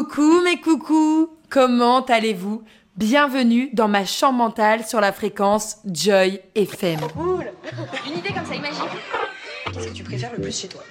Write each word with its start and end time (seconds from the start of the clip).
Coucou 0.00 0.40
mes 0.40 0.58
coucous, 0.58 1.28
comment 1.50 2.02
allez-vous? 2.06 2.62
Bienvenue 2.96 3.68
dans 3.74 3.86
ma 3.86 4.06
chambre 4.06 4.38
mentale 4.38 4.82
sur 4.86 4.98
la 4.98 5.12
fréquence 5.12 5.76
Joy 5.84 6.40
FM. 6.54 7.00
Cool 7.14 7.52
Une 8.06 8.16
idée 8.16 8.32
comme 8.32 8.46
ça, 8.46 8.54
imagine 8.54 8.80
Qu'est-ce 9.66 9.88
que 9.88 9.92
tu 9.92 10.02
préfères 10.02 10.32
le 10.34 10.40
plus 10.40 10.58
chez 10.58 10.68
toi? 10.68 10.82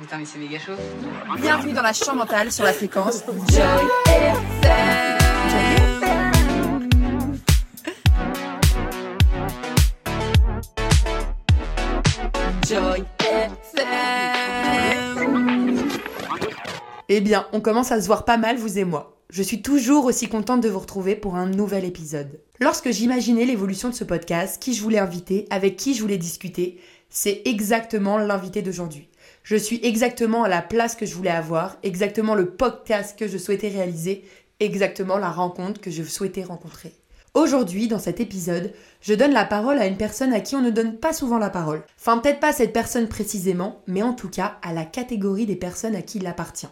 Putain, 0.00 0.16
mais 0.16 0.24
c'est 0.24 0.38
méga 0.38 0.58
chaud. 0.58 0.72
Bienvenue 1.42 1.74
dans 1.74 1.82
la 1.82 1.92
chambre 1.92 2.20
mentale 2.20 2.50
sur 2.50 2.64
la 2.64 2.72
fréquence 2.72 3.24
Joy 3.50 3.62
FM. 4.06 5.93
Eh 17.16 17.20
bien, 17.20 17.46
on 17.52 17.60
commence 17.60 17.92
à 17.92 18.00
se 18.00 18.08
voir 18.08 18.24
pas 18.24 18.38
mal, 18.38 18.56
vous 18.56 18.76
et 18.76 18.82
moi. 18.82 19.22
Je 19.30 19.44
suis 19.44 19.62
toujours 19.62 20.04
aussi 20.04 20.26
contente 20.26 20.60
de 20.60 20.68
vous 20.68 20.80
retrouver 20.80 21.14
pour 21.14 21.36
un 21.36 21.46
nouvel 21.46 21.84
épisode. 21.84 22.40
Lorsque 22.58 22.90
j'imaginais 22.90 23.44
l'évolution 23.44 23.88
de 23.88 23.94
ce 23.94 24.02
podcast, 24.02 24.60
qui 24.60 24.74
je 24.74 24.82
voulais 24.82 24.98
inviter, 24.98 25.46
avec 25.50 25.76
qui 25.76 25.94
je 25.94 26.02
voulais 26.02 26.18
discuter, 26.18 26.80
c'est 27.10 27.42
exactement 27.44 28.18
l'invité 28.18 28.62
d'aujourd'hui. 28.62 29.08
Je 29.44 29.54
suis 29.54 29.78
exactement 29.84 30.42
à 30.42 30.48
la 30.48 30.60
place 30.60 30.96
que 30.96 31.06
je 31.06 31.14
voulais 31.14 31.30
avoir, 31.30 31.76
exactement 31.84 32.34
le 32.34 32.50
podcast 32.50 33.16
que 33.16 33.28
je 33.28 33.38
souhaitais 33.38 33.68
réaliser, 33.68 34.24
exactement 34.58 35.16
la 35.16 35.30
rencontre 35.30 35.80
que 35.80 35.92
je 35.92 36.02
souhaitais 36.02 36.42
rencontrer. 36.42 36.94
Aujourd'hui, 37.34 37.86
dans 37.86 38.00
cet 38.00 38.18
épisode, 38.18 38.72
je 39.00 39.14
donne 39.14 39.32
la 39.32 39.44
parole 39.44 39.78
à 39.78 39.86
une 39.86 39.98
personne 39.98 40.32
à 40.32 40.40
qui 40.40 40.56
on 40.56 40.62
ne 40.62 40.70
donne 40.70 40.96
pas 40.96 41.12
souvent 41.12 41.38
la 41.38 41.50
parole. 41.50 41.84
Enfin, 41.96 42.18
peut-être 42.18 42.40
pas 42.40 42.52
cette 42.52 42.72
personne 42.72 43.06
précisément, 43.06 43.82
mais 43.86 44.02
en 44.02 44.14
tout 44.14 44.28
cas 44.28 44.58
à 44.62 44.72
la 44.72 44.84
catégorie 44.84 45.46
des 45.46 45.54
personnes 45.54 45.94
à 45.94 46.02
qui 46.02 46.18
il 46.18 46.26
appartient. 46.26 46.66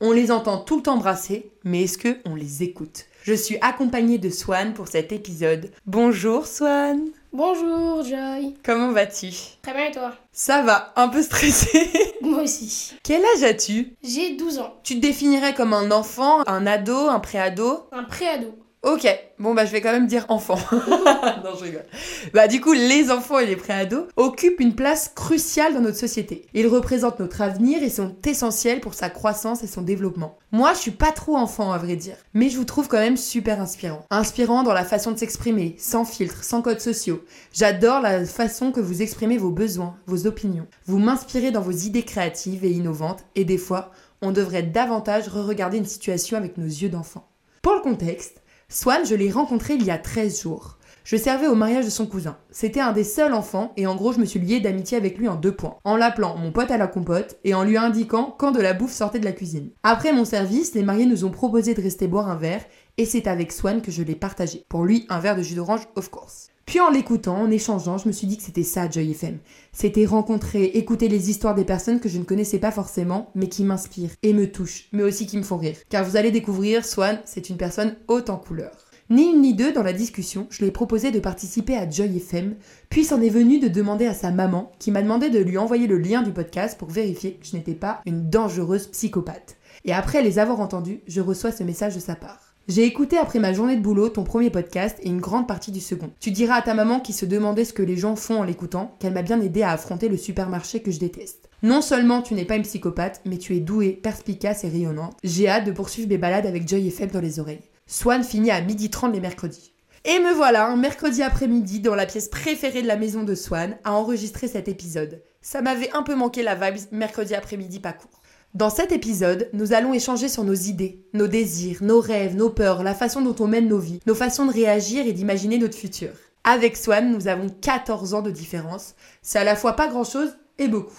On 0.00 0.12
les 0.12 0.30
entend 0.30 0.58
tout 0.58 0.76
le 0.76 0.82
temps 0.82 0.96
brasser, 0.96 1.50
mais 1.64 1.82
est-ce 1.82 1.98
que 1.98 2.18
on 2.24 2.36
les 2.36 2.62
écoute? 2.62 3.06
Je 3.24 3.32
suis 3.34 3.58
accompagnée 3.60 4.18
de 4.18 4.30
Swan 4.30 4.72
pour 4.72 4.86
cet 4.86 5.10
épisode. 5.10 5.72
Bonjour 5.86 6.46
Swan 6.46 7.00
Bonjour 7.32 8.04
Joy. 8.04 8.54
Comment 8.64 8.92
vas-tu? 8.92 9.32
Très 9.60 9.74
bien 9.74 9.86
et 9.86 9.90
toi? 9.90 10.14
Ça 10.30 10.62
va, 10.62 10.92
un 10.94 11.08
peu 11.08 11.20
stressée. 11.20 11.90
Moi 12.22 12.42
aussi. 12.42 12.94
Quel 13.02 13.22
âge 13.34 13.42
as-tu? 13.42 13.96
J'ai 14.04 14.36
12 14.36 14.60
ans. 14.60 14.74
Tu 14.84 14.94
te 14.94 15.00
définirais 15.00 15.52
comme 15.52 15.74
un 15.74 15.90
enfant, 15.90 16.42
un 16.46 16.64
ado, 16.66 17.08
un 17.08 17.18
préado? 17.18 17.88
Un 17.90 18.04
préado. 18.04 18.54
Ok, 18.84 19.08
bon 19.40 19.54
bah 19.54 19.64
je 19.64 19.72
vais 19.72 19.80
quand 19.80 19.90
même 19.90 20.06
dire 20.06 20.24
enfant. 20.28 20.54
non, 20.72 21.56
je 21.58 21.64
rigole. 21.64 21.84
Bah 22.32 22.46
du 22.46 22.60
coup, 22.60 22.72
les 22.72 23.10
enfants 23.10 23.40
et 23.40 23.46
les 23.46 23.56
préados 23.56 24.06
occupent 24.16 24.60
une 24.60 24.76
place 24.76 25.10
cruciale 25.12 25.74
dans 25.74 25.80
notre 25.80 25.96
société. 25.96 26.46
Ils 26.54 26.68
représentent 26.68 27.18
notre 27.18 27.42
avenir 27.42 27.82
et 27.82 27.90
sont 27.90 28.14
essentiels 28.24 28.80
pour 28.80 28.94
sa 28.94 29.10
croissance 29.10 29.64
et 29.64 29.66
son 29.66 29.82
développement. 29.82 30.38
Moi, 30.52 30.74
je 30.74 30.78
suis 30.78 30.90
pas 30.92 31.10
trop 31.10 31.36
enfant 31.36 31.72
à 31.72 31.78
vrai 31.78 31.96
dire, 31.96 32.14
mais 32.34 32.48
je 32.48 32.56
vous 32.56 32.64
trouve 32.64 32.86
quand 32.86 32.98
même 32.98 33.16
super 33.16 33.60
inspirant. 33.60 34.04
Inspirant 34.10 34.62
dans 34.62 34.72
la 34.72 34.84
façon 34.84 35.10
de 35.10 35.18
s'exprimer, 35.18 35.74
sans 35.76 36.04
filtre, 36.04 36.44
sans 36.44 36.62
codes 36.62 36.80
sociaux. 36.80 37.24
J'adore 37.52 38.00
la 38.00 38.24
façon 38.26 38.70
que 38.70 38.80
vous 38.80 39.02
exprimez 39.02 39.38
vos 39.38 39.50
besoins, 39.50 39.96
vos 40.06 40.28
opinions. 40.28 40.68
Vous 40.86 40.98
m'inspirez 40.98 41.50
dans 41.50 41.62
vos 41.62 41.72
idées 41.72 42.04
créatives 42.04 42.64
et 42.64 42.70
innovantes 42.70 43.24
et 43.34 43.44
des 43.44 43.58
fois, 43.58 43.90
on 44.22 44.30
devrait 44.30 44.62
davantage 44.62 45.28
re-regarder 45.28 45.78
une 45.78 45.84
situation 45.84 46.36
avec 46.36 46.58
nos 46.58 46.66
yeux 46.66 46.88
d'enfant. 46.88 47.28
Pour 47.62 47.74
le 47.74 47.80
contexte, 47.80 48.40
Swan, 48.70 49.06
je 49.06 49.14
l'ai 49.14 49.30
rencontré 49.30 49.74
il 49.76 49.84
y 49.86 49.90
a 49.90 49.96
13 49.96 50.42
jours. 50.42 50.76
Je 51.02 51.16
servais 51.16 51.46
au 51.46 51.54
mariage 51.54 51.86
de 51.86 51.90
son 51.90 52.04
cousin. 52.04 52.36
C'était 52.50 52.80
un 52.80 52.92
des 52.92 53.02
seuls 53.02 53.32
enfants 53.32 53.72
et 53.78 53.86
en 53.86 53.96
gros 53.96 54.12
je 54.12 54.20
me 54.20 54.26
suis 54.26 54.40
liée 54.40 54.60
d'amitié 54.60 54.98
avec 54.98 55.16
lui 55.16 55.26
en 55.26 55.36
deux 55.36 55.56
points. 55.56 55.78
En 55.84 55.96
l'appelant 55.96 56.36
mon 56.36 56.52
pote 56.52 56.70
à 56.70 56.76
la 56.76 56.86
compote 56.86 57.38
et 57.44 57.54
en 57.54 57.64
lui 57.64 57.78
indiquant 57.78 58.36
quand 58.38 58.50
de 58.50 58.60
la 58.60 58.74
bouffe 58.74 58.92
sortait 58.92 59.20
de 59.20 59.24
la 59.24 59.32
cuisine. 59.32 59.70
Après 59.84 60.12
mon 60.12 60.26
service, 60.26 60.74
les 60.74 60.82
mariés 60.82 61.06
nous 61.06 61.24
ont 61.24 61.30
proposé 61.30 61.72
de 61.72 61.80
rester 61.80 62.08
boire 62.08 62.28
un 62.28 62.36
verre 62.36 62.62
et 62.98 63.06
c'est 63.06 63.26
avec 63.26 63.52
Swan 63.52 63.80
que 63.80 63.90
je 63.90 64.02
l'ai 64.02 64.14
partagé. 64.14 64.66
Pour 64.68 64.84
lui, 64.84 65.06
un 65.08 65.18
verre 65.18 65.36
de 65.36 65.42
jus 65.42 65.54
d'orange, 65.54 65.88
of 65.96 66.10
course. 66.10 66.48
Puis 66.68 66.80
en 66.80 66.90
l'écoutant, 66.90 67.38
en 67.38 67.50
échangeant, 67.50 67.96
je 67.96 68.06
me 68.06 68.12
suis 68.12 68.26
dit 68.26 68.36
que 68.36 68.42
c'était 68.42 68.62
ça 68.62 68.90
Joy 68.90 69.12
FM. 69.12 69.38
C'était 69.72 70.04
rencontrer, 70.04 70.64
écouter 70.64 71.08
les 71.08 71.30
histoires 71.30 71.54
des 71.54 71.64
personnes 71.64 71.98
que 71.98 72.10
je 72.10 72.18
ne 72.18 72.24
connaissais 72.24 72.58
pas 72.58 72.70
forcément, 72.70 73.30
mais 73.34 73.48
qui 73.48 73.64
m'inspirent 73.64 74.10
et 74.22 74.34
me 74.34 74.52
touchent, 74.52 74.90
mais 74.92 75.02
aussi 75.02 75.24
qui 75.24 75.38
me 75.38 75.44
font 75.44 75.56
rire. 75.56 75.78
Car 75.88 76.04
vous 76.04 76.18
allez 76.18 76.30
découvrir, 76.30 76.84
Swan, 76.84 77.20
c'est 77.24 77.48
une 77.48 77.56
personne 77.56 77.96
haute 78.06 78.28
en 78.28 78.36
couleur. 78.36 78.72
Ni 79.08 79.30
une 79.30 79.40
ni 79.40 79.54
deux 79.54 79.72
dans 79.72 79.82
la 79.82 79.94
discussion, 79.94 80.46
je 80.50 80.58
lui 80.58 80.66
ai 80.66 80.70
proposé 80.70 81.10
de 81.10 81.20
participer 81.20 81.74
à 81.74 81.88
Joy 81.88 82.18
FM, 82.18 82.56
puis 82.90 83.04
c'en 83.04 83.22
est 83.22 83.30
venu 83.30 83.60
de 83.60 83.68
demander 83.68 84.04
à 84.04 84.12
sa 84.12 84.30
maman, 84.30 84.70
qui 84.78 84.90
m'a 84.90 85.00
demandé 85.00 85.30
de 85.30 85.38
lui 85.38 85.56
envoyer 85.56 85.86
le 85.86 85.96
lien 85.96 86.20
du 86.20 86.32
podcast 86.32 86.78
pour 86.78 86.90
vérifier 86.90 87.36
que 87.36 87.46
je 87.46 87.56
n'étais 87.56 87.76
pas 87.76 88.02
une 88.04 88.28
dangereuse 88.28 88.88
psychopathe. 88.88 89.56
Et 89.86 89.94
après 89.94 90.20
les 90.20 90.38
avoir 90.38 90.60
entendus, 90.60 91.00
je 91.06 91.22
reçois 91.22 91.50
ce 91.50 91.64
message 91.64 91.94
de 91.94 92.00
sa 92.00 92.14
part. 92.14 92.47
J'ai 92.68 92.84
écouté 92.84 93.16
après 93.16 93.38
ma 93.38 93.54
journée 93.54 93.76
de 93.76 93.80
boulot 93.80 94.10
ton 94.10 94.24
premier 94.24 94.50
podcast 94.50 94.98
et 95.02 95.08
une 95.08 95.22
grande 95.22 95.48
partie 95.48 95.72
du 95.72 95.80
second. 95.80 96.10
Tu 96.20 96.30
diras 96.30 96.56
à 96.56 96.62
ta 96.62 96.74
maman 96.74 97.00
qui 97.00 97.14
se 97.14 97.24
demandait 97.24 97.64
ce 97.64 97.72
que 97.72 97.82
les 97.82 97.96
gens 97.96 98.14
font 98.14 98.40
en 98.40 98.44
l'écoutant 98.44 98.94
qu'elle 99.00 99.14
m'a 99.14 99.22
bien 99.22 99.40
aidé 99.40 99.62
à 99.62 99.70
affronter 99.70 100.10
le 100.10 100.18
supermarché 100.18 100.82
que 100.82 100.90
je 100.90 100.98
déteste. 100.98 101.48
Non 101.62 101.80
seulement 101.80 102.20
tu 102.20 102.34
n'es 102.34 102.44
pas 102.44 102.56
une 102.56 102.64
psychopathe, 102.64 103.22
mais 103.24 103.38
tu 103.38 103.56
es 103.56 103.60
douée, 103.60 103.92
perspicace 103.92 104.64
et 104.64 104.68
rayonnante. 104.68 105.16
J'ai 105.24 105.48
hâte 105.48 105.64
de 105.64 105.72
poursuivre 105.72 106.10
mes 106.10 106.18
balades 106.18 106.44
avec 106.44 106.68
Joy 106.68 106.88
FM 106.88 107.08
dans 107.08 107.22
les 107.22 107.40
oreilles. 107.40 107.62
Swan 107.86 108.22
finit 108.22 108.50
à 108.50 108.60
12h30 108.60 109.12
les 109.12 109.20
mercredis. 109.20 109.72
Et 110.04 110.18
me 110.18 110.34
voilà, 110.34 110.66
un 110.66 110.76
mercredi 110.76 111.22
après-midi, 111.22 111.80
dans 111.80 111.94
la 111.94 112.04
pièce 112.04 112.28
préférée 112.28 112.82
de 112.82 112.86
la 112.86 112.96
maison 112.96 113.22
de 113.22 113.34
Swan, 113.34 113.78
à 113.82 113.94
enregistrer 113.94 114.46
cet 114.46 114.68
épisode. 114.68 115.22
Ça 115.40 115.62
m'avait 115.62 115.90
un 115.92 116.02
peu 116.02 116.14
manqué 116.14 116.42
la 116.42 116.54
vibe 116.54 116.82
mercredi 116.92 117.34
après-midi 117.34 117.80
pas 117.80 117.94
court. 117.94 118.20
Dans 118.54 118.70
cet 118.70 118.92
épisode, 118.92 119.50
nous 119.52 119.72
allons 119.72 119.92
échanger 119.92 120.28
sur 120.28 120.42
nos 120.42 120.54
idées, 120.54 121.04
nos 121.12 121.26
désirs, 121.28 121.78
nos 121.82 122.00
rêves, 122.00 122.34
nos 122.34 122.50
peurs, 122.50 122.82
la 122.82 122.94
façon 122.94 123.20
dont 123.20 123.36
on 123.44 123.46
mène 123.46 123.68
nos 123.68 123.78
vies, 123.78 124.00
nos 124.06 124.14
façons 124.14 124.46
de 124.46 124.52
réagir 124.52 125.06
et 125.06 125.12
d'imaginer 125.12 125.58
notre 125.58 125.76
futur. 125.76 126.10
Avec 126.44 126.76
Swan, 126.76 127.12
nous 127.12 127.28
avons 127.28 127.48
14 127.50 128.14
ans 128.14 128.22
de 128.22 128.30
différence. 128.30 128.94
C'est 129.22 129.38
à 129.38 129.44
la 129.44 129.54
fois 129.54 129.74
pas 129.74 129.88
grand-chose 129.88 130.36
et 130.58 130.66
beaucoup. 130.68 130.96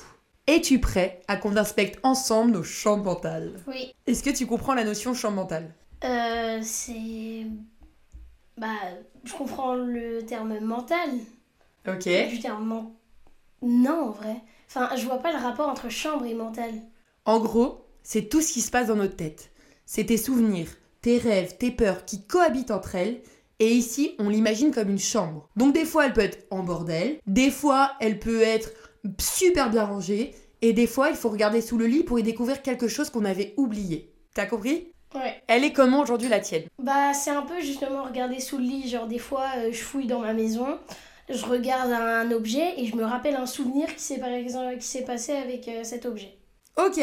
Es-tu 0.47 0.79
prêt 0.79 1.21
à 1.27 1.37
qu'on 1.37 1.57
inspecte 1.57 1.99
ensemble 2.03 2.51
nos 2.51 2.63
champs 2.63 2.97
mentales? 2.97 3.53
Oui. 3.67 3.93
Est-ce 4.07 4.23
que 4.23 4.29
tu 4.29 4.45
comprends 4.45 4.73
la 4.75 4.83
notion 4.83 5.13
champ 5.13 5.31
mental? 5.31 5.73
Euh, 6.03 6.59
c'est. 6.63 7.45
Bah, 8.57 8.67
je 9.23 9.33
comprends 9.33 9.75
le 9.75 10.21
terme 10.25 10.59
mental. 10.59 11.09
Ok. 11.87 12.07
Du 12.29 12.39
terme 12.39 12.67
men- 12.67 12.91
Non, 13.61 14.09
en 14.09 14.11
vrai. 14.11 14.35
Enfin, 14.67 14.89
je 14.95 15.05
vois 15.05 15.19
pas 15.19 15.31
le 15.31 15.39
rapport 15.39 15.67
entre 15.69 15.89
chambre 15.89 16.25
et 16.25 16.33
mental. 16.35 16.71
En 17.25 17.39
gros, 17.39 17.85
c'est 18.03 18.29
tout 18.29 18.41
ce 18.41 18.53
qui 18.53 18.61
se 18.61 18.71
passe 18.71 18.87
dans 18.87 18.95
notre 18.95 19.15
tête. 19.15 19.51
C'est 19.85 20.05
tes 20.05 20.17
souvenirs, 20.17 20.69
tes 21.01 21.17
rêves, 21.17 21.57
tes 21.57 21.71
peurs 21.71 22.05
qui 22.05 22.25
cohabitent 22.25 22.71
entre 22.71 22.95
elles. 22.95 23.21
Et 23.59 23.71
ici, 23.71 24.15
on 24.19 24.29
l'imagine 24.29 24.71
comme 24.71 24.89
une 24.89 24.99
chambre. 24.99 25.49
Donc 25.57 25.73
des 25.73 25.85
fois, 25.85 26.05
elle 26.05 26.13
peut 26.13 26.21
être 26.21 26.47
en 26.49 26.63
bordel, 26.63 27.19
des 27.27 27.51
fois, 27.51 27.91
elle 27.99 28.17
peut 28.17 28.41
être 28.41 28.71
super 29.19 29.69
bien 29.69 29.83
rangée, 29.83 30.33
et 30.61 30.73
des 30.73 30.87
fois, 30.87 31.09
il 31.09 31.15
faut 31.15 31.29
regarder 31.29 31.61
sous 31.61 31.77
le 31.77 31.85
lit 31.85 32.03
pour 32.03 32.19
y 32.19 32.23
découvrir 32.23 32.61
quelque 32.61 32.87
chose 32.87 33.09
qu'on 33.09 33.25
avait 33.25 33.53
oublié. 33.57 34.13
T'as 34.33 34.45
compris? 34.45 34.93
Ouais. 35.15 35.41
Elle 35.47 35.63
est 35.63 35.73
comment 35.73 36.01
aujourd'hui 36.01 36.29
la 36.29 36.39
tienne? 36.39 36.63
Bah, 36.81 37.13
c'est 37.13 37.31
un 37.31 37.41
peu 37.41 37.59
justement 37.59 38.03
regarder 38.03 38.39
sous 38.39 38.57
le 38.57 38.63
lit. 38.63 38.87
Genre, 38.87 39.07
des 39.07 39.19
fois, 39.19 39.47
euh, 39.57 39.71
je 39.71 39.81
fouille 39.81 40.07
dans 40.07 40.19
ma 40.19 40.33
maison, 40.33 40.77
je 41.29 41.45
regarde 41.45 41.91
un 41.91 42.31
objet 42.31 42.79
et 42.79 42.85
je 42.85 42.95
me 42.95 43.03
rappelle 43.03 43.35
un 43.35 43.45
souvenir 43.45 43.93
qui 43.95 44.01
s'est 44.01 44.19
par 44.19 44.29
exemple 44.29 44.77
qui 44.77 44.87
s'est 44.87 45.03
passé 45.03 45.33
avec 45.33 45.67
euh, 45.67 45.83
cet 45.83 46.05
objet. 46.05 46.38
Ok, 46.77 46.99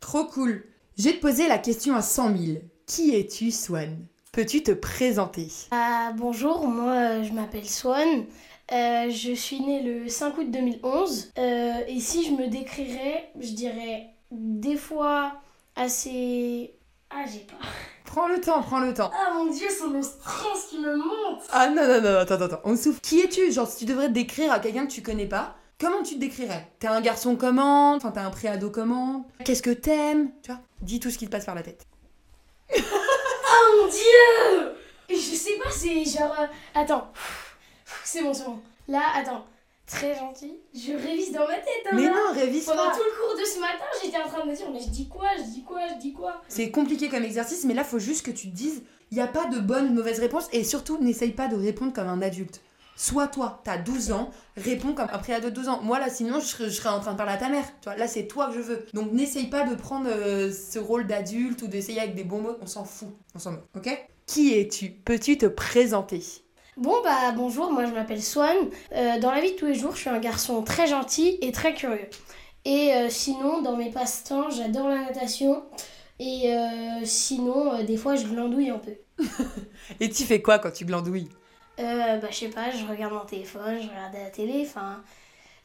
trop 0.00 0.24
cool. 0.26 0.64
Je 0.98 1.04
vais 1.04 1.12
te 1.14 1.20
poser 1.20 1.48
la 1.48 1.58
question 1.58 1.94
à 1.94 2.02
100 2.02 2.36
000. 2.36 2.58
Qui 2.86 3.14
es-tu, 3.14 3.50
Swan? 3.50 3.96
Peux-tu 4.32 4.62
te 4.62 4.72
présenter? 4.72 5.48
Ah, 5.70 6.12
bonjour, 6.16 6.66
moi 6.66 6.92
euh, 6.92 7.24
je 7.24 7.32
m'appelle 7.32 7.68
Swan. 7.68 8.26
Euh, 8.72 9.10
je 9.10 9.32
suis 9.32 9.60
née 9.60 9.82
le 9.82 10.08
5 10.08 10.38
août 10.38 10.50
2011. 10.50 11.32
Euh, 11.38 11.72
et 11.88 12.00
si 12.00 12.24
je 12.24 12.32
me 12.32 12.48
décrirais, 12.48 13.30
je 13.40 13.52
dirais 13.52 14.08
des 14.30 14.76
fois 14.76 15.34
assez. 15.76 16.74
Ah, 17.10 17.24
j'ai 17.32 17.40
pas. 17.40 17.56
Prends 18.04 18.28
le 18.28 18.40
temps, 18.40 18.60
prends 18.62 18.80
le 18.80 18.92
temps. 18.94 19.10
Ah 19.14 19.34
mon 19.34 19.52
dieu, 19.52 19.66
c'est 19.68 19.88
le 19.88 20.02
stress 20.02 20.66
qui 20.68 20.78
me 20.78 20.96
monte! 20.96 21.42
Ah 21.52 21.68
non, 21.68 21.86
non, 21.86 22.00
non, 22.00 22.18
attends, 22.18 22.34
attends, 22.34 22.44
attends. 22.44 22.60
On 22.64 22.76
souffle. 22.76 23.00
Qui 23.00 23.20
es-tu? 23.20 23.52
Genre, 23.52 23.68
si 23.68 23.78
tu 23.78 23.84
devrais 23.84 24.08
te 24.08 24.12
décrire 24.12 24.52
à 24.52 24.58
quelqu'un 24.58 24.86
que 24.86 24.92
tu 24.92 25.02
connais 25.02 25.26
pas, 25.26 25.54
comment 25.80 26.02
tu 26.02 26.14
te 26.14 26.20
décrirais? 26.20 26.68
T'es 26.78 26.86
un 26.86 27.00
garçon 27.00 27.34
comment? 27.36 27.94
Enfin, 27.94 28.10
t'es 28.10 28.20
un 28.20 28.30
préado 28.30 28.70
comment? 28.70 29.26
Qu'est-ce 29.44 29.62
que 29.62 29.70
t'aimes? 29.70 30.30
Tu 30.42 30.50
vois? 30.52 30.60
Dis 30.82 31.00
tout 31.00 31.10
ce 31.10 31.18
qui 31.18 31.26
te 31.26 31.30
passe 31.30 31.46
par 31.46 31.54
la 31.54 31.62
tête. 31.62 31.86
Oh 33.52 33.82
mon 33.82 33.88
dieu! 33.88 34.72
Je 35.10 35.16
sais 35.16 35.56
pas, 35.62 35.70
c'est 35.70 36.04
genre. 36.04 36.34
euh, 36.40 36.46
Attends. 36.74 37.10
C'est 38.04 38.22
bon, 38.22 38.32
c'est 38.32 38.44
bon. 38.44 38.60
Là, 38.88 39.02
attends. 39.14 39.44
Très 39.86 40.14
gentil. 40.14 40.56
Je 40.72 40.92
révise 40.92 41.32
dans 41.32 41.46
ma 41.48 41.54
tête, 41.56 41.66
hein, 41.86 41.90
Mais 41.94 42.04
là. 42.04 42.10
non, 42.10 42.32
révise 42.32 42.64
Pendant 42.64 42.84
pas 42.90 42.96
tout 42.96 43.02
le 43.04 43.26
cours 43.26 43.36
de 43.38 43.44
ce 43.44 43.58
matin, 43.58 43.84
j'étais 44.02 44.18
en 44.18 44.28
train 44.28 44.44
de 44.44 44.50
me 44.50 44.54
dire, 44.56 44.66
mais 44.72 44.78
je 44.80 44.88
dis 44.88 45.08
quoi, 45.08 45.28
je 45.36 45.42
dis 45.42 45.64
quoi, 45.64 45.80
je 45.92 46.00
dis 46.00 46.12
quoi? 46.12 46.40
C'est 46.48 46.70
compliqué 46.70 47.08
comme 47.08 47.24
exercice, 47.24 47.64
mais 47.64 47.74
là, 47.74 47.82
faut 47.82 47.98
juste 47.98 48.24
que 48.24 48.30
tu 48.30 48.50
te 48.50 48.54
dises 48.54 48.82
il 49.10 49.16
n'y 49.16 49.22
a 49.22 49.26
pas 49.26 49.46
de 49.46 49.58
bonne 49.58 49.86
ou 49.86 49.88
de 49.88 49.94
mauvaise 49.94 50.20
réponse, 50.20 50.46
et 50.52 50.62
surtout, 50.62 50.96
n'essaye 51.02 51.32
pas 51.32 51.48
de 51.48 51.56
répondre 51.56 51.92
comme 51.92 52.06
un 52.06 52.22
adulte. 52.22 52.60
Sois 53.00 53.28
toi, 53.28 53.62
t'as 53.64 53.78
12 53.78 54.12
ans, 54.12 54.28
réponds 54.58 54.92
comme 54.92 55.08
un 55.10 55.16
préado 55.16 55.48
de 55.48 55.54
12 55.54 55.68
ans. 55.70 55.80
Moi 55.82 55.98
là, 55.98 56.10
sinon, 56.10 56.38
je 56.38 56.44
serais, 56.44 56.64
je 56.66 56.68
serais 56.68 56.90
en 56.90 57.00
train 57.00 57.12
de 57.12 57.16
parler 57.16 57.32
à 57.32 57.38
ta 57.38 57.48
mère. 57.48 57.64
Tu 57.80 57.88
vois, 57.88 57.96
là, 57.96 58.06
c'est 58.06 58.26
toi 58.26 58.48
que 58.48 58.52
je 58.52 58.60
veux. 58.60 58.84
Donc, 58.92 59.10
n'essaye 59.12 59.46
pas 59.46 59.66
de 59.66 59.74
prendre 59.74 60.06
euh, 60.10 60.52
ce 60.52 60.78
rôle 60.78 61.06
d'adulte 61.06 61.62
ou 61.62 61.66
d'essayer 61.66 61.98
avec 61.98 62.14
des 62.14 62.24
bons 62.24 62.42
mots. 62.42 62.58
On 62.60 62.66
s'en 62.66 62.84
fout. 62.84 63.08
On 63.34 63.38
s'en 63.38 63.52
moque, 63.52 63.64
ok? 63.74 64.06
Qui 64.26 64.52
es-tu? 64.52 64.90
Peux-tu 64.90 65.38
te 65.38 65.46
présenter? 65.46 66.22
Bon 66.76 67.02
bah 67.02 67.32
bonjour, 67.34 67.72
moi 67.72 67.86
je 67.86 67.92
m'appelle 67.92 68.22
Swan. 68.22 68.54
Euh, 68.92 69.18
dans 69.18 69.30
la 69.30 69.40
vie 69.40 69.52
de 69.52 69.56
tous 69.56 69.66
les 69.66 69.74
jours, 69.74 69.94
je 69.94 70.00
suis 70.00 70.10
un 70.10 70.20
garçon 70.20 70.62
très 70.62 70.86
gentil 70.86 71.38
et 71.40 71.52
très 71.52 71.72
curieux. 71.72 72.10
Et 72.66 72.92
euh, 72.92 73.08
sinon, 73.08 73.62
dans 73.62 73.78
mes 73.78 73.90
passe-temps, 73.90 74.50
j'adore 74.50 74.88
la 74.88 75.06
natation. 75.06 75.62
Et 76.18 76.54
euh, 76.54 77.00
sinon, 77.04 77.82
des 77.82 77.96
fois, 77.96 78.16
je 78.16 78.26
glandouille 78.26 78.68
un 78.68 78.78
peu. 78.78 78.92
Et 80.00 80.10
tu 80.10 80.24
fais 80.24 80.42
quoi 80.42 80.58
quand 80.58 80.70
tu 80.70 80.84
glandouilles? 80.84 81.30
Euh, 81.80 82.18
bah 82.18 82.28
je 82.30 82.36
sais 82.36 82.48
pas, 82.48 82.70
je 82.70 82.84
regarde 82.86 83.14
mon 83.14 83.24
téléphone, 83.24 83.78
je 83.80 83.88
regarde 83.88 84.12
la 84.12 84.30
télé, 84.30 84.66
enfin, 84.66 85.02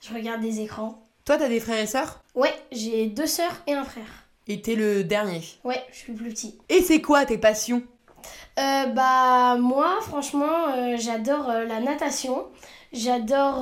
je 0.02 0.14
regarde 0.14 0.42
des 0.42 0.62
écrans. 0.62 1.04
Toi, 1.26 1.38
t'as 1.38 1.50
des 1.50 1.60
frères 1.60 1.84
et 1.84 1.88
sœurs? 1.88 2.22
Ouais, 2.36 2.54
j'ai 2.72 3.08
deux 3.08 3.28
sœurs 3.28 3.62
et 3.68 3.74
un 3.74 3.84
frère. 3.84 4.26
Et 4.48 4.62
t'es 4.62 4.76
le 4.76 5.04
dernier? 5.04 5.42
Ouais, 5.64 5.84
je 5.92 5.98
suis 5.98 6.14
le 6.14 6.18
plus 6.18 6.30
petit. 6.30 6.58
Et 6.70 6.82
c'est 6.82 7.02
quoi 7.02 7.26
tes 7.26 7.38
passions? 7.38 7.84
Euh, 8.58 8.86
bah 8.88 9.58
moi 9.60 9.98
franchement 10.02 10.70
euh, 10.70 10.96
j'adore 10.98 11.50
euh, 11.50 11.66
la 11.66 11.82
natation, 11.82 12.48
j'adore 12.94 13.60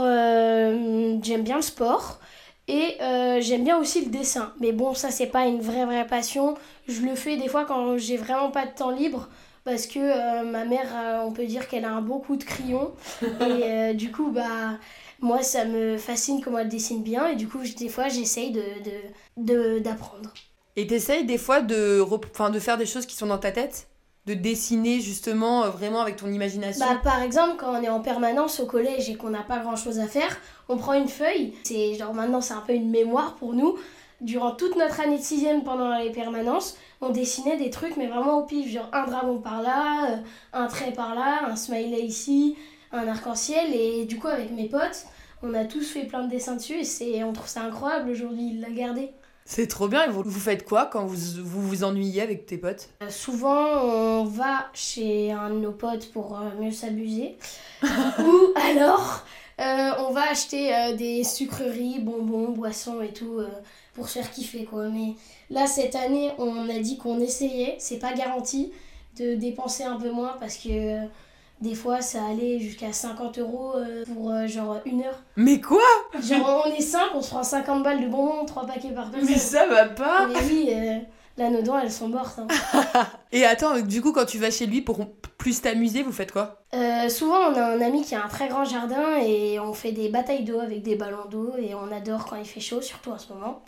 j'aime 1.23 1.41
bien 1.41 1.55
le 1.55 1.63
sport 1.63 2.19
et 2.67 2.97
j'aime 3.41 3.63
bien 3.63 3.77
aussi 3.77 4.05
le 4.05 4.11
dessin. 4.11 4.53
Mais 4.59 4.71
bon 4.71 4.93
ça 4.93 5.09
c'est 5.09 5.27
pas 5.27 5.47
une 5.47 5.61
vraie 5.61 5.85
vraie 5.85 6.05
passion, 6.05 6.55
je 6.87 7.01
le 7.01 7.15
fais 7.15 7.37
des 7.37 7.47
fois 7.47 7.65
quand 7.65 7.97
j'ai 7.97 8.17
vraiment 8.17 8.51
pas 8.51 8.65
de 8.67 8.71
temps 8.71 8.91
libre 8.91 9.29
parce 9.63 9.87
que 9.87 9.99
euh, 9.99 10.43
ma 10.43 10.65
mère 10.65 10.87
euh, 10.95 11.21
on 11.25 11.31
peut 11.31 11.45
dire 11.45 11.67
qu'elle 11.67 11.85
a 11.85 11.91
un 11.91 12.01
bon 12.01 12.19
coup 12.19 12.35
de 12.35 12.43
crayon 12.43 12.91
et 13.21 13.63
euh, 13.63 13.93
du 13.93 14.11
coup 14.11 14.31
bah 14.31 14.77
moi 15.21 15.41
ça 15.41 15.65
me 15.65 15.97
fascine 15.97 16.41
comment 16.43 16.59
elle 16.59 16.69
dessine 16.69 17.03
bien 17.03 17.27
et 17.27 17.35
du 17.35 17.47
coup 17.47 17.59
des 17.77 17.89
fois 17.89 18.09
j'essaye 18.09 18.51
de 18.51 18.61
de- 18.61 19.43
de- 19.53 19.79
d'apprendre. 19.79 20.33
Et 20.75 20.87
t'essayes 20.87 21.25
des 21.25 21.37
fois 21.37 21.61
de, 21.61 22.03
de 22.03 22.59
faire 22.59 22.77
des 22.77 22.85
choses 22.85 23.05
qui 23.05 23.15
sont 23.15 23.27
dans 23.27 23.37
ta 23.37 23.51
tête? 23.51 23.87
De 24.25 24.33
dessiner 24.33 25.01
justement 25.01 25.65
euh, 25.65 25.69
vraiment 25.69 26.01
avec 26.01 26.15
ton 26.15 26.29
imagination? 26.29 26.85
Bah, 26.85 26.99
par 27.03 27.21
exemple, 27.21 27.57
quand 27.57 27.77
on 27.77 27.83
est 27.83 27.89
en 27.89 27.99
permanence 27.99 28.59
au 28.59 28.65
collège 28.65 29.09
et 29.09 29.15
qu'on 29.15 29.29
n'a 29.29 29.43
pas 29.43 29.59
grand 29.59 29.75
chose 29.75 29.99
à 29.99 30.07
faire, 30.07 30.37
on 30.69 30.77
prend 30.77 30.93
une 30.93 31.09
feuille. 31.09 31.53
C'est 31.63 31.95
genre 31.95 32.13
maintenant, 32.13 32.39
c'est 32.41 32.53
un 32.53 32.61
peu 32.61 32.73
une 32.73 32.89
mémoire 32.89 33.35
pour 33.35 33.53
nous. 33.53 33.77
Durant 34.21 34.51
toute 34.55 34.77
notre 34.77 35.01
année 35.01 35.17
de 35.17 35.23
sixième, 35.23 35.63
pendant 35.65 35.97
les 35.99 36.09
permanences, 36.09 36.77
on 37.03 37.09
dessinait 37.11 37.57
des 37.57 37.69
trucs, 37.69 37.97
mais 37.97 38.07
vraiment 38.07 38.39
au 38.39 38.45
pif. 38.45 38.71
Genre 38.71 38.89
un 38.93 39.05
dragon 39.05 39.39
par 39.39 39.61
là, 39.61 40.11
euh, 40.11 40.17
un 40.53 40.67
trait 40.67 40.91
par 40.91 41.15
là, 41.15 41.45
un 41.47 41.55
smiley 41.55 42.01
ici, 42.01 42.55
un 42.91 43.07
arc-en-ciel. 43.07 43.73
Et 43.73 44.05
du 44.05 44.17
coup, 44.17 44.27
avec 44.27 44.51
mes 44.51 44.67
potes, 44.67 45.05
on 45.41 45.53
a 45.53 45.65
tous 45.65 45.91
fait 45.91 46.05
plein 46.05 46.23
de 46.23 46.29
dessins 46.29 46.55
dessus 46.55 46.81
et 47.01 47.23
on 47.23 47.33
trouve 47.33 47.47
ça 47.47 47.61
incroyable 47.63 48.09
aujourd'hui, 48.09 48.51
il 48.53 48.61
l'a 48.61 48.69
gardé. 48.69 49.11
C'est 49.45 49.67
trop 49.67 49.87
bien. 49.87 50.05
Et 50.05 50.09
vous, 50.09 50.23
vous 50.25 50.39
faites 50.39 50.65
quoi 50.65 50.85
quand 50.85 51.05
vous, 51.05 51.43
vous 51.43 51.61
vous 51.61 51.83
ennuyez 51.83 52.21
avec 52.21 52.45
tes 52.45 52.57
potes? 52.57 52.89
Euh, 53.01 53.09
Souvent, 53.09 53.81
on 53.83 54.23
va 54.23 54.69
chez 54.73 55.31
un 55.31 55.49
de 55.49 55.59
nos 55.59 55.71
potes 55.71 56.11
pour 56.11 56.39
euh, 56.39 56.49
mieux 56.61 56.71
s'abuser. 56.71 57.37
Ou 57.83 58.53
alors, 58.55 59.25
euh, 59.59 59.91
on 60.07 60.11
va 60.11 60.29
acheter 60.31 60.95
des 60.97 61.23
sucreries, 61.23 61.99
bonbons, 61.99 62.51
boissons 62.51 63.01
et 63.01 63.11
tout 63.11 63.41
pour 63.93 64.09
se 64.09 64.19
faire 64.19 64.31
kiffer 64.31 64.65
quoi. 64.65 64.89
Mais 64.89 65.15
là, 65.49 65.67
cette 65.67 65.95
année, 65.95 66.31
on 66.37 66.69
a 66.69 66.79
dit 66.79 66.97
qu'on 66.97 67.19
essayait, 67.19 67.75
c'est 67.79 67.99
pas 67.99 68.13
garanti, 68.13 68.71
de 69.17 69.35
dépenser 69.35 69.83
un 69.83 69.97
peu 69.97 70.11
moins 70.11 70.35
parce 70.39 70.57
que 70.57 70.69
euh, 70.69 71.05
des 71.61 71.75
fois, 71.75 72.01
ça 72.01 72.25
allait 72.25 72.59
jusqu'à 72.59 72.91
50 72.91 73.39
euros 73.39 73.73
euh, 73.75 74.03
pour 74.05 74.31
euh, 74.31 74.47
genre 74.47 74.79
une 74.85 75.03
heure. 75.03 75.21
Mais 75.37 75.61
quoi? 75.61 75.79
Genre, 76.21 76.63
on 76.65 76.71
est 76.71 76.81
5, 76.81 77.11
on 77.13 77.21
se 77.21 77.29
prend 77.29 77.43
50 77.43 77.83
balles 77.83 78.01
de 78.01 78.07
bonbons, 78.07 78.45
3 78.45 78.65
paquets 78.65 78.89
par 78.89 79.09
personne. 79.09 79.29
Mais 79.29 79.37
ça 79.37 79.67
va 79.67 79.85
pas 79.85 80.27
Mais 80.27 80.39
oui, 80.49 80.69
là, 81.37 81.49
nos 81.49 81.61
dents, 81.61 81.79
elles 81.79 81.91
sont 81.91 82.07
mortes. 82.09 82.39
hein. 82.39 82.47
Et 83.31 83.45
attends, 83.45 83.79
du 83.79 84.01
coup, 84.01 84.11
quand 84.11 84.25
tu 84.25 84.37
vas 84.37 84.51
chez 84.51 84.65
lui 84.65 84.81
pour 84.81 84.99
plus 85.37 85.61
t'amuser, 85.61 86.03
vous 86.03 86.11
faites 86.11 86.31
quoi? 86.31 86.63
Euh, 86.73 87.09
souvent, 87.09 87.39
on 87.51 87.55
a 87.55 87.63
un 87.75 87.81
ami 87.81 88.03
qui 88.03 88.15
a 88.15 88.23
un 88.23 88.27
très 88.27 88.47
grand 88.47 88.65
jardin 88.65 89.17
et 89.17 89.59
on 89.59 89.73
fait 89.73 89.91
des 89.91 90.09
batailles 90.09 90.43
d'eau 90.43 90.59
avec 90.59 90.83
des 90.83 90.95
ballons 90.95 91.25
d'eau 91.29 91.53
et 91.57 91.73
on 91.75 91.91
adore 91.91 92.25
quand 92.25 92.35
il 92.37 92.45
fait 92.45 92.59
chaud, 92.59 92.81
surtout 92.81 93.11
en 93.11 93.17
ce 93.17 93.33
moment. 93.33 93.63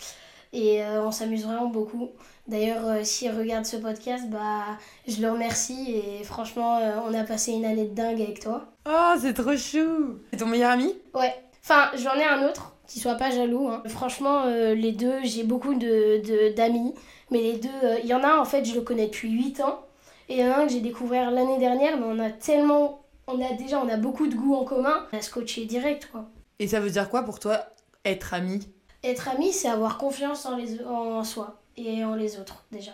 Et 0.54 0.84
euh, 0.84 1.04
on 1.04 1.12
s'amuse 1.12 1.44
vraiment 1.46 1.66
beaucoup. 1.68 2.10
D'ailleurs, 2.48 2.86
euh, 2.86 3.04
s'il 3.04 3.32
regarde 3.32 3.66
ce 3.66 3.76
podcast, 3.78 4.24
bah, 4.30 4.78
je 5.08 5.20
le 5.22 5.30
remercie 5.32 5.96
et 5.98 6.24
franchement, 6.24 6.78
euh, 6.78 6.98
on 7.06 7.14
a 7.14 7.24
passé 7.24 7.52
une 7.52 7.66
année 7.66 7.86
de 7.86 7.94
dingue 7.96 8.22
avec 8.22 8.40
toi. 8.40 8.68
Oh, 8.88 9.16
c'est 9.20 9.34
trop 9.34 9.58
chou 9.58 10.20
C'est 10.32 10.38
ton 10.40 10.46
meilleur 10.46 10.72
ami? 10.72 10.94
Ouais. 11.14 11.34
Enfin, 11.64 11.90
j'en 11.98 12.14
ai 12.14 12.24
un 12.24 12.48
autre 12.48 12.75
qui 12.88 13.00
soit 13.00 13.16
pas 13.16 13.32
jaloux. 13.32 13.68
hein. 13.70 13.84
Franchement, 13.88 14.44
euh, 14.46 14.74
les 14.76 14.92
deux, 14.92 15.24
j'ai 15.24 15.44
beaucoup 15.44 15.74
de, 15.74 16.22
de- 16.22 16.54
d'amis. 16.56 16.94
Mais 17.32 17.40
les 17.40 17.58
deux, 17.58 17.70
euh, 17.84 17.98
il 18.04 18.08
y 18.10 18.14
en 18.14 18.24
a 18.24 18.28
un, 18.28 18.40
en 18.40 18.46
fait, 18.46 18.64
je 18.66 18.76
le 18.76 18.82
connais 18.82 19.08
depuis 19.08 19.32
8 19.32 19.60
ans. 19.62 19.82
Et 20.30 20.36
il 20.38 20.40
y 20.40 20.48
en 20.48 20.52
a 20.52 20.58
un 20.58 20.66
que 20.68 20.72
j'ai 20.74 20.82
découvert 20.82 21.32
l'année 21.32 21.58
dernière, 21.60 21.98
mais 21.98 22.06
on 22.08 22.20
a 22.20 22.30
tellement. 22.32 23.02
On 23.28 23.44
a 23.44 23.54
déjà 23.54 23.80
on 23.80 23.90
a 23.90 23.98
beaucoup 23.98 24.28
de 24.28 24.36
goûts 24.36 24.56
en 24.56 24.64
commun. 24.66 25.06
On 25.14 25.18
a 25.18 25.22
scotché 25.22 25.66
direct, 25.66 26.10
quoi. 26.12 26.26
Et 26.60 26.68
ça 26.68 26.80
veut 26.80 26.90
dire 26.92 27.10
quoi 27.10 27.24
pour 27.24 27.40
toi, 27.40 27.60
être 28.06 28.34
ami? 28.34 28.68
Être 29.04 29.30
ami, 29.30 29.52
c'est 29.52 29.68
avoir 29.68 29.98
confiance 29.98 30.46
en, 30.46 30.56
les, 30.58 30.82
en 30.84 31.24
soi 31.24 31.62
et 31.78 32.04
en 32.06 32.16
les 32.16 32.40
autres, 32.40 32.64
déjà. 32.72 32.92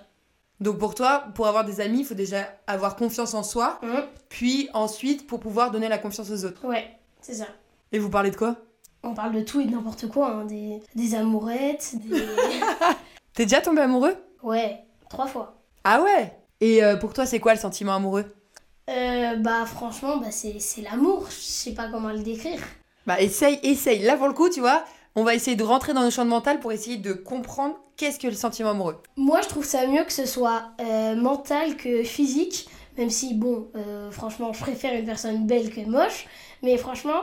Donc 0.60 0.78
pour 0.78 0.94
toi, 0.96 1.26
pour 1.36 1.48
avoir 1.48 1.64
des 1.66 1.82
amis, 1.82 2.00
il 2.00 2.06
faut 2.06 2.14
déjà 2.16 2.48
avoir 2.68 2.96
confiance 2.96 3.34
en 3.34 3.44
soi, 3.44 3.80
Hum, 3.84 4.04
puis 4.30 4.70
ensuite 4.74 5.26
pour 5.28 5.40
pouvoir 5.40 5.72
donner 5.72 5.90
la 5.90 5.98
confiance 5.98 6.30
aux 6.30 6.46
autres. 6.46 6.66
Ouais, 6.66 6.86
c'est 7.22 7.34
ça. 7.36 7.48
Et 7.92 8.00
vous 8.00 8.10
parlez 8.10 8.30
de 8.32 8.36
quoi? 8.36 8.56
On 9.04 9.14
parle 9.14 9.34
de 9.34 9.42
tout 9.42 9.60
et 9.60 9.66
de 9.66 9.72
n'importe 9.72 10.08
quoi, 10.08 10.28
hein, 10.32 10.46
des, 10.46 10.80
des 10.96 11.16
amourettes, 11.16 11.96
des. 12.04 12.24
T'es 13.34 13.46
déjà 13.46 13.62
tombé 13.62 13.82
amoureux? 13.82 14.16
Ouais, 14.44 14.84
trois 15.10 15.28
fois. 15.28 15.56
Ah 15.84 16.02
ouais? 16.02 16.38
Et 16.60 16.84
euh, 16.84 16.98
pour 16.98 17.14
toi, 17.14 17.26
c'est 17.26 17.40
quoi 17.40 17.54
le 17.54 17.60
sentiment 17.60 17.96
amoureux? 17.96 18.26
Euh, 18.90 19.36
bah 19.38 19.66
franchement, 19.66 20.18
bah, 20.18 20.32
c'est 20.32 20.60
c'est 20.60 20.82
l'amour, 20.82 21.28
je 21.30 21.36
sais 21.36 21.74
pas 21.74 21.88
comment 21.90 22.10
le 22.10 22.20
décrire. 22.20 22.60
Bah 23.08 23.20
essaye, 23.22 23.60
essaye. 23.64 24.00
Là 24.04 24.18
pour 24.18 24.28
le 24.28 24.34
coup, 24.34 24.50
tu 24.50 24.60
vois, 24.60 24.84
on 25.16 25.24
va 25.24 25.34
essayer 25.34 25.56
de 25.56 25.64
rentrer 25.64 25.94
dans 25.94 26.04
le 26.04 26.10
champ 26.10 26.26
de 26.26 26.30
mental 26.30 26.60
pour 26.60 26.72
essayer 26.72 26.98
de 26.98 27.14
comprendre 27.14 27.76
qu'est-ce 27.98 28.20
que 28.20 28.28
le 28.28 28.34
sentiment 28.34 28.72
amoureux. 28.72 29.02
Moi 29.16 29.42
je 29.42 29.48
trouve 29.48 29.66
ça 29.66 29.88
mieux 29.88 30.04
que 30.04 30.14
ce 30.14 30.26
soit 30.26 30.64
euh, 30.82 31.16
mental 31.16 31.78
que 31.78 32.04
physique, 32.04 32.68
même 32.98 33.10
si 33.10 33.34
bon, 33.34 33.70
euh, 33.76 34.12
franchement 34.12 34.52
je 34.54 34.60
préfère 34.60 34.94
une 34.94 35.06
personne 35.06 35.46
belle 35.48 35.70
que 35.74 35.82
moche, 35.82 36.28
mais 36.62 36.78
franchement, 36.78 37.22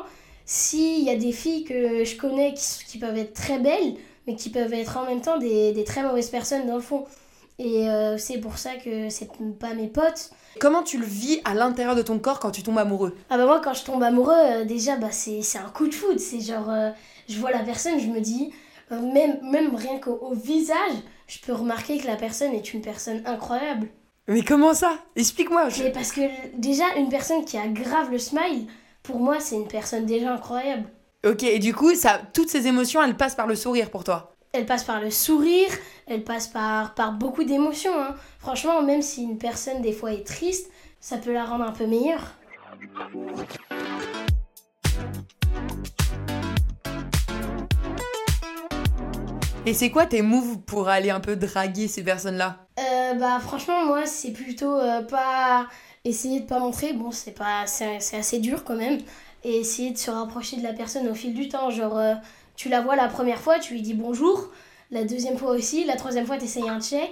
s'il 0.48 1.04
y 1.04 1.10
a 1.10 1.16
des 1.16 1.30
filles 1.30 1.62
que 1.64 2.04
je 2.04 2.16
connais 2.16 2.54
qui, 2.54 2.96
peuvent 2.98 3.18
être 3.18 3.34
très 3.34 3.58
belles, 3.58 3.94
mais 4.26 4.34
qui 4.34 4.48
peuvent 4.48 4.72
être 4.72 4.96
en 4.96 5.04
même 5.04 5.20
temps 5.20 5.36
des, 5.36 5.72
des 5.72 5.84
très 5.84 6.02
mauvaises 6.02 6.30
personnes 6.30 6.66
dans 6.66 6.76
le 6.76 6.80
fond. 6.80 7.04
Et 7.58 7.86
euh, 7.90 8.16
c'est 8.16 8.38
pour 8.38 8.56
ça 8.56 8.76
que 8.76 9.10
c'est 9.10 9.28
pas 9.60 9.74
mes 9.74 9.88
potes. 9.88 10.30
Comment 10.58 10.82
tu 10.82 10.96
le 10.96 11.04
vis 11.04 11.40
à 11.44 11.52
l'intérieur 11.52 11.94
de 11.94 12.00
ton 12.02 12.18
corps 12.18 12.40
quand 12.40 12.50
tu 12.50 12.62
tombes 12.62 12.78
amoureux? 12.78 13.14
Ah 13.28 13.36
bah 13.36 13.44
moi 13.44 13.60
quand 13.62 13.74
je 13.74 13.84
tombe 13.84 14.02
amoureux, 14.02 14.32
euh, 14.34 14.64
déjà 14.64 14.96
bah 14.96 15.10
c'est 15.10 15.42
c'est 15.42 15.58
un 15.58 15.68
coup 15.68 15.86
de 15.86 15.94
foudre, 15.94 16.18
c'est 16.18 16.40
genre 16.40 16.70
euh, 16.70 16.90
je 17.28 17.38
vois 17.38 17.50
la 17.50 17.58
personne, 17.60 18.00
je 18.00 18.06
me 18.06 18.20
dis 18.20 18.52
même 18.90 19.38
même 19.42 19.74
rien 19.74 19.98
qu'au 19.98 20.18
au 20.22 20.34
visage, 20.34 20.94
je 21.26 21.40
peux 21.40 21.52
remarquer 21.52 21.98
que 21.98 22.06
la 22.06 22.16
personne 22.16 22.54
est 22.54 22.72
une 22.72 22.80
personne 22.80 23.22
incroyable. 23.26 23.88
Mais 24.28 24.42
comment 24.42 24.72
ça? 24.72 24.92
Explique-moi. 25.14 25.68
je- 25.68 25.82
Mais 25.82 25.92
parce 25.92 26.12
que 26.12 26.22
déjà 26.56 26.84
une 26.96 27.08
personne 27.10 27.44
qui 27.44 27.58
a 27.58 27.66
grave 27.66 28.10
le 28.10 28.18
smile, 28.18 28.66
pour 29.02 29.18
moi 29.20 29.40
c'est 29.40 29.56
une 29.56 29.68
personne 29.68 30.06
déjà 30.06 30.32
incroyable. 30.32 30.90
Ok, 31.26 31.42
et 31.42 31.58
du 31.58 31.74
coup, 31.74 31.94
ça, 31.96 32.20
toutes 32.32 32.48
ces 32.48 32.68
émotions, 32.68 33.02
elles 33.02 33.16
passent 33.16 33.34
par 33.34 33.48
le 33.48 33.56
sourire 33.56 33.90
pour 33.90 34.04
toi. 34.04 34.36
Elle 34.52 34.66
passe 34.66 34.84
par 34.84 35.00
le 35.00 35.10
sourire, 35.10 35.68
elle 36.06 36.22
passe 36.22 36.46
par, 36.46 36.94
par 36.94 37.12
beaucoup 37.12 37.42
d'émotions. 37.42 37.92
hein. 37.98 38.14
Franchement, 38.38 38.82
même 38.82 39.02
si 39.02 39.24
une 39.24 39.36
personne 39.36 39.82
des 39.82 39.92
fois 39.92 40.12
est 40.12 40.24
triste, 40.26 40.70
ça 41.00 41.16
peut 41.16 41.32
la 41.32 41.44
rendre 41.44 41.64
un 41.64 41.72
peu 41.72 41.86
meilleure. 41.86 42.34
Et 49.66 49.74
c'est 49.74 49.90
quoi 49.90 50.06
tes 50.06 50.22
moves 50.22 50.60
pour 50.60 50.88
aller 50.88 51.10
un 51.10 51.20
peu 51.20 51.36
draguer 51.36 51.88
ces 51.88 52.02
personnes-là? 52.02 52.68
Euh, 52.78 53.14
bah 53.14 53.38
franchement 53.40 53.84
moi 53.84 54.06
c'est 54.06 54.32
plutôt 54.32 54.74
euh, 54.78 55.02
pas 55.02 55.66
essayer 56.08 56.40
de 56.40 56.46
pas 56.46 56.58
montrer 56.58 56.92
bon 56.92 57.10
c'est 57.10 57.32
pas 57.32 57.66
c'est 57.66 58.00
c'est 58.00 58.16
assez 58.18 58.38
dur 58.38 58.64
quand 58.64 58.76
même. 58.76 58.98
Et 59.44 59.58
essayer 59.58 59.92
de 59.92 59.98
se 59.98 60.10
rapprocher 60.10 60.56
de 60.56 60.62
la 60.62 60.72
personne 60.72 61.08
au 61.08 61.14
fil 61.14 61.32
du 61.34 61.48
temps. 61.48 61.70
Genre 61.70 61.96
euh, 61.96 62.14
tu 62.56 62.68
la 62.68 62.80
vois 62.80 62.96
la 62.96 63.08
première 63.08 63.40
fois 63.40 63.58
tu 63.58 63.74
lui 63.74 63.82
dis 63.82 63.94
bonjour. 63.94 64.48
La 64.90 65.04
deuxième 65.04 65.36
fois 65.38 65.50
aussi 65.50 65.84
la 65.84 65.96
troisième 65.96 66.26
fois 66.26 66.36
t'essayes 66.38 66.68
un 66.68 66.80
check. 66.80 67.10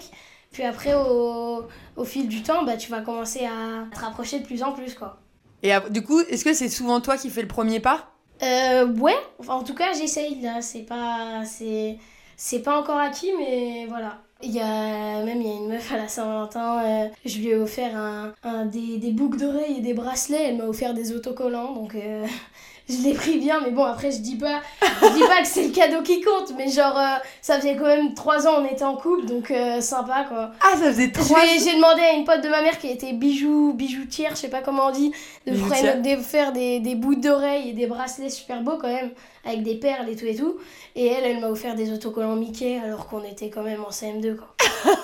Puis 0.52 0.62
après 0.62 0.94
au, 0.94 1.64
au 1.96 2.04
fil 2.04 2.28
du 2.28 2.42
temps 2.42 2.64
bah 2.64 2.76
tu 2.76 2.90
vas 2.90 3.00
commencer 3.02 3.44
à 3.44 3.86
te 3.94 4.00
rapprocher 4.00 4.40
de 4.40 4.44
plus 4.46 4.62
en 4.62 4.72
plus 4.72 4.94
quoi. 4.94 5.18
Et 5.62 5.72
du 5.90 6.02
coup, 6.02 6.20
est-ce 6.20 6.44
que 6.44 6.52
c'est 6.52 6.68
souvent 6.68 7.00
toi 7.00 7.16
qui 7.16 7.30
fais 7.30 7.42
le 7.42 7.48
premier 7.48 7.80
pas? 7.80 8.12
Euh, 8.42 8.86
ouais. 8.86 9.16
Enfin, 9.38 9.54
en 9.54 9.64
tout 9.64 9.74
cas 9.74 9.92
j'essaye 9.92 10.40
là. 10.40 10.60
C'est 10.62 10.82
pas 10.82 11.44
c'est 11.44 11.98
c'est 12.36 12.60
pas 12.60 12.78
encore 12.78 12.98
acquis 12.98 13.32
mais 13.38 13.86
voilà 13.88 14.18
il 14.42 14.50
y 14.52 14.60
a 14.60 15.24
même 15.24 15.40
il 15.40 15.46
y 15.48 15.50
a 15.50 15.54
une 15.56 15.68
meuf 15.68 15.92
à 15.92 15.96
la 15.96 16.08
Saint-Valentin 16.08 16.82
euh, 16.84 17.08
je 17.24 17.38
lui 17.38 17.48
ai 17.48 17.56
offert 17.56 17.96
un, 17.96 18.34
un- 18.42 18.66
des, 18.66 18.98
des 18.98 19.12
boucles 19.12 19.38
d'oreilles 19.38 19.78
et 19.78 19.80
des 19.80 19.94
bracelets. 19.94 20.50
Elle 20.50 20.56
m'a 20.58 20.64
offert 20.66 20.94
des 20.94 21.12
autocollants 21.12 21.72
donc 21.72 21.94
euh, 21.94 22.26
je 22.88 22.96
l'ai 23.02 23.14
pris 23.14 23.38
bien, 23.38 23.60
mais 23.60 23.70
bon, 23.70 23.84
après, 23.84 24.10
je 24.12 24.18
dis 24.18 24.36
pas, 24.36 24.60
je 25.02 25.12
dis 25.14 25.20
pas 25.20 25.40
que 25.42 25.46
c'est 25.48 25.64
le 25.64 25.70
cadeau 25.72 26.02
qui 26.02 26.20
compte, 26.20 26.52
mais 26.56 26.68
genre, 26.70 26.96
euh, 26.96 27.16
ça 27.42 27.56
faisait 27.58 27.74
quand 27.76 27.86
même 27.86 28.14
3 28.14 28.46
ans 28.46 28.62
on 28.62 28.64
était 28.66 28.84
en 28.84 28.96
couple, 28.96 29.26
donc 29.26 29.50
euh, 29.50 29.80
sympa 29.80 30.24
quoi. 30.28 30.52
Ah, 30.60 30.76
ça 30.78 30.92
faisait 30.92 31.06
Je 31.08 31.12
trois 31.12 31.40
vais- 31.40 31.58
J'ai 31.58 31.74
demandé 31.74 32.02
à 32.02 32.12
une 32.12 32.24
pote 32.24 32.42
de 32.42 32.48
ma 32.48 32.62
mère 32.62 32.78
qui 32.78 32.88
était 32.88 33.12
bijou, 33.12 33.72
bijoutière, 33.74 34.30
je 34.36 34.36
sais 34.42 34.48
pas 34.50 34.60
comment 34.62 34.86
on 34.86 34.92
dit, 34.92 35.12
de 35.46 35.54
faire, 35.56 36.00
de 36.00 36.16
faire 36.22 36.52
des, 36.52 36.78
des 36.80 36.94
bouts 36.94 37.16
d'oreilles 37.16 37.70
et 37.70 37.72
des 37.72 37.86
bracelets 37.86 38.30
super 38.30 38.60
beaux 38.62 38.78
quand 38.80 38.88
même, 38.92 39.10
avec 39.44 39.62
des 39.64 39.74
perles 39.74 40.08
et 40.08 40.14
tout 40.16 40.26
et 40.26 40.36
tout. 40.36 40.56
Et 40.94 41.06
elle, 41.06 41.24
elle 41.24 41.40
m'a 41.40 41.48
offert 41.48 41.74
des 41.74 41.92
autocollants 41.92 42.36
Mickey 42.36 42.80
alors 42.84 43.06
qu'on 43.08 43.22
était 43.24 43.50
quand 43.50 43.62
même 43.62 43.82
en 43.84 43.90
CM2 43.90 44.36
quoi. 44.36 44.54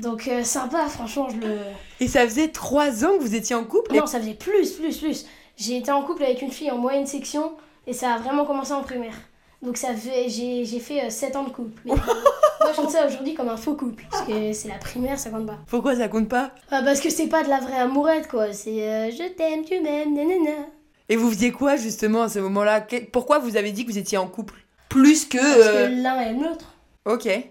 Donc 0.00 0.26
euh, 0.26 0.42
sympa, 0.42 0.86
franchement, 0.88 1.28
je 1.30 1.36
le. 1.46 1.56
Et 2.00 2.08
ça 2.08 2.24
faisait 2.24 2.48
trois 2.48 3.04
ans 3.04 3.16
que 3.16 3.22
vous 3.22 3.34
étiez 3.36 3.54
en 3.54 3.62
couple 3.64 3.94
et- 3.94 4.00
Non, 4.00 4.06
ça 4.06 4.18
faisait 4.18 4.34
plus, 4.34 4.72
plus, 4.72 4.98
plus. 4.98 5.26
J'ai 5.56 5.76
été 5.78 5.90
en 5.92 6.02
couple 6.02 6.24
avec 6.24 6.42
une 6.42 6.50
fille 6.50 6.70
en 6.70 6.78
moyenne 6.78 7.06
section 7.06 7.52
et 7.86 7.92
ça 7.92 8.14
a 8.14 8.18
vraiment 8.18 8.44
commencé 8.44 8.72
en 8.72 8.82
primaire. 8.82 9.14
Donc 9.62 9.76
ça 9.76 9.94
fait, 9.94 10.28
j'ai, 10.28 10.64
j'ai 10.64 10.78
fait 10.80 11.08
7 11.10 11.36
ans 11.36 11.44
de 11.44 11.50
couple. 11.50 11.80
Mais, 11.84 11.92
euh, 11.92 11.96
moi 12.60 12.72
je 12.72 12.76
compte 12.80 12.90
ça 12.90 13.06
aujourd'hui 13.06 13.34
comme 13.34 13.48
un 13.48 13.56
faux 13.56 13.74
couple. 13.74 14.04
Parce 14.10 14.24
que 14.26 14.52
c'est 14.52 14.68
la 14.68 14.74
primaire, 14.74 15.18
ça 15.18 15.30
compte 15.30 15.46
pas. 15.46 15.58
Pourquoi 15.66 15.96
ça 15.96 16.08
compte 16.08 16.28
pas? 16.28 16.50
Ah, 16.70 16.82
parce 16.84 17.00
que 17.00 17.08
c'est 17.10 17.28
pas 17.28 17.42
de 17.42 17.48
la 17.48 17.60
vraie 17.60 17.78
amourette 17.78 18.28
quoi. 18.28 18.52
C'est 18.52 18.88
euh, 18.88 19.10
je 19.10 19.28
t'aime, 19.32 19.64
tu 19.64 19.80
m'aimes, 19.80 20.14
nanana. 20.14 20.66
Et 21.08 21.16
vous 21.16 21.30
faisiez 21.30 21.52
quoi 21.52 21.76
justement 21.76 22.22
à 22.22 22.28
ce 22.28 22.38
moment-là? 22.40 22.80
Que- 22.80 23.04
Pourquoi 23.10 23.38
vous 23.38 23.56
avez 23.56 23.72
dit 23.72 23.84
que 23.86 23.90
vous 23.92 23.98
étiez 23.98 24.18
en 24.18 24.26
couple? 24.26 24.54
Plus 24.88 25.24
que. 25.26 25.38
Parce 25.38 25.68
euh, 25.68 25.88
que 25.88 26.02
l'un 26.02 26.20
aime 26.20 26.42
l'autre. 26.42 26.74
Ok. 27.04 27.26
Et- 27.26 27.50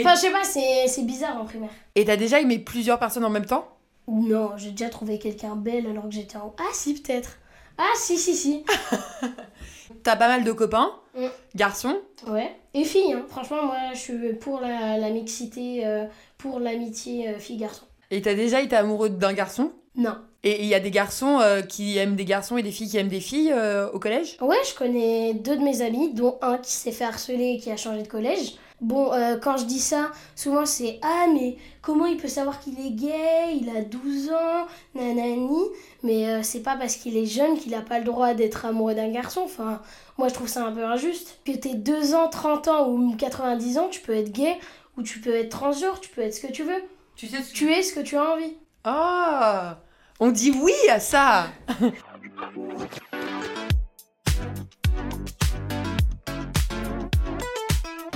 Enfin, 0.00 0.14
je 0.14 0.20
sais 0.20 0.30
pas, 0.30 0.44
c'est, 0.44 0.86
c'est 0.88 1.02
bizarre 1.04 1.40
en 1.40 1.44
primaire. 1.44 1.70
Et 1.94 2.04
t'as 2.04 2.16
déjà 2.16 2.40
aimé 2.40 2.58
plusieurs 2.58 2.98
personnes 2.98 3.24
en 3.24 3.30
même 3.30 3.46
temps? 3.46 3.66
Non, 4.08 4.52
j'ai 4.56 4.70
déjà 4.70 4.88
trouvé 4.88 5.18
quelqu'un 5.18 5.54
belle 5.54 5.86
alors 5.86 6.04
que 6.04 6.10
j'étais 6.12 6.36
en. 6.36 6.54
Ah 6.58 6.70
si, 6.72 6.94
peut-être. 6.94 7.38
Ah 7.76 7.92
si, 7.96 8.16
si, 8.18 8.34
si. 8.34 8.64
T'as 10.02 10.16
pas 10.16 10.28
mal 10.28 10.44
de 10.44 10.52
copains, 10.52 10.92
Mm. 11.14 11.26
garçons. 11.56 11.96
Ouais. 12.28 12.54
Et 12.74 12.84
filles, 12.84 13.12
hein. 13.14 13.24
franchement, 13.28 13.64
moi 13.66 13.76
je 13.94 13.98
suis 13.98 14.32
pour 14.34 14.60
la, 14.60 14.96
la 14.98 15.10
mixité, 15.10 15.84
euh, 15.84 16.04
pour 16.36 16.60
l'amitié 16.60 17.28
euh, 17.28 17.38
fille-garçon. 17.38 17.84
Et 18.10 18.22
t'as 18.22 18.34
déjà 18.34 18.60
été 18.62 18.76
amoureux 18.76 19.10
d'un 19.10 19.32
garçon? 19.32 19.72
Non. 19.96 20.16
Et 20.44 20.62
il 20.62 20.66
y 20.68 20.74
a 20.74 20.80
des 20.80 20.90
garçons 20.92 21.40
euh, 21.40 21.62
qui 21.62 21.98
aiment 21.98 22.14
des 22.14 22.24
garçons 22.24 22.56
et 22.56 22.62
des 22.62 22.70
filles 22.70 22.88
qui 22.88 22.96
aiment 22.98 23.08
des 23.08 23.20
filles 23.20 23.52
au 23.92 23.98
collège? 23.98 24.36
Ouais, 24.40 24.56
je 24.68 24.74
connais 24.74 25.34
deux 25.34 25.56
de 25.56 25.62
mes 25.62 25.82
amis, 25.82 26.12
dont 26.14 26.38
un 26.40 26.58
qui 26.58 26.70
s'est 26.72 26.92
fait 26.92 27.04
harceler 27.04 27.54
et 27.54 27.58
qui 27.58 27.70
a 27.70 27.76
changé 27.76 28.02
de 28.02 28.08
collège. 28.08 28.54
Bon, 28.80 29.12
euh, 29.12 29.36
quand 29.38 29.56
je 29.56 29.64
dis 29.64 29.80
ça, 29.80 30.12
souvent 30.36 30.64
c'est 30.64 31.00
Ah, 31.02 31.26
mais 31.32 31.56
comment 31.82 32.06
il 32.06 32.16
peut 32.16 32.28
savoir 32.28 32.60
qu'il 32.60 32.78
est 32.78 32.90
gay? 32.90 33.56
Il 33.60 33.70
a 33.76 33.82
12 33.82 34.30
ans, 34.30 34.66
nanani. 34.94 35.64
Mais 36.04 36.28
euh, 36.28 36.42
c'est 36.42 36.62
pas 36.62 36.76
parce 36.76 36.94
qu'il 36.94 37.16
est 37.16 37.26
jeune 37.26 37.58
qu'il 37.58 37.74
a 37.74 37.80
pas 37.80 37.98
le 37.98 38.04
droit 38.04 38.34
d'être 38.34 38.66
amoureux 38.66 38.94
d'un 38.94 39.10
garçon. 39.10 39.42
Enfin, 39.44 39.80
moi 40.16 40.28
je 40.28 40.34
trouve 40.34 40.48
ça 40.48 40.64
un 40.64 40.72
peu 40.72 40.84
injuste. 40.84 41.40
Que 41.44 41.52
t'aies 41.52 41.74
2 41.74 42.14
ans, 42.14 42.28
30 42.28 42.68
ans 42.68 42.88
ou 42.88 43.16
90 43.16 43.78
ans, 43.78 43.88
tu 43.90 44.00
peux 44.00 44.14
être 44.14 44.30
gay 44.30 44.56
ou 44.96 45.02
tu 45.02 45.20
peux 45.20 45.34
être 45.34 45.50
transgenre, 45.50 45.98
tu 46.00 46.10
peux 46.10 46.20
être 46.22 46.34
ce 46.34 46.40
que 46.40 46.52
tu 46.52 46.62
veux. 46.62 46.82
Tu 47.16 47.26
sais 47.26 47.38
Tu 47.52 47.72
es 47.72 47.82
ce 47.82 47.92
que 47.92 48.00
tu 48.00 48.16
as 48.16 48.32
envie. 48.32 48.54
Ah 48.84 49.80
On 50.20 50.30
dit 50.30 50.52
oui 50.52 50.74
à 50.88 51.00
ça 51.00 51.46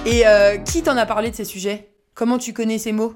Et 0.07 0.27
euh, 0.27 0.59
qui 0.59 0.83
t'en 0.83 0.97
a 0.97 1.07
parlé 1.07 1.31
de 1.31 1.37
ces 1.37 1.45
sujets? 1.45 1.91
Comment 2.15 2.39
tu 2.39 2.53
connais 2.53 2.79
ces 2.79 2.93
mots? 2.93 3.15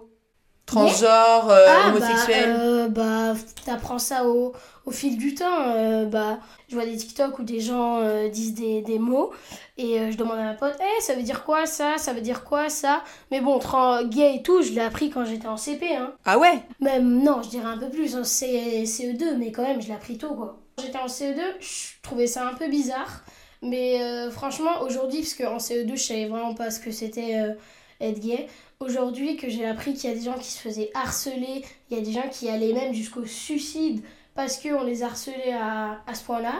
Transgenre, 0.66 1.50
euh, 1.50 1.66
Ah, 1.68 1.88
homosexuel 1.88 2.50
Bah, 2.50 2.60
euh, 2.60 2.88
bah, 2.88 3.34
t'apprends 3.64 3.98
ça 3.98 4.26
au, 4.26 4.52
au 4.84 4.90
fil 4.90 5.16
du 5.16 5.34
temps. 5.34 6.06
bah, 6.06 6.38
je 6.68 6.74
vois 6.74 6.84
des 6.84 6.96
TikTok 6.96 7.38
où 7.38 7.42
des 7.44 7.60
gens 7.60 8.00
disent 8.28 8.54
des, 8.54 8.82
des 8.82 8.98
mots 8.98 9.32
et 9.76 10.10
je 10.10 10.16
demande 10.16 10.38
à 10.38 10.42
ma 10.44 10.54
pote, 10.54 10.76
Eh, 10.80 11.02
ça 11.02 11.14
veut 11.14 11.22
dire 11.22 11.44
quoi 11.44 11.66
ça? 11.66 11.98
Ça 11.98 12.12
veut 12.12 12.20
dire 12.20 12.42
quoi 12.44 12.68
ça? 12.68 13.02
Mais 13.30 13.40
bon, 13.40 13.58
tra- 13.58 14.08
gay 14.08 14.36
et 14.36 14.42
tout, 14.42 14.62
je 14.62 14.72
l'ai 14.72 14.80
appris 14.80 15.10
quand 15.10 15.24
j'étais 15.24 15.46
en 15.48 15.56
CP. 15.56 15.94
Hein. 15.94 16.14
Ah 16.24 16.38
ouais? 16.38 16.62
Même, 16.80 17.22
non, 17.22 17.42
je 17.42 17.48
dirais 17.48 17.66
un 17.66 17.78
peu 17.78 17.88
plus, 17.90 18.16
en 18.16 18.24
C- 18.24 18.84
CE2, 18.86 19.36
mais 19.36 19.52
quand 19.52 19.62
même, 19.62 19.80
je 19.82 19.88
l'ai 19.88 19.94
appris 19.94 20.18
tôt 20.18 20.34
quoi. 20.34 20.58
Quand 20.76 20.84
j'étais 20.84 20.98
en 20.98 21.08
CE2, 21.08 21.42
je 21.60 22.00
trouvais 22.02 22.26
ça 22.26 22.48
un 22.48 22.54
peu 22.54 22.68
bizarre. 22.68 23.22
Mais 23.68 24.00
euh, 24.00 24.30
franchement, 24.30 24.82
aujourd'hui, 24.82 25.20
parce 25.20 25.34
qu'en 25.34 25.56
CE2, 25.58 25.96
je 25.96 26.02
savais 26.02 26.26
vraiment 26.26 26.54
pas 26.54 26.70
ce 26.70 26.80
que 26.80 26.90
c'était 26.90 27.38
euh, 27.40 27.52
être 28.00 28.20
gay. 28.20 28.46
Aujourd'hui, 28.80 29.36
que 29.36 29.48
j'ai 29.48 29.66
appris 29.66 29.94
qu'il 29.94 30.10
y 30.10 30.12
a 30.12 30.16
des 30.16 30.24
gens 30.24 30.34
qui 30.38 30.50
se 30.50 30.60
faisaient 30.60 30.90
harceler, 30.94 31.64
il 31.90 31.96
y 31.96 32.00
a 32.00 32.04
des 32.04 32.12
gens 32.12 32.28
qui 32.30 32.48
allaient 32.48 32.72
même 32.74 32.92
jusqu'au 32.92 33.24
suicide 33.24 34.02
parce 34.34 34.58
qu'on 34.58 34.84
les 34.84 35.02
harcelait 35.02 35.54
à, 35.58 35.98
à 36.06 36.14
ce 36.14 36.22
point-là. 36.24 36.52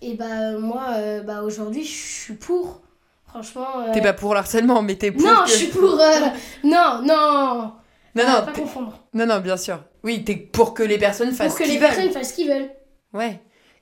Et 0.00 0.14
bah, 0.14 0.52
moi, 0.58 0.84
euh, 0.96 1.20
bah, 1.22 1.42
aujourd'hui, 1.42 1.84
je 1.84 1.92
suis 2.22 2.34
pour. 2.34 2.80
Franchement. 3.26 3.66
T'es 3.92 4.00
pas 4.00 4.14
pour 4.14 4.32
l'harcèlement, 4.34 4.80
mais 4.80 4.94
t'es 4.94 5.12
pour. 5.12 5.22
Non, 5.22 5.42
que- 5.44 5.50
je 5.50 5.56
suis 5.56 5.66
pour. 5.66 5.82
Non, 6.64 7.02
non 7.02 7.72
Non, 8.14 8.24
non, 8.26 8.44
pas 8.46 8.52
confondre. 8.56 8.98
non, 9.12 9.26
non, 9.26 9.40
bien 9.40 9.58
sûr. 9.58 9.84
Oui, 10.02 10.24
t'es 10.24 10.36
pour 10.36 10.72
que 10.72 10.82
les 10.82 10.96
personnes 10.96 11.32
fassent 11.32 11.48
Pour 11.48 11.58
que 11.58 11.64
ce 11.64 11.68
les 11.68 11.74
qu'ils 11.74 11.80
veulent. 11.86 11.90
personnes 11.94 12.10
fassent 12.12 12.30
ce 12.30 12.34
qu'ils 12.34 12.48
veulent. 12.48 12.70
Ouais. 13.12 13.38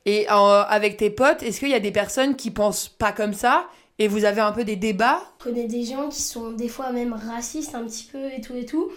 Et 0.06 0.30
euh, 0.30 0.62
avec 0.68 0.96
tes 0.96 1.10
potes, 1.10 1.42
est-ce 1.42 1.58
qu'il 1.58 1.68
y 1.68 1.74
a 1.74 1.80
des 1.80 1.90
personnes 1.90 2.36
qui 2.36 2.52
pensent 2.52 2.88
pas 2.88 3.10
comme 3.10 3.34
ça 3.34 3.68
et 3.98 4.06
vous 4.06 4.24
avez 4.24 4.40
un 4.40 4.52
peu 4.52 4.64
des 4.64 4.76
débats? 4.76 5.20
Je 5.40 5.44
connais 5.44 5.66
des 5.66 5.84
gens 5.84 6.08
qui 6.08 6.22
sont 6.22 6.52
des 6.52 6.68
fois 6.68 6.92
même 6.92 7.12
racistes 7.12 7.74
un 7.74 7.84
petit 7.84 8.08
peu 8.10 8.32
et 8.32 8.40
tout 8.40 8.54
et 8.54 8.64
tout. 8.64 8.88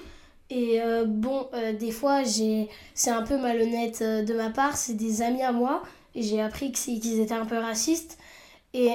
Et 0.52 0.80
euh, 0.82 1.06
bon, 1.06 1.48
euh, 1.56 1.74
des 1.74 1.92
fois, 1.92 2.24
j'ai 2.24 2.70
c'est 2.94 3.10
un 3.10 3.24
peu 3.24 3.38
malhonnête 3.38 4.04
de 4.04 4.34
ma 4.36 4.52
part, 4.52 4.78
c'est 4.78 4.94
des 4.94 5.24
amis 5.24 5.42
à 5.42 5.52
moi. 5.52 5.82
Et 6.14 6.22
j'ai 6.22 6.42
appris 6.42 6.72
qu'ils 6.72 7.20
étaient 7.20 7.34
un 7.34 7.46
peu 7.46 7.58
racistes. 7.58 8.20
Et 8.76 8.92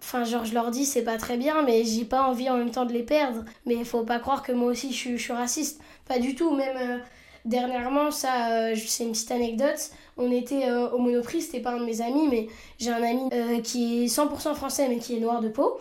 enfin, 0.00 0.24
genre, 0.24 0.46
je 0.46 0.54
leur 0.54 0.70
dis, 0.70 0.86
c'est 0.86 1.04
pas 1.04 1.18
très 1.18 1.36
bien, 1.36 1.62
mais 1.62 1.84
j'ai 1.84 2.04
pas 2.06 2.22
envie 2.22 2.48
en 2.48 2.56
même 2.56 2.70
temps 2.70 2.86
de 2.86 2.94
les 2.94 3.02
perdre. 3.02 3.44
Mais 3.66 3.84
faut 3.84 4.04
pas 4.04 4.18
croire 4.20 4.42
que 4.42 4.52
moi 4.52 4.70
aussi 4.70 4.92
je 4.94 5.16
suis, 5.18 5.32
raciste. 5.32 5.82
Pas 6.06 6.18
du 6.18 6.34
tout. 6.34 6.54
Même 6.56 7.02
dernièrement, 7.44 8.10
ça, 8.10 8.74
c'est 8.74 9.04
une 9.04 9.12
petite 9.12 9.32
anecdote. 9.32 9.90
On 10.18 10.32
était 10.32 10.68
euh, 10.68 10.90
au 10.90 10.98
Monoprix, 10.98 11.42
c'était 11.42 11.60
pas 11.60 11.70
un 11.70 11.78
de 11.78 11.84
mes 11.84 12.00
amis, 12.00 12.26
mais 12.28 12.48
j'ai 12.78 12.90
un 12.90 13.02
ami 13.02 13.30
euh, 13.32 13.60
qui 13.60 14.04
est 14.04 14.06
100% 14.06 14.54
français, 14.54 14.88
mais 14.88 14.98
qui 14.98 15.16
est 15.16 15.20
noir 15.20 15.40
de 15.40 15.48
peau. 15.48 15.78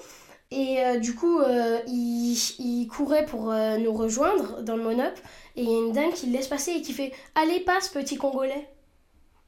Et 0.51 0.77
euh, 0.79 0.97
du 0.97 1.15
coup, 1.15 1.41
il, 1.87 2.37
il 2.59 2.87
courait 2.87 3.25
pour 3.25 3.51
nous 3.51 3.93
rejoindre 3.93 4.61
dans 4.61 4.77
le 4.77 4.83
monop. 4.83 5.13
Et 5.55 5.63
il 5.63 5.69
y 5.69 5.75
a 5.75 5.79
une 5.79 5.91
dame 5.91 6.13
qui 6.13 6.27
le 6.27 6.33
laisse 6.33 6.47
passer 6.47 6.71
et 6.71 6.81
qui 6.81 6.93
fait 6.93 7.11
Allez, 7.35 7.59
passe, 7.61 7.89
petit 7.89 8.15
Congolais. 8.15 8.69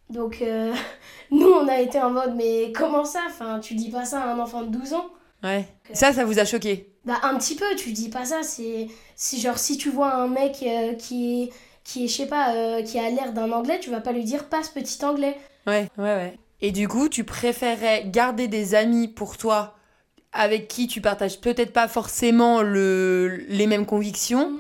Donc, 0.10 0.44
nous, 1.32 1.48
on 1.48 1.68
a 1.68 1.80
été 1.80 2.02
en 2.02 2.10
mode 2.10 2.36
Mais 2.36 2.74
comment 2.74 3.06
ça? 3.06 3.22
Enfin, 3.28 3.60
tu 3.60 3.76
dis 3.76 3.92
pas 3.92 4.04
ça 4.06 4.24
à 4.24 4.34
un 4.34 4.40
enfant 4.40 4.64
de 4.64 4.76
12 4.76 4.94
ans? 4.94 5.10
Ouais. 5.44 5.66
Ça, 5.94 6.12
ça 6.12 6.26
vous 6.26 6.40
a 6.40 6.46
choqué? 6.46 6.92
Bah, 7.06 7.20
un 7.24 7.38
petit 7.38 7.56
peu, 7.56 7.76
tu 7.78 7.92
dis 7.94 8.10
pas 8.10 8.26
ça. 8.26 8.44
C'est 8.44 8.88
c'est 9.16 9.38
genre, 9.38 9.58
si 9.58 9.78
tu 9.78 9.90
vois 9.90 10.14
un 10.14 10.28
mec 10.28 10.64
qui 10.98 11.44
est, 11.44 11.50
qui 11.90 12.06
est, 12.06 12.08
je 12.08 12.16
sais 12.18 12.28
pas, 12.28 12.54
euh, 12.54 12.84
qui 12.84 13.00
a 13.00 13.10
l'air 13.10 13.34
d'un 13.34 13.52
anglais, 13.52 13.80
tu 13.80 13.90
vas 13.90 14.00
pas 14.02 14.12
lui 14.12 14.24
dire 14.24 14.46
Passe, 14.46 14.70
petit 14.70 15.04
anglais. 15.04 15.36
Ouais, 15.66 15.88
ouais, 15.98 16.04
ouais. 16.04 16.38
Et 16.62 16.72
du 16.72 16.88
coup, 16.88 17.10
tu 17.10 17.24
préférerais 17.24 18.04
garder 18.08 18.48
des 18.48 18.76
amis 18.76 19.08
pour 19.08 19.38
toi 19.38 19.76
avec 20.32 20.68
qui 20.68 20.88
tu 20.88 21.02
partages 21.02 21.40
peut-être 21.42 21.74
pas 21.74 21.88
forcément 21.88 22.62
le, 22.62 23.44
les 23.48 23.66
mêmes 23.68 23.86
convictions 23.86 24.52
Mm. 24.52 24.60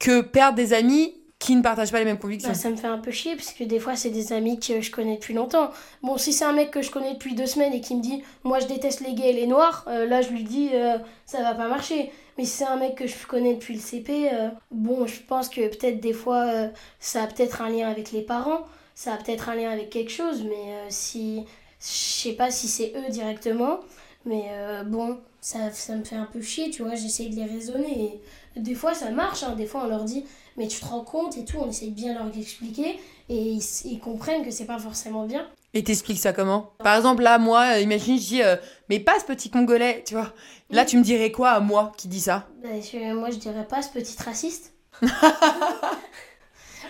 que 0.00 0.20
perdre 0.22 0.56
des 0.56 0.72
amis 0.72 1.14
qui 1.38 1.54
ne 1.56 1.62
partagent 1.62 1.92
pas 1.92 1.98
les 1.98 2.04
mêmes 2.06 2.18
convictions? 2.18 2.50
Bah, 2.50 2.54
ça 2.54 2.70
me 2.70 2.76
fait 2.76 2.86
un 2.86 2.98
peu 2.98 3.10
chier 3.10 3.36
parce 3.36 3.52
que 3.52 3.64
des 3.64 3.78
fois 3.78 3.96
c'est 3.96 4.10
des 4.10 4.32
amis 4.32 4.58
que 4.58 4.80
je 4.80 4.90
connais 4.90 5.16
depuis 5.16 5.34
longtemps. 5.34 5.70
Bon, 6.02 6.16
si 6.16 6.32
c'est 6.32 6.44
un 6.46 6.52
mec 6.52 6.70
que 6.70 6.80
je 6.82 6.90
connais 6.90 7.14
depuis 7.14 7.34
deux 7.34 7.46
semaines 7.46 7.72
et 7.74 7.80
qui 7.80 7.94
me 7.94 8.02
dit 8.02 8.22
moi 8.44 8.60
je 8.60 8.66
déteste 8.66 9.00
les 9.00 9.14
gays 9.14 9.30
et 9.30 9.32
les 9.34 9.46
noirs, 9.46 9.84
euh, 9.88 10.06
là 10.06 10.22
je 10.22 10.30
lui 10.30 10.42
dis 10.44 10.70
euh, 10.72 10.96
ça 11.26 11.42
va 11.42 11.54
pas 11.54 11.68
marcher. 11.68 12.10
Mais 12.38 12.44
c'est 12.44 12.64
un 12.64 12.76
mec 12.76 12.96
que 12.96 13.06
je 13.06 13.14
connais 13.26 13.54
depuis 13.54 13.74
le 13.74 13.80
CP, 13.80 14.30
euh, 14.32 14.48
bon, 14.70 15.06
je 15.06 15.20
pense 15.22 15.48
que 15.48 15.68
peut-être 15.68 16.00
des 16.00 16.12
fois 16.12 16.46
euh, 16.46 16.68
ça 16.98 17.22
a 17.22 17.26
peut-être 17.26 17.62
un 17.62 17.68
lien 17.70 17.88
avec 17.88 18.10
les 18.12 18.22
parents, 18.22 18.64
ça 18.94 19.14
a 19.14 19.16
peut-être 19.16 19.48
un 19.48 19.54
lien 19.54 19.70
avec 19.70 19.90
quelque 19.90 20.10
chose, 20.10 20.42
mais 20.44 20.74
euh, 20.74 20.86
si. 20.88 21.44
Je 21.80 21.86
sais 21.86 22.32
pas 22.32 22.50
si 22.50 22.66
c'est 22.66 22.94
eux 22.96 23.10
directement, 23.10 23.80
mais 24.24 24.44
bon, 24.86 25.18
ça, 25.42 25.70
ça 25.70 25.94
me 25.94 26.02
fait 26.02 26.16
un 26.16 26.24
peu 26.24 26.40
chier, 26.40 26.70
tu 26.70 26.82
vois, 26.82 26.94
j'essaye 26.94 27.28
de 27.28 27.36
les 27.36 27.44
raisonner. 27.44 28.22
Et 28.56 28.60
des 28.60 28.74
fois 28.74 28.94
ça 28.94 29.10
marche, 29.10 29.42
hein, 29.42 29.54
des 29.54 29.66
fois 29.66 29.82
on 29.84 29.88
leur 29.88 30.04
dit 30.04 30.24
mais 30.56 30.68
tu 30.68 30.80
te 30.80 30.86
rends 30.86 31.04
compte 31.04 31.36
et 31.36 31.44
tout, 31.44 31.58
on 31.58 31.68
essaye 31.68 31.90
de 31.90 32.12
leur 32.12 32.26
expliquer 32.36 32.98
et 33.28 33.36
ils, 33.36 33.62
ils 33.84 33.98
comprennent 33.98 34.44
que 34.44 34.50
c'est 34.50 34.66
pas 34.66 34.78
forcément 34.78 35.26
bien. 35.26 35.46
Et 35.74 35.82
t'expliques 35.82 36.20
ça 36.20 36.32
comment? 36.32 36.72
Par 36.78 36.96
exemple, 36.96 37.22
là, 37.22 37.38
moi, 37.38 37.74
euh, 37.74 37.80
imagine, 37.80 38.16
je 38.16 38.22
dis, 38.22 38.42
euh, 38.42 38.54
mais 38.88 39.00
pas 39.00 39.18
ce 39.18 39.24
petit 39.24 39.50
Congolais, 39.50 40.04
tu 40.06 40.14
vois. 40.14 40.32
Là, 40.70 40.84
tu 40.84 40.96
me 40.96 41.02
dirais 41.02 41.32
quoi 41.32 41.50
à 41.50 41.60
moi 41.60 41.92
qui 41.96 42.06
dis 42.06 42.20
ça? 42.20 42.46
Bah, 42.62 42.68
moi 43.14 43.30
je 43.30 43.36
dirais 43.36 43.66
pas 43.68 43.82
ce 43.82 43.90
petit 43.90 44.16
raciste. 44.22 44.72
non, 45.02 45.10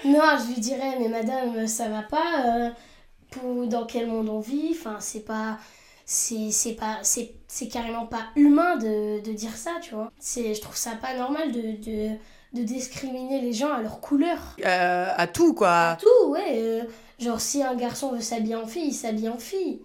je 0.04 0.54
lui 0.54 0.60
dirais 0.60 0.96
mais 1.00 1.08
madame, 1.08 1.66
ça 1.66 1.88
va 1.88 2.02
pas 2.02 2.44
euh, 2.46 3.66
dans 3.66 3.86
quel 3.86 4.06
monde 4.06 4.28
on 4.28 4.40
vit, 4.40 4.76
enfin 4.78 4.96
c'est 5.00 5.24
pas 5.24 5.58
c'est 6.06 6.76
pas 6.78 6.98
c'est 7.02 7.32
c'est 7.48 7.68
carrément 7.68 8.06
pas 8.06 8.26
humain 8.36 8.76
de, 8.76 9.20
de 9.20 9.32
dire 9.32 9.56
ça, 9.56 9.72
tu 9.82 9.94
vois. 9.94 10.10
C'est 10.18 10.54
je 10.54 10.60
trouve 10.60 10.76
ça 10.76 10.92
pas 10.92 11.14
normal 11.16 11.52
de, 11.52 11.60
de 11.84 12.10
de 12.52 12.62
discriminer 12.62 13.40
les 13.40 13.52
gens 13.52 13.72
à 13.72 13.82
leur 13.82 14.00
couleur. 14.00 14.38
Euh, 14.64 15.08
À 15.16 15.26
tout, 15.26 15.54
quoi. 15.54 15.98
Tout, 16.00 16.30
ouais. 16.30 16.52
euh, 16.52 16.82
genre, 17.18 17.40
si 17.40 17.62
un 17.64 17.74
garçon 17.74 18.12
veut 18.12 18.20
s'habiller 18.20 18.54
en 18.54 18.66
fille, 18.66 18.88
il 18.88 18.94
s'habille 18.94 19.28
en 19.28 19.38
fille. 19.38 19.80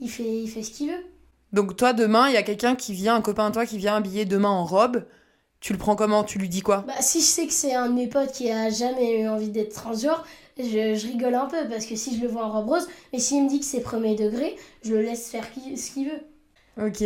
il 0.00 0.08
fait, 0.10 0.24
il 0.42 0.48
fait 0.48 0.62
ce 0.62 0.70
qu'il 0.70 0.90
veut. 0.92 1.04
Donc 1.52 1.76
toi, 1.76 1.92
demain, 1.92 2.28
il 2.28 2.34
y 2.34 2.38
a 2.38 2.42
quelqu'un 2.42 2.74
qui 2.74 2.94
vient, 2.94 3.16
un 3.16 3.20
copain 3.20 3.48
de 3.50 3.54
toi 3.54 3.66
qui 3.66 3.76
vient 3.76 3.96
habillé 3.96 4.24
demain 4.24 4.48
en 4.48 4.64
robe. 4.64 5.04
Tu 5.60 5.72
le 5.74 5.78
prends 5.78 5.94
comment? 5.94 6.24
Tu 6.24 6.38
lui 6.38 6.48
dis 6.48 6.62
quoi? 6.62 6.84
Bah, 6.86 6.94
si 7.00 7.20
je 7.20 7.26
sais 7.26 7.46
que 7.46 7.52
c'est 7.52 7.74
un 7.74 7.88
de 7.88 7.94
mes 7.94 8.06
potes 8.08 8.32
qui 8.32 8.50
a 8.50 8.70
jamais 8.70 9.20
eu 9.20 9.28
envie 9.28 9.50
d'être 9.50 9.74
transgenre, 9.74 10.24
je, 10.58 10.94
je 10.94 11.06
rigole 11.06 11.34
un 11.34 11.46
peu 11.46 11.68
parce 11.68 11.86
que 11.86 11.96
si 11.96 12.16
je 12.16 12.22
le 12.22 12.28
vois 12.28 12.44
en 12.44 12.50
robe 12.52 12.68
rose, 12.68 12.88
mais 13.12 13.18
s'il 13.18 13.44
me 13.44 13.48
dit 13.48 13.60
que 13.60 13.66
c'est 13.66 13.80
premier 13.80 14.14
degré, 14.14 14.56
je 14.82 14.94
le 14.94 15.02
laisse 15.02 15.28
faire 15.30 15.50
qui- 15.52 15.76
ce 15.76 15.90
qu'il 15.92 16.08
veut. 16.08 16.86
Ok. 16.86 17.02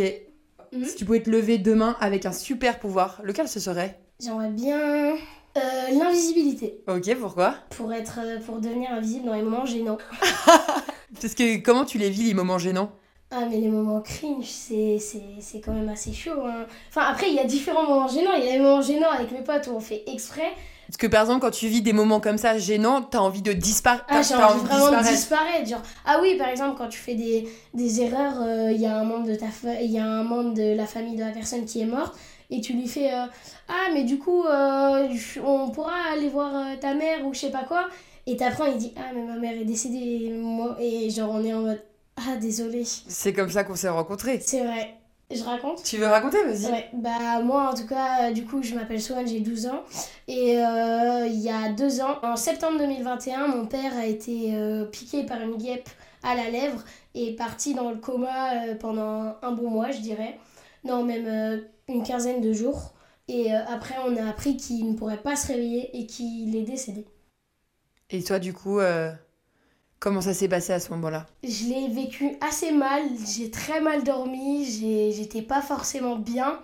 Mhm. 0.73 0.85
Si 0.85 0.95
tu 0.95 1.05
pouvais 1.05 1.21
te 1.21 1.29
lever 1.29 1.57
demain 1.57 1.95
avec 1.99 2.25
un 2.25 2.31
super 2.31 2.79
pouvoir, 2.79 3.21
lequel 3.23 3.47
ce 3.47 3.59
serait? 3.59 3.99
J'aimerais 4.23 4.49
bien 4.51 5.15
euh, 5.57 5.59
l'invisibilité 5.91 6.81
Ok, 6.87 7.13
pourquoi? 7.19 7.55
Pour 7.71 7.91
être, 7.93 8.19
euh, 8.23 8.39
pour 8.39 8.59
devenir 8.59 8.91
invisible 8.91 9.25
dans 9.25 9.33
les 9.33 9.41
moments 9.41 9.65
gênants. 9.65 9.97
Parce 11.21 11.33
que 11.35 11.57
comment 11.61 11.85
tu 11.85 11.97
les 11.97 12.09
vis 12.09 12.23
les 12.23 12.33
moments 12.33 12.57
gênants? 12.57 12.91
Ah, 13.31 13.45
mais 13.49 13.57
les 13.59 13.69
moments 13.69 14.01
cringe, 14.01 14.45
c'est, 14.45 14.97
c'est, 14.99 15.21
c'est 15.39 15.61
quand 15.61 15.73
même 15.73 15.87
assez 15.89 16.11
chaud. 16.13 16.41
hein. 16.45 16.65
Enfin, 16.89 17.03
après, 17.09 17.29
il 17.29 17.35
y 17.35 17.39
a 17.39 17.45
différents 17.45 17.83
moments 17.87 18.07
gênants. 18.07 18.33
Il 18.37 18.43
y 18.45 18.49
a 18.49 18.53
les 18.53 18.59
moments 18.59 18.81
gênants 18.81 19.09
avec 19.09 19.31
mes 19.31 19.41
potes 19.41 19.67
où 19.67 19.71
on 19.75 19.79
fait 19.79 20.03
exprès. 20.07 20.51
Parce 20.91 20.97
que 20.97 21.07
par 21.07 21.21
exemple, 21.21 21.39
quand 21.39 21.51
tu 21.51 21.67
vis 21.67 21.81
des 21.81 21.93
moments 21.93 22.19
comme 22.19 22.37
ça 22.37 22.57
gênants, 22.57 23.01
t'as 23.01 23.19
envie 23.19 23.41
de 23.41 23.53
disparaître. 23.53 24.03
Ah, 24.09 24.21
j'ai 24.21 24.35
envie 24.35 24.59
vraiment 24.65 24.91
de 24.91 24.97
disparaître. 24.97 25.15
disparaître. 25.15 25.69
Genre, 25.69 25.81
ah 26.05 26.19
oui, 26.21 26.35
par 26.37 26.49
exemple, 26.49 26.77
quand 26.77 26.89
tu 26.89 26.99
fais 26.99 27.15
des, 27.15 27.47
des 27.73 28.01
erreurs, 28.01 28.41
euh, 28.41 28.71
il 28.73 28.81
y 28.81 28.85
a 28.85 28.97
un 28.97 29.05
membre 29.05 29.27
de 29.27 29.35
ta 29.35 29.45
il 29.81 29.89
y 29.89 29.99
a 29.99 30.05
un 30.05 30.23
membre 30.23 30.53
de 30.53 30.75
la 30.75 30.85
famille 30.85 31.15
de 31.15 31.23
la 31.23 31.31
personne 31.31 31.63
qui 31.63 31.79
est 31.79 31.85
morte 31.85 32.13
et 32.49 32.59
tu 32.59 32.73
lui 32.73 32.87
fais 32.87 33.13
euh, 33.13 33.25
ah 33.69 33.87
mais 33.93 34.03
du 34.03 34.19
coup 34.19 34.43
euh, 34.43 35.07
on 35.43 35.69
pourra 35.69 35.93
aller 36.13 36.27
voir 36.27 36.53
euh, 36.53 36.75
ta 36.75 36.93
mère 36.93 37.25
ou 37.25 37.33
je 37.33 37.39
sais 37.39 37.49
pas 37.51 37.63
quoi 37.63 37.87
et 38.27 38.35
t'apprends 38.35 38.65
il 38.65 38.77
dit 38.77 38.93
ah 38.97 39.11
mais 39.15 39.23
ma 39.23 39.37
mère 39.37 39.53
est 39.53 39.63
décédée 39.63 40.25
et 40.25 40.29
moi 40.31 40.75
et 40.79 41.09
genre 41.09 41.31
on 41.31 41.43
est 41.45 41.53
en 41.53 41.61
mode 41.61 41.81
ah 42.17 42.35
désolé 42.35 42.83
C'est 42.85 43.31
comme 43.31 43.49
ça 43.49 43.63
qu'on 43.63 43.75
s'est 43.77 43.87
rencontrés. 43.89 44.41
c'est 44.45 44.65
vrai 44.65 44.95
je 45.35 45.43
raconte 45.43 45.83
Tu 45.83 45.97
veux 45.97 46.07
raconter 46.07 46.37
Vas-y. 46.43 46.71
Ouais, 46.71 46.89
bah 46.93 47.41
moi 47.43 47.69
en 47.71 47.73
tout 47.73 47.87
cas, 47.87 48.29
euh, 48.29 48.31
du 48.31 48.45
coup 48.45 48.61
je 48.63 48.75
m'appelle 48.75 49.01
Swan, 49.01 49.27
j'ai 49.27 49.39
12 49.39 49.67
ans. 49.67 49.83
Et 50.27 50.57
euh, 50.59 51.27
il 51.27 51.39
y 51.39 51.49
a 51.49 51.69
deux 51.73 52.01
ans, 52.01 52.17
en 52.23 52.35
septembre 52.35 52.77
2021, 52.79 53.47
mon 53.47 53.65
père 53.65 53.97
a 53.97 54.05
été 54.05 54.55
euh, 54.55 54.85
piqué 54.85 55.25
par 55.25 55.41
une 55.41 55.57
guêpe 55.57 55.89
à 56.23 56.35
la 56.35 56.49
lèvre 56.49 56.83
et 57.15 57.29
est 57.29 57.35
parti 57.35 57.73
dans 57.73 57.89
le 57.89 57.97
coma 57.97 58.65
euh, 58.65 58.75
pendant 58.75 59.35
un 59.41 59.51
bon 59.51 59.69
mois, 59.69 59.91
je 59.91 59.99
dirais. 59.99 60.39
Non, 60.83 61.03
même 61.03 61.61
une 61.87 62.03
quinzaine 62.03 62.41
de 62.41 62.53
jours. 62.53 62.93
Et 63.27 63.53
après, 63.53 63.95
on 64.07 64.15
a 64.17 64.27
appris 64.27 64.57
qu'il 64.57 64.89
ne 64.89 64.95
pourrait 64.97 65.21
pas 65.21 65.35
se 65.35 65.47
réveiller 65.47 65.95
et 65.97 66.07
qu'il 66.07 66.55
est 66.55 66.63
décédé. 66.63 67.05
Et 68.09 68.23
toi, 68.23 68.39
du 68.39 68.51
coup, 68.51 68.79
comment 70.01 70.19
ça 70.19 70.33
s'est 70.33 70.49
passé 70.49 70.73
à 70.73 70.79
ce 70.81 70.89
moment-là 70.89 71.27
Je 71.43 71.65
l'ai 71.65 71.87
vécu 71.87 72.31
assez 72.41 72.71
mal, 72.71 73.03
j'ai 73.25 73.49
très 73.49 73.79
mal 73.79 74.03
dormi, 74.03 74.65
j'étais 75.15 75.43
pas 75.43 75.61
forcément 75.61 76.17
bien, 76.17 76.59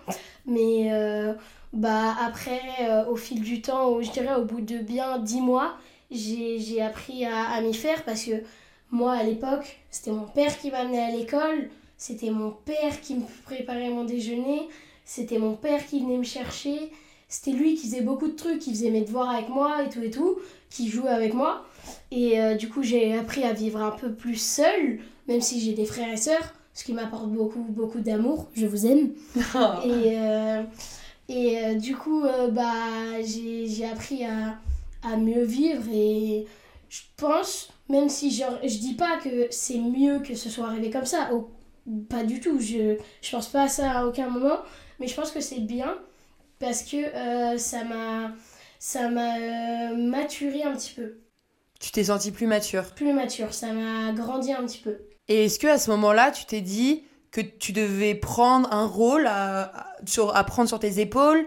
mais 0.45 0.91
euh, 0.91 1.33
bah 1.71 2.15
après, 2.19 2.59
euh, 2.81 3.05
au 3.05 3.15
fil 3.15 3.41
du 3.41 3.61
temps, 3.61 4.01
je 4.01 4.11
dirais 4.11 4.35
au 4.35 4.43
bout 4.43 4.59
de 4.59 4.79
bien 4.79 5.19
10 5.19 5.41
mois, 5.41 5.77
j'ai 6.11 6.81
appris 6.81 7.25
à, 7.25 7.43
à 7.43 7.61
m'y 7.61 7.75
faire 7.75 8.03
parce 8.03 8.23
que 8.23 8.43
moi 8.89 9.13
à 9.13 9.23
l'époque, 9.23 9.79
c'était 9.91 10.11
mon 10.11 10.25
père 10.25 10.57
qui 10.57 10.71
m'amenait 10.71 11.03
à 11.03 11.11
l'école, 11.11 11.69
c'était 11.95 12.31
mon 12.31 12.51
père 12.51 12.99
qui 13.01 13.15
me 13.15 13.25
préparait 13.45 13.89
mon 13.89 14.03
déjeuner, 14.03 14.67
c'était 15.05 15.37
mon 15.37 15.53
père 15.53 15.85
qui 15.85 15.99
venait 15.99 16.17
me 16.17 16.23
chercher, 16.23 16.91
c'était 17.27 17.51
lui 17.51 17.75
qui 17.75 17.87
faisait 17.87 18.01
beaucoup 18.01 18.27
de 18.27 18.35
trucs, 18.35 18.59
qui 18.59 18.71
faisait 18.71 18.89
mes 18.89 19.01
devoirs 19.01 19.29
avec 19.29 19.49
moi 19.49 19.83
et 19.83 19.89
tout 19.89 20.01
et 20.01 20.09
tout, 20.09 20.37
qui 20.69 20.89
jouait 20.89 21.09
avec 21.09 21.33
moi. 21.33 21.65
Et 22.11 22.39
euh, 22.39 22.55
du 22.55 22.69
coup, 22.69 22.83
j'ai 22.83 23.17
appris 23.17 23.43
à 23.43 23.53
vivre 23.53 23.81
un 23.81 23.91
peu 23.91 24.11
plus 24.13 24.35
seule, 24.35 24.99
même 25.27 25.41
si 25.41 25.59
j'ai 25.61 25.73
des 25.73 25.85
frères 25.85 26.11
et 26.13 26.17
sœurs, 26.17 26.53
ce 26.73 26.83
qui 26.83 26.93
m'apporte 26.93 27.27
beaucoup, 27.29 27.63
beaucoup 27.63 27.99
d'amour. 27.99 28.47
Je 28.55 28.65
vous 28.67 28.85
aime. 28.85 29.11
Et, 29.85 30.17
euh, 30.19 30.63
et 31.29 31.59
euh, 31.65 31.75
du 31.75 31.95
coup, 31.95 32.23
bah, 32.51 33.21
j'ai 33.23 33.67
j'ai 33.67 33.85
appris 33.85 34.23
à, 34.23 34.57
à 35.03 35.17
mieux 35.17 35.43
vivre. 35.43 35.83
Et 35.93 36.45
je 36.89 37.01
pense, 37.17 37.69
même 37.89 38.09
si 38.09 38.31
je, 38.31 38.43
je 38.63 38.77
dis 38.79 38.93
pas 38.93 39.17
que 39.17 39.47
c'est 39.51 39.77
mieux 39.79 40.19
que 40.19 40.35
ce 40.35 40.49
soit 40.49 40.67
arrivé 40.67 40.89
comme 40.89 41.05
ça, 41.05 41.33
au- 41.33 41.49
pas 42.09 42.23
du 42.23 42.39
tout. 42.39 42.59
Je, 42.59 42.97
je 43.21 43.31
pense 43.31 43.47
pas 43.47 43.63
à 43.63 43.67
ça 43.67 43.91
à 43.91 44.05
aucun 44.05 44.29
moment. 44.29 44.59
Mais 44.99 45.07
je 45.07 45.15
pense 45.15 45.31
que 45.31 45.41
c'est 45.41 45.59
bien 45.59 45.97
parce 46.59 46.83
que 46.83 46.97
ça 47.57 47.83
m'a 47.83 48.31
ça 48.79 49.09
m'a 49.09 49.37
euh, 49.37 49.95
maturé 49.95 50.63
un 50.63 50.73
petit 50.75 50.93
peu 50.95 51.17
Tu 51.79 51.91
t'es 51.91 52.03
senti 52.05 52.31
plus 52.31 52.47
mature. 52.47 52.85
plus 52.95 53.13
mature, 53.13 53.53
ça 53.53 53.71
m'a 53.73 54.11
grandi 54.13 54.51
un 54.51 54.65
petit 54.65 54.79
peu. 54.79 54.97
Et 55.27 55.45
est-ce 55.45 55.59
que 55.59 55.67
à 55.67 55.77
ce 55.77 55.89
moment-là, 55.91 56.31
tu 56.31 56.45
t'es 56.45 56.61
dit 56.61 57.03
que 57.31 57.41
tu 57.41 57.73
devais 57.73 58.15
prendre 58.15 58.71
un 58.73 58.85
rôle 58.85 59.27
à, 59.27 59.63
à- 59.63 59.95
sur, 60.05 60.35
à 60.35 60.43
prendre 60.43 60.67
sur 60.69 60.79
tes 60.79 60.99
épaules? 60.99 61.45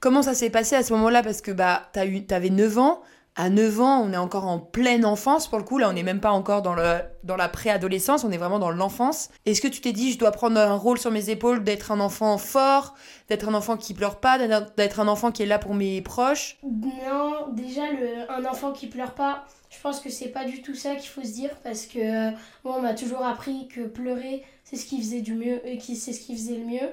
Comment 0.00 0.22
ça 0.22 0.34
s'est 0.34 0.50
passé 0.50 0.76
à 0.76 0.82
ce 0.82 0.92
moment-là? 0.94 1.22
Parce 1.22 1.40
que 1.42 1.52
bah, 1.52 1.88
t'as 1.92 2.06
eu, 2.06 2.26
t'avais 2.26 2.50
9 2.50 2.78
ans. 2.78 3.02
À 3.34 3.48
9 3.48 3.80
ans, 3.80 4.02
on 4.02 4.12
est 4.12 4.18
encore 4.18 4.46
en 4.46 4.58
pleine 4.58 5.06
enfance 5.06 5.48
pour 5.48 5.56
le 5.58 5.64
coup. 5.64 5.78
Là, 5.78 5.88
on 5.88 5.94
n'est 5.94 6.02
même 6.02 6.20
pas 6.20 6.32
encore 6.32 6.60
dans, 6.60 6.74
le, 6.74 7.00
dans 7.24 7.36
la 7.36 7.48
préadolescence, 7.48 8.24
on 8.24 8.30
est 8.30 8.36
vraiment 8.36 8.58
dans 8.58 8.70
l'enfance. 8.70 9.30
Est-ce 9.46 9.62
que 9.62 9.68
tu 9.68 9.80
t'es 9.80 9.92
dit, 9.92 10.12
je 10.12 10.18
dois 10.18 10.32
prendre 10.32 10.60
un 10.60 10.74
rôle 10.74 10.98
sur 10.98 11.10
mes 11.10 11.30
épaules, 11.30 11.64
d'être 11.64 11.92
un 11.92 12.00
enfant 12.00 12.36
fort, 12.36 12.94
d'être 13.30 13.48
un 13.48 13.54
enfant 13.54 13.78
qui 13.78 13.94
pleure 13.94 14.20
pas, 14.20 14.36
d'être 14.76 15.00
un 15.00 15.08
enfant 15.08 15.32
qui 15.32 15.44
est 15.44 15.46
là 15.46 15.58
pour 15.58 15.74
mes 15.74 16.02
proches? 16.02 16.58
Non, 16.62 17.48
déjà, 17.52 17.84
un 18.28 18.44
enfant 18.44 18.72
qui 18.72 18.86
pleure 18.86 19.14
pas, 19.14 19.46
je 19.70 19.80
pense 19.80 20.00
que 20.00 20.10
c'est 20.10 20.28
pas 20.28 20.44
du 20.44 20.60
tout 20.60 20.74
ça 20.74 20.94
qu'il 20.96 21.08
faut 21.08 21.22
se 21.22 21.32
dire 21.32 21.50
parce 21.64 21.86
que 21.86 21.98
euh, 21.98 22.30
moi, 22.64 22.74
on 22.76 22.82
m'a 22.82 22.92
toujours 22.92 23.24
appris 23.24 23.66
que 23.68 23.80
pleurer, 23.80 24.44
c'est 24.64 24.76
ce 24.76 24.84
qui 24.84 25.00
faisait 25.00 25.22
du 25.22 25.34
mieux 25.34 25.66
et 25.66 25.78
qui 25.78 25.96
c'est 25.96 26.12
ce 26.12 26.20
qui 26.20 26.34
faisait 26.34 26.58
le 26.58 26.66
mieux. 26.66 26.90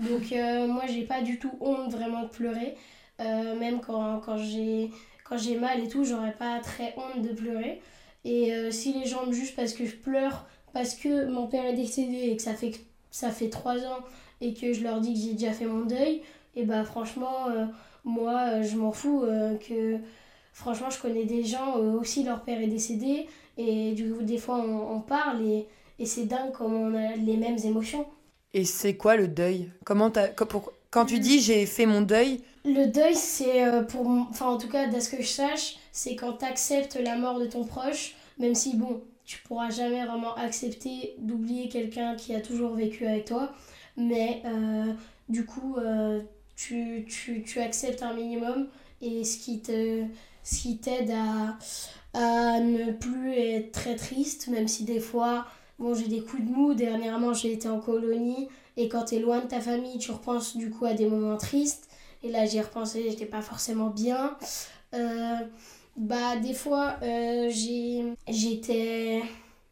Donc, 0.00 0.32
euh, 0.32 0.66
moi, 0.66 0.82
j'ai 0.88 1.04
pas 1.04 1.22
du 1.22 1.38
tout 1.38 1.52
honte 1.60 1.92
vraiment 1.92 2.24
de 2.24 2.28
pleurer. 2.28 2.76
Euh, 3.20 3.58
même 3.58 3.80
quand, 3.80 4.20
quand 4.26 4.36
j'ai 4.36 4.90
quand 5.28 5.38
j'ai 5.38 5.56
mal 5.58 5.82
et 5.82 5.88
tout, 5.88 6.04
j'aurais 6.04 6.32
pas 6.32 6.60
très 6.60 6.94
honte 6.96 7.22
de 7.22 7.32
pleurer. 7.34 7.80
Et 8.24 8.52
euh, 8.54 8.70
si 8.70 8.92
les 8.92 9.06
gens 9.06 9.26
me 9.26 9.32
jugent 9.32 9.54
parce 9.54 9.72
que 9.72 9.86
je 9.86 9.96
pleure, 9.96 10.46
parce 10.72 10.94
que 10.94 11.26
mon 11.26 11.46
père 11.46 11.64
est 11.66 11.74
décédé 11.74 12.30
et 12.30 12.36
que 12.36 12.42
ça 12.42 12.54
fait, 12.54 12.72
ça 13.10 13.30
fait 13.30 13.48
3 13.50 13.78
ans 13.84 13.98
et 14.40 14.54
que 14.54 14.72
je 14.72 14.82
leur 14.82 15.00
dis 15.00 15.14
que 15.14 15.20
j'ai 15.20 15.32
déjà 15.32 15.52
fait 15.52 15.64
mon 15.66 15.84
deuil, 15.86 16.22
et 16.54 16.64
bah 16.64 16.84
franchement, 16.84 17.48
euh, 17.48 17.64
moi, 18.04 18.40
euh, 18.52 18.62
je 18.62 18.76
m'en 18.76 18.92
fous 18.92 19.22
euh, 19.24 19.56
que... 19.56 19.98
Franchement, 20.52 20.88
je 20.88 20.98
connais 20.98 21.24
des 21.26 21.44
gens, 21.44 21.76
aussi 21.76 22.24
leur 22.24 22.42
père 22.42 22.60
est 22.62 22.66
décédé, 22.66 23.26
et 23.58 23.92
du 23.92 24.10
coup, 24.12 24.22
des 24.22 24.38
fois, 24.38 24.56
on, 24.58 24.96
on 24.96 25.00
parle, 25.00 25.42
et, 25.46 25.66
et 25.98 26.06
c'est 26.06 26.24
dingue 26.24 26.52
comme 26.52 26.72
on 26.72 26.94
a 26.94 27.14
les 27.16 27.36
mêmes 27.36 27.58
émotions. 27.62 28.06
Et 28.54 28.64
c'est 28.64 28.96
quoi 28.96 29.16
le 29.16 29.28
deuil? 29.28 29.70
Comment 29.84 30.10
t'as- 30.10 30.28
quand, 30.28 31.04
tu 31.04 31.18
dis 31.18 31.40
j'ai 31.40 31.66
fait 31.66 31.84
mon 31.84 32.00
deuil, 32.00 32.40
Le 32.66 32.86
deuil, 32.86 33.14
c'est 33.14 33.64
euh, 33.64 33.82
pour. 33.84 34.08
Enfin, 34.08 34.46
en 34.46 34.58
tout 34.58 34.68
cas, 34.68 34.88
d'à 34.88 35.00
ce 35.00 35.08
que 35.08 35.22
je 35.22 35.28
sache, 35.28 35.76
c'est 35.92 36.16
quand 36.16 36.38
tu 36.38 36.44
acceptes 36.44 36.96
la 36.96 37.16
mort 37.16 37.38
de 37.38 37.46
ton 37.46 37.64
proche, 37.64 38.16
même 38.38 38.56
si, 38.56 38.76
bon, 38.76 39.02
tu 39.24 39.38
pourras 39.42 39.70
jamais 39.70 40.04
vraiment 40.04 40.34
accepter 40.34 41.14
d'oublier 41.18 41.68
quelqu'un 41.68 42.16
qui 42.16 42.34
a 42.34 42.40
toujours 42.40 42.74
vécu 42.74 43.06
avec 43.06 43.26
toi, 43.26 43.52
mais 43.96 44.42
euh, 44.44 44.92
du 45.28 45.46
coup, 45.46 45.76
euh, 45.76 46.20
tu, 46.56 47.06
acceptes 47.60 48.02
un 48.02 48.14
minimum 48.14 48.66
et 49.00 49.22
ce 49.22 49.38
qui 49.38 49.60
te 49.60 50.02
ce 50.42 50.68
t'aide 50.74 51.12
à, 51.12 51.56
à 52.14 52.60
ne 52.60 52.90
plus 52.92 53.32
être 53.32 53.72
très 53.72 53.94
triste, 53.94 54.48
même 54.48 54.66
si 54.66 54.84
des 54.84 55.00
fois, 55.00 55.46
bon, 55.78 55.94
j'ai 55.94 56.08
des 56.08 56.20
coups 56.20 56.42
de 56.42 56.48
mou. 56.48 56.74
Dernièrement, 56.74 57.32
j'ai 57.32 57.52
été 57.52 57.68
en 57.68 57.78
colonie 57.78 58.48
et 58.76 58.88
quand 58.88 59.04
tu 59.04 59.16
es 59.16 59.18
loin 59.20 59.40
de 59.40 59.46
ta 59.46 59.60
famille, 59.60 59.98
tu 59.98 60.10
repenses 60.10 60.56
du 60.56 60.70
coup 60.70 60.84
à 60.84 60.94
des 60.94 61.06
moments 61.06 61.36
tristes. 61.36 61.88
Et 62.22 62.30
là, 62.30 62.46
j'y 62.46 62.58
ai 62.58 62.62
repensé, 62.62 63.06
j'étais 63.10 63.26
pas 63.26 63.42
forcément 63.42 63.88
bien. 63.90 64.36
Euh, 64.94 65.36
bah, 65.96 66.36
des 66.36 66.54
fois, 66.54 66.96
euh, 67.02 67.48
j'ai- 67.50 68.04
j'étais 68.28 69.22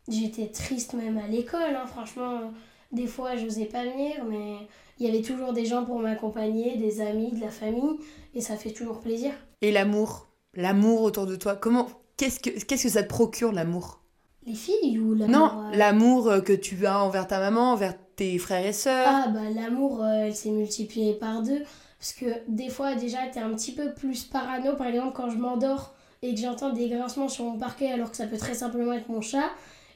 j'étais 0.08 0.48
triste 0.48 0.92
même 0.94 1.16
à 1.18 1.26
l'école, 1.26 1.74
hein, 1.76 1.86
franchement. 1.86 2.52
Des 2.92 3.06
fois, 3.06 3.36
j'osais 3.36 3.64
pas 3.64 3.84
venir, 3.84 4.24
mais 4.28 4.56
il 4.98 5.06
y 5.06 5.08
avait 5.08 5.22
toujours 5.22 5.52
des 5.52 5.64
gens 5.64 5.84
pour 5.84 5.98
m'accompagner, 5.98 6.76
des 6.76 7.00
amis, 7.00 7.32
de 7.32 7.40
la 7.40 7.50
famille, 7.50 7.96
et 8.34 8.40
ça 8.40 8.56
fait 8.56 8.70
toujours 8.72 9.00
plaisir. 9.00 9.32
et 9.62 9.72
l'amour? 9.72 10.28
L'amour 10.54 11.02
autour 11.02 11.26
de 11.26 11.36
toi? 11.36 11.56
Comment 11.56 11.88
Qu'est-ce 12.16 12.38
que, 12.38 12.50
qu'est-ce 12.50 12.84
que 12.84 12.88
ça 12.90 13.02
te 13.02 13.08
procure 13.08 13.50
l'amour? 13.50 14.00
Les 14.46 14.54
filles 14.54 14.98
ou 15.00 15.14
l'amour 15.14 15.32
Non, 15.36 15.62
euh, 15.72 15.76
l'amour 15.76 16.28
euh, 16.28 16.40
que 16.40 16.52
tu 16.52 16.86
as 16.86 17.02
envers 17.02 17.26
ta 17.26 17.40
maman, 17.40 17.72
envers 17.72 17.94
tes 18.14 18.38
frères 18.38 18.64
et 18.64 18.72
sœurs. 18.74 19.08
Ah 19.08 19.28
bah 19.28 19.50
l'amour, 19.52 20.02
euh, 20.04 20.26
elle 20.26 20.34
s'est 20.36 20.50
multipliée 20.50 21.14
par 21.14 21.42
deux. 21.42 21.62
Parce 22.04 22.12
que 22.12 22.26
des 22.48 22.68
fois 22.68 22.96
déjà 22.96 23.28
t'es 23.32 23.40
un 23.40 23.54
petit 23.54 23.72
peu 23.72 23.94
plus 23.94 24.24
parano. 24.24 24.76
Par 24.76 24.88
exemple 24.88 25.12
quand 25.16 25.30
je 25.30 25.38
m'endors 25.38 25.94
et 26.20 26.34
que 26.34 26.40
j'entends 26.40 26.70
des 26.70 26.90
grincements 26.90 27.30
sur 27.30 27.46
mon 27.46 27.58
parquet 27.58 27.90
alors 27.90 28.10
que 28.10 28.16
ça 28.18 28.26
peut 28.26 28.36
très 28.36 28.52
simplement 28.52 28.92
être 28.92 29.08
mon 29.08 29.22
chat, 29.22 29.48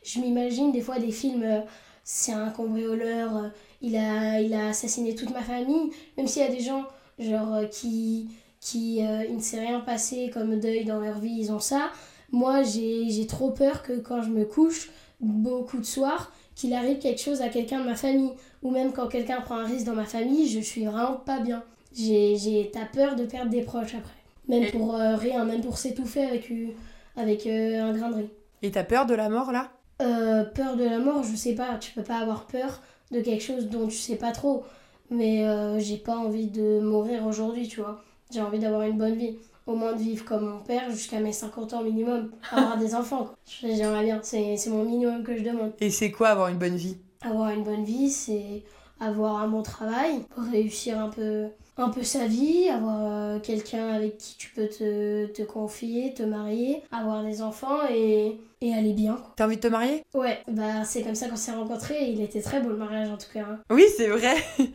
je 0.03 0.19
m'imagine 0.19 0.73
des 0.73 0.81
fois 0.81 0.99
des 0.99 1.13
films, 1.13 1.43
euh, 1.43 1.61
c'est 2.05 2.33
un 2.33 2.49
cambrioleur, 2.49 3.37
euh, 3.37 3.49
il, 3.83 3.95
a, 3.95 4.41
il 4.41 4.55
a 4.55 4.69
assassiné 4.69 5.15
toute 5.15 5.29
ma 5.33 5.43
famille. 5.43 5.91
Même 6.17 6.27
s'il 6.27 6.41
y 6.41 6.47
a 6.47 6.51
des 6.51 6.61
gens 6.61 6.87
genre 7.19 7.57
euh, 7.57 7.67
qui, 7.67 8.31
qui 8.59 9.05
euh, 9.05 9.27
il 9.29 9.37
ne 9.37 9.43
s'est 9.43 9.61
rien 9.61 9.81
passé 9.81 10.31
comme 10.33 10.59
deuil 10.59 10.87
dans 10.87 11.01
leur 11.01 11.19
vie, 11.19 11.37
ils 11.39 11.53
ont 11.53 11.61
ça. 11.61 11.91
Moi 12.33 12.63
j'ai 12.63 13.11
j'ai 13.11 13.27
trop 13.27 13.51
peur 13.51 13.83
que 13.83 13.99
quand 13.99 14.23
je 14.23 14.31
me 14.31 14.47
couche, 14.47 14.91
beaucoup 15.21 15.77
de 15.77 15.85
soirs, 15.85 16.33
qu'il 16.55 16.73
arrive 16.73 17.01
quelque 17.01 17.21
chose 17.21 17.43
à 17.43 17.51
quelqu'un 17.51 17.81
de 17.81 17.85
ma 17.85 17.97
famille, 17.97 18.33
ou 18.63 18.71
même 18.71 18.93
quand 18.93 19.09
quelqu'un 19.09 19.43
prend 19.43 19.57
un 19.57 19.67
risque 19.67 19.85
dans 19.85 19.95
ma 19.95 20.07
famille, 20.07 20.49
je 20.49 20.61
suis 20.61 20.87
vraiment 20.87 21.17
pas 21.17 21.41
bien. 21.41 21.63
J'ai, 21.93 22.37
j'ai, 22.37 22.71
t'as 22.73 22.85
peur 22.85 23.17
de 23.17 23.25
perdre 23.25 23.51
des 23.51 23.63
proches 23.63 23.95
après. 23.95 24.13
Même 24.49 24.71
pour 24.71 24.95
euh, 24.95 25.17
rien, 25.17 25.45
même 25.45 25.61
pour 25.61 25.79
s'étouffer 25.79 26.23
avec, 26.25 26.51
euh, 26.51 26.69
avec 27.17 27.47
euh, 27.47 27.83
un 27.83 27.93
grain 27.93 28.11
de 28.11 28.15
riz. 28.17 28.31
Et 28.63 28.71
t'as 28.71 28.85
peur 28.85 29.07
de 29.07 29.15
la 29.15 29.29
mort 29.29 29.53
là? 29.53 29.71
Euh, 30.01 30.45
peur 30.45 30.77
de 30.77 30.85
la 30.85 30.99
mort, 30.99 31.23
je 31.23 31.37
sais 31.37 31.55
pas, 31.55 31.77
tu 31.79 31.93
peux 31.93 32.03
pas 32.03 32.19
avoir 32.19 32.47
peur 32.47 32.81
de 33.11 33.21
quelque 33.21 33.43
chose 33.43 33.67
dont 33.69 33.87
tu 33.89 33.97
sais 33.97 34.17
pas 34.17 34.33
trop. 34.33 34.65
Mais 35.11 35.45
j'ai 35.81 35.97
pas 35.97 36.17
envie 36.19 36.49
de 36.49 36.81
mourir 36.81 37.27
aujourd'hui, 37.27 37.67
tu 37.67 37.81
vois. 37.81 38.03
J'ai 38.31 38.43
envie 38.43 38.59
d'avoir 38.59 38.83
une 38.83 38.99
bonne 38.99 39.15
vie. 39.15 39.39
Au 39.67 39.75
moins 39.75 39.93
de 39.93 39.99
vivre 39.99 40.25
comme 40.25 40.47
mon 40.47 40.61
père 40.61 40.91
jusqu'à 40.91 41.19
mes 41.21 41.33
50 41.33 41.73
ans 41.75 41.83
minimum. 41.83 42.31
Avoir 42.53 42.77
des 42.77 42.95
enfants, 42.95 43.25
quoi. 43.25 43.35
J'aimerais 43.63 44.05
bien, 44.05 44.21
c'est 44.23 44.57
c'est 44.59 44.69
mon 44.71 44.85
minimum 44.85 45.23
que 45.23 45.37
je 45.37 45.43
demande. 45.43 45.73
Et 45.81 45.91
c'est 45.91 46.11
quoi 46.11 46.29
avoir 46.29 46.49
une 46.49 46.59
bonne 46.59 46.77
vie? 46.77 46.99
Avoir 47.23 47.51
une 47.51 47.65
bonne 47.65 47.85
vie, 47.85 48.11
c'est 48.11 48.63
avoir 49.01 49.37
un 49.37 49.49
bon 49.49 49.63
travail, 49.63 50.21
réussir 50.53 50.99
un 50.99 51.09
peu, 51.09 51.47
un 51.79 51.91
peu 51.91 52.03
sa 52.03 52.27
vie, 52.27 52.69
avoir 52.69 52.99
euh, 53.03 53.39
quelqu'un 53.41 53.89
avec 53.89 54.19
qui 54.19 54.37
tu 54.37 54.51
peux 54.51 54.67
te, 54.69 55.27
te 55.27 55.43
confier, 55.43 56.13
te 56.15 56.23
marier, 56.23 56.83
avoir 56.93 57.23
des 57.23 57.41
enfants 57.43 57.79
et, 57.91 58.37
et 58.61 58.75
aller 58.75 58.93
bien. 58.93 59.17
T'as 59.37 59.47
envie 59.47 59.57
de 59.57 59.61
te 59.61 59.69
marier? 59.69 60.03
Ouais, 60.15 60.39
bah 60.49 60.85
c'est 60.85 61.03
comme 61.03 61.15
ça 61.15 61.29
qu'on 61.29 61.37
s'est 61.37 61.53
rencontrés. 61.53 62.11
Il 62.11 62.21
était 62.21 62.41
très 62.43 62.61
beau 62.61 62.71
le 62.71 62.77
mariage 62.77 63.09
en 63.09 63.17
tout 63.17 63.29
cas. 63.33 63.45
hein. 63.49 63.59
Oui, 63.71 63.85
c'est 63.97 64.09
vrai. 64.09 64.35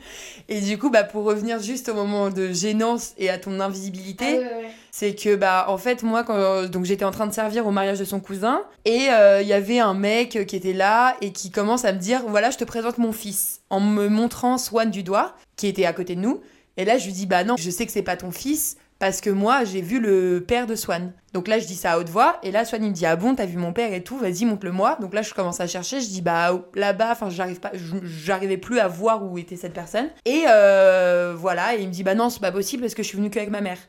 Et 0.50 0.62
du 0.62 0.78
coup, 0.78 0.90
bah, 0.90 1.04
pour 1.04 1.24
revenir 1.26 1.60
juste 1.60 1.90
au 1.90 1.94
moment 1.94 2.30
de 2.30 2.52
gênance 2.52 3.14
et 3.18 3.30
à 3.30 3.38
ton 3.38 3.60
invisibilité, 3.60 4.26
Ah 4.28 4.32
ouais, 4.32 4.38
ouais, 4.38 4.64
ouais. 4.64 4.72
c'est 4.92 5.16
que 5.16 5.36
bah 5.36 5.66
en 5.70 5.78
fait 5.78 6.04
moi 6.04 6.24
quand 6.24 6.70
donc 6.70 6.86
j'étais 6.86 7.06
en 7.06 7.12
train 7.12 7.28
de 7.28 7.34
servir 7.34 7.66
au 7.68 7.72
mariage 7.72 8.00
de 8.00 8.06
son 8.06 8.20
cousin 8.20 8.64
et 8.86 9.10
euh, 9.10 9.42
il 9.42 9.48
y 9.48 9.54
avait 9.54 9.80
un 9.80 9.94
mec 9.94 10.46
qui 10.48 10.56
était 10.56 10.74
là 10.74 11.16
et 11.22 11.32
qui 11.32 11.52
commence 11.52 11.84
à 11.86 11.94
me 11.94 11.98
dire 12.00 12.24
voilà 12.28 12.50
je 12.52 12.58
te 12.58 12.64
présente 12.64 12.98
mon 12.98 13.12
fils 13.12 13.62
en 13.70 13.80
me 13.80 14.08
montrant 14.08 14.58
Swan 14.58 14.90
du 14.92 15.04
doigt 15.04 15.34
qui 15.56 15.68
était 15.68 15.86
à 15.86 15.94
côté 15.94 16.16
de 16.16 16.22
nous 16.22 16.42
et 16.78 16.86
là 16.86 16.98
je 16.98 17.06
lui 17.06 17.14
dis 17.14 17.26
bah 17.26 17.44
non 17.44 17.56
je 17.58 17.70
sais 17.70 17.86
que 17.86 17.92
c'est 17.92 18.02
pas 18.02 18.18
ton 18.18 18.32
fils 18.32 18.78
parce 19.00 19.22
que 19.22 19.30
moi 19.30 19.64
j'ai 19.64 19.82
vu 19.82 20.00
le 20.00 20.44
père 20.48 20.68
de 20.68 20.76
Swan 20.76 21.14
donc 21.34 21.48
là 21.48 21.60
je 21.60 21.68
dis 21.68 21.76
ça 21.76 21.94
à 21.94 22.00
haute 22.00 22.10
voix 22.10 22.40
et 22.44 22.52
là 22.52 22.66
Swan 22.66 22.84
il 22.84 22.90
me 22.90 22.94
dit 22.94 23.06
ah 23.06 23.16
bon 23.16 23.36
t'as 23.36 23.46
vu 23.46 23.58
mon 23.58 23.74
père 23.74 23.94
et 23.94 24.04
tout 24.04 24.18
vas-y 24.18 24.46
montre-le 24.46 24.72
moi 24.72 24.98
donc 25.02 25.14
là 25.14 25.22
je 25.22 25.34
commence 25.34 25.60
à 25.60 25.68
chercher 25.68 26.02
je 26.02 26.08
dis 26.08 26.22
bah 26.22 26.64
là-bas 26.76 27.12
enfin 27.12 27.30
j'arrive 27.30 27.60
pas 27.60 27.72
j'arrivais 28.04 28.58
plus 28.58 28.80
à 28.80 28.88
voir 28.88 29.24
où 29.24 29.38
était 29.38 29.58
cette 29.58 29.74
personne 29.74 30.10
et 30.26 30.44
euh, 30.48 31.34
voilà 31.38 31.76
et 31.76 31.82
il 31.82 31.88
me 31.88 31.94
dit 31.94 32.04
bah 32.04 32.16
non 32.16 32.30
c'est 32.30 32.42
pas 32.42 32.52
possible 32.52 32.84
parce 32.84 32.96
que 32.96 33.04
je 33.04 33.08
suis 33.08 33.18
venue 33.18 33.30
qu'avec 33.30 33.50
ma 33.50 33.62
mère 33.62 33.80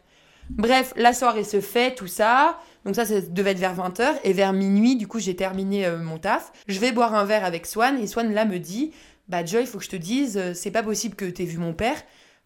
Bref, 0.50 0.92
la 0.96 1.12
soirée 1.12 1.44
se 1.44 1.60
fait, 1.60 1.94
tout 1.94 2.06
ça. 2.06 2.58
Donc 2.84 2.94
ça, 2.94 3.04
ça 3.04 3.20
devait 3.20 3.52
être 3.52 3.58
vers 3.58 3.74
20h. 3.74 4.16
Et 4.24 4.32
vers 4.32 4.52
minuit, 4.52 4.96
du 4.96 5.06
coup, 5.06 5.18
j'ai 5.18 5.36
terminé 5.36 5.86
euh, 5.86 5.98
mon 5.98 6.18
taf. 6.18 6.52
Je 6.68 6.78
vais 6.78 6.92
boire 6.92 7.14
un 7.14 7.24
verre 7.24 7.44
avec 7.44 7.66
Swan. 7.66 7.98
Et 7.98 8.06
Swan, 8.06 8.32
là, 8.32 8.44
me 8.44 8.58
dit, 8.58 8.92
bah 9.28 9.44
Joy, 9.44 9.62
il 9.62 9.66
faut 9.66 9.78
que 9.78 9.84
je 9.84 9.90
te 9.90 9.96
dise, 9.96 10.36
euh, 10.36 10.54
c'est 10.54 10.70
pas 10.70 10.82
possible 10.82 11.14
que 11.14 11.24
t'aies 11.24 11.44
vu 11.44 11.58
mon 11.58 11.72
père. 11.72 11.96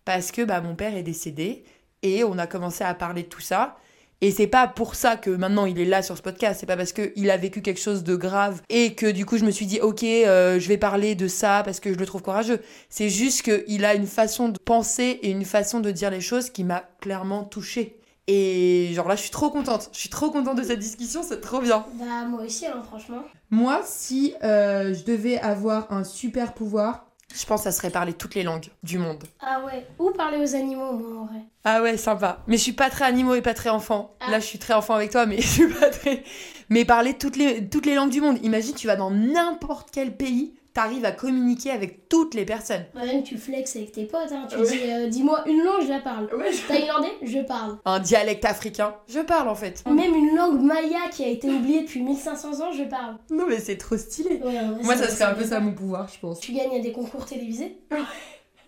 Parce 0.08 0.32
que 0.32 0.40
bah, 0.40 0.62
mon 0.62 0.74
père 0.74 0.96
est 0.96 1.02
décédé. 1.02 1.64
Et 2.02 2.24
on 2.24 2.38
a 2.38 2.46
commencé 2.46 2.82
à 2.82 2.94
parler 2.94 3.24
de 3.24 3.28
tout 3.28 3.42
ça. 3.42 3.76
Et 4.22 4.30
c'est 4.30 4.46
pas 4.46 4.66
pour 4.66 4.94
ça 4.94 5.16
que 5.18 5.28
maintenant 5.28 5.66
il 5.66 5.78
est 5.78 5.84
là 5.84 6.00
sur 6.00 6.16
ce 6.16 6.22
podcast, 6.22 6.60
c'est 6.60 6.66
pas 6.66 6.78
parce 6.78 6.94
qu'il 6.94 7.30
a 7.30 7.36
vécu 7.36 7.60
quelque 7.60 7.78
chose 7.78 8.04
de 8.04 8.16
grave 8.16 8.62
et 8.70 8.94
que 8.94 9.08
du 9.08 9.26
coup 9.26 9.36
je 9.36 9.44
me 9.44 9.50
suis 9.52 9.66
dit 9.66 9.80
ok 9.80 10.02
euh, 10.02 10.58
je 10.58 10.66
vais 10.66 10.78
parler 10.78 11.14
de 11.14 11.28
ça 11.28 11.62
parce 11.62 11.78
que 11.78 11.92
je 11.92 11.98
le 11.98 12.06
trouve 12.06 12.22
courageux. 12.22 12.60
C'est 12.88 13.10
juste 13.10 13.42
qu'il 13.42 13.84
a 13.84 13.94
une 13.94 14.06
façon 14.06 14.48
de 14.48 14.58
penser 14.58 15.20
et 15.22 15.30
une 15.30 15.44
façon 15.44 15.78
de 15.78 15.90
dire 15.90 16.10
les 16.10 16.22
choses 16.22 16.48
qui 16.48 16.64
m'a 16.64 16.84
clairement 17.00 17.44
touchée. 17.44 18.00
Et 18.26 18.90
genre 18.94 19.08
là 19.08 19.14
je 19.14 19.20
suis 19.20 19.30
trop 19.30 19.50
contente, 19.50 19.90
je 19.92 19.98
suis 19.98 20.08
trop 20.08 20.30
contente 20.30 20.56
de 20.56 20.62
cette 20.62 20.80
discussion, 20.80 21.22
c'est 21.22 21.42
trop 21.42 21.60
bien. 21.60 21.84
Bah 21.94 22.24
moi 22.26 22.42
aussi, 22.44 22.66
hein, 22.66 22.82
franchement. 22.88 23.22
Moi 23.50 23.82
si 23.84 24.34
euh, 24.42 24.94
je 24.94 25.04
devais 25.04 25.38
avoir 25.38 25.92
un 25.92 26.02
super 26.02 26.54
pouvoir, 26.54 27.07
je 27.34 27.44
pense 27.44 27.60
que 27.60 27.70
ça 27.70 27.72
serait 27.72 27.90
parler 27.90 28.14
toutes 28.14 28.34
les 28.34 28.42
langues 28.42 28.66
du 28.82 28.98
monde. 28.98 29.22
Ah 29.40 29.60
ouais. 29.64 29.86
Ou 29.98 30.10
parler 30.10 30.38
aux 30.38 30.54
animaux, 30.54 30.92
moi 30.92 31.20
en 31.20 31.26
vrai. 31.26 31.40
Ah 31.64 31.82
ouais, 31.82 31.96
sympa. 31.96 32.42
Mais 32.46 32.56
je 32.56 32.62
suis 32.62 32.72
pas 32.72 32.88
très 32.90 33.04
animaux 33.04 33.34
et 33.34 33.42
pas 33.42 33.54
très 33.54 33.70
enfant. 33.70 34.14
Ah. 34.20 34.30
Là, 34.30 34.40
je 34.40 34.46
suis 34.46 34.58
très 34.58 34.74
enfant 34.74 34.94
avec 34.94 35.10
toi, 35.10 35.26
mais 35.26 35.36
je 35.40 35.46
suis 35.46 35.68
pas 35.68 35.90
très. 35.90 36.24
Mais 36.70 36.84
parler 36.84 37.14
toutes 37.14 37.36
les, 37.36 37.68
toutes 37.68 37.86
les 37.86 37.94
langues 37.94 38.10
du 38.10 38.20
monde. 38.20 38.38
Imagine, 38.42 38.74
tu 38.74 38.86
vas 38.86 38.96
dans 38.96 39.10
n'importe 39.10 39.90
quel 39.92 40.16
pays, 40.16 40.54
t'arrives 40.78 41.04
à 41.04 41.10
communiquer 41.10 41.72
avec 41.72 42.08
toutes 42.08 42.34
les 42.34 42.44
personnes. 42.44 42.84
Même 42.94 43.24
tu 43.24 43.36
flexes 43.36 43.74
avec 43.74 43.90
tes 43.90 44.04
potes, 44.04 44.30
hein. 44.30 44.46
Tu 44.48 44.56
Ouais. 44.58 44.62
dis, 44.70 44.78
euh, 44.88 45.08
dis-moi 45.08 45.42
une 45.48 45.64
langue, 45.64 45.82
je 45.82 45.88
la 45.88 45.98
parle. 45.98 46.26
Ouais, 46.32 46.52
Thaïlandais, 46.68 47.08
je 47.22 47.40
parle. 47.40 47.78
Un 47.84 47.98
dialecte 47.98 48.44
africain, 48.44 48.94
je 49.08 49.18
parle 49.18 49.48
en 49.48 49.56
fait. 49.56 49.82
Même 49.86 50.14
une 50.14 50.36
langue 50.36 50.60
maya 50.62 51.08
qui 51.10 51.24
a 51.24 51.28
été 51.28 51.50
oubliée 51.50 51.80
depuis 51.80 52.00
1500 52.00 52.60
ans, 52.60 52.70
je 52.72 52.84
parle. 52.84 53.16
Non, 53.30 53.46
mais 53.48 53.58
c'est 53.58 53.76
trop 53.76 53.96
stylé. 53.96 54.40
Ouais, 54.44 54.60
Moi, 54.84 54.94
ça 54.94 55.08
ça- 55.08 55.10
serait 55.16 55.24
un 55.32 55.34
peu 55.34 55.44
ça- 55.44 55.58
mon 55.58 55.72
pouvoir, 55.72 56.08
je 56.14 56.20
pense. 56.20 56.38
Tu 56.38 56.52
gagnes 56.52 56.76
à 56.76 56.80
des 56.80 56.92
concours 56.92 57.26
télévisés. 57.26 57.78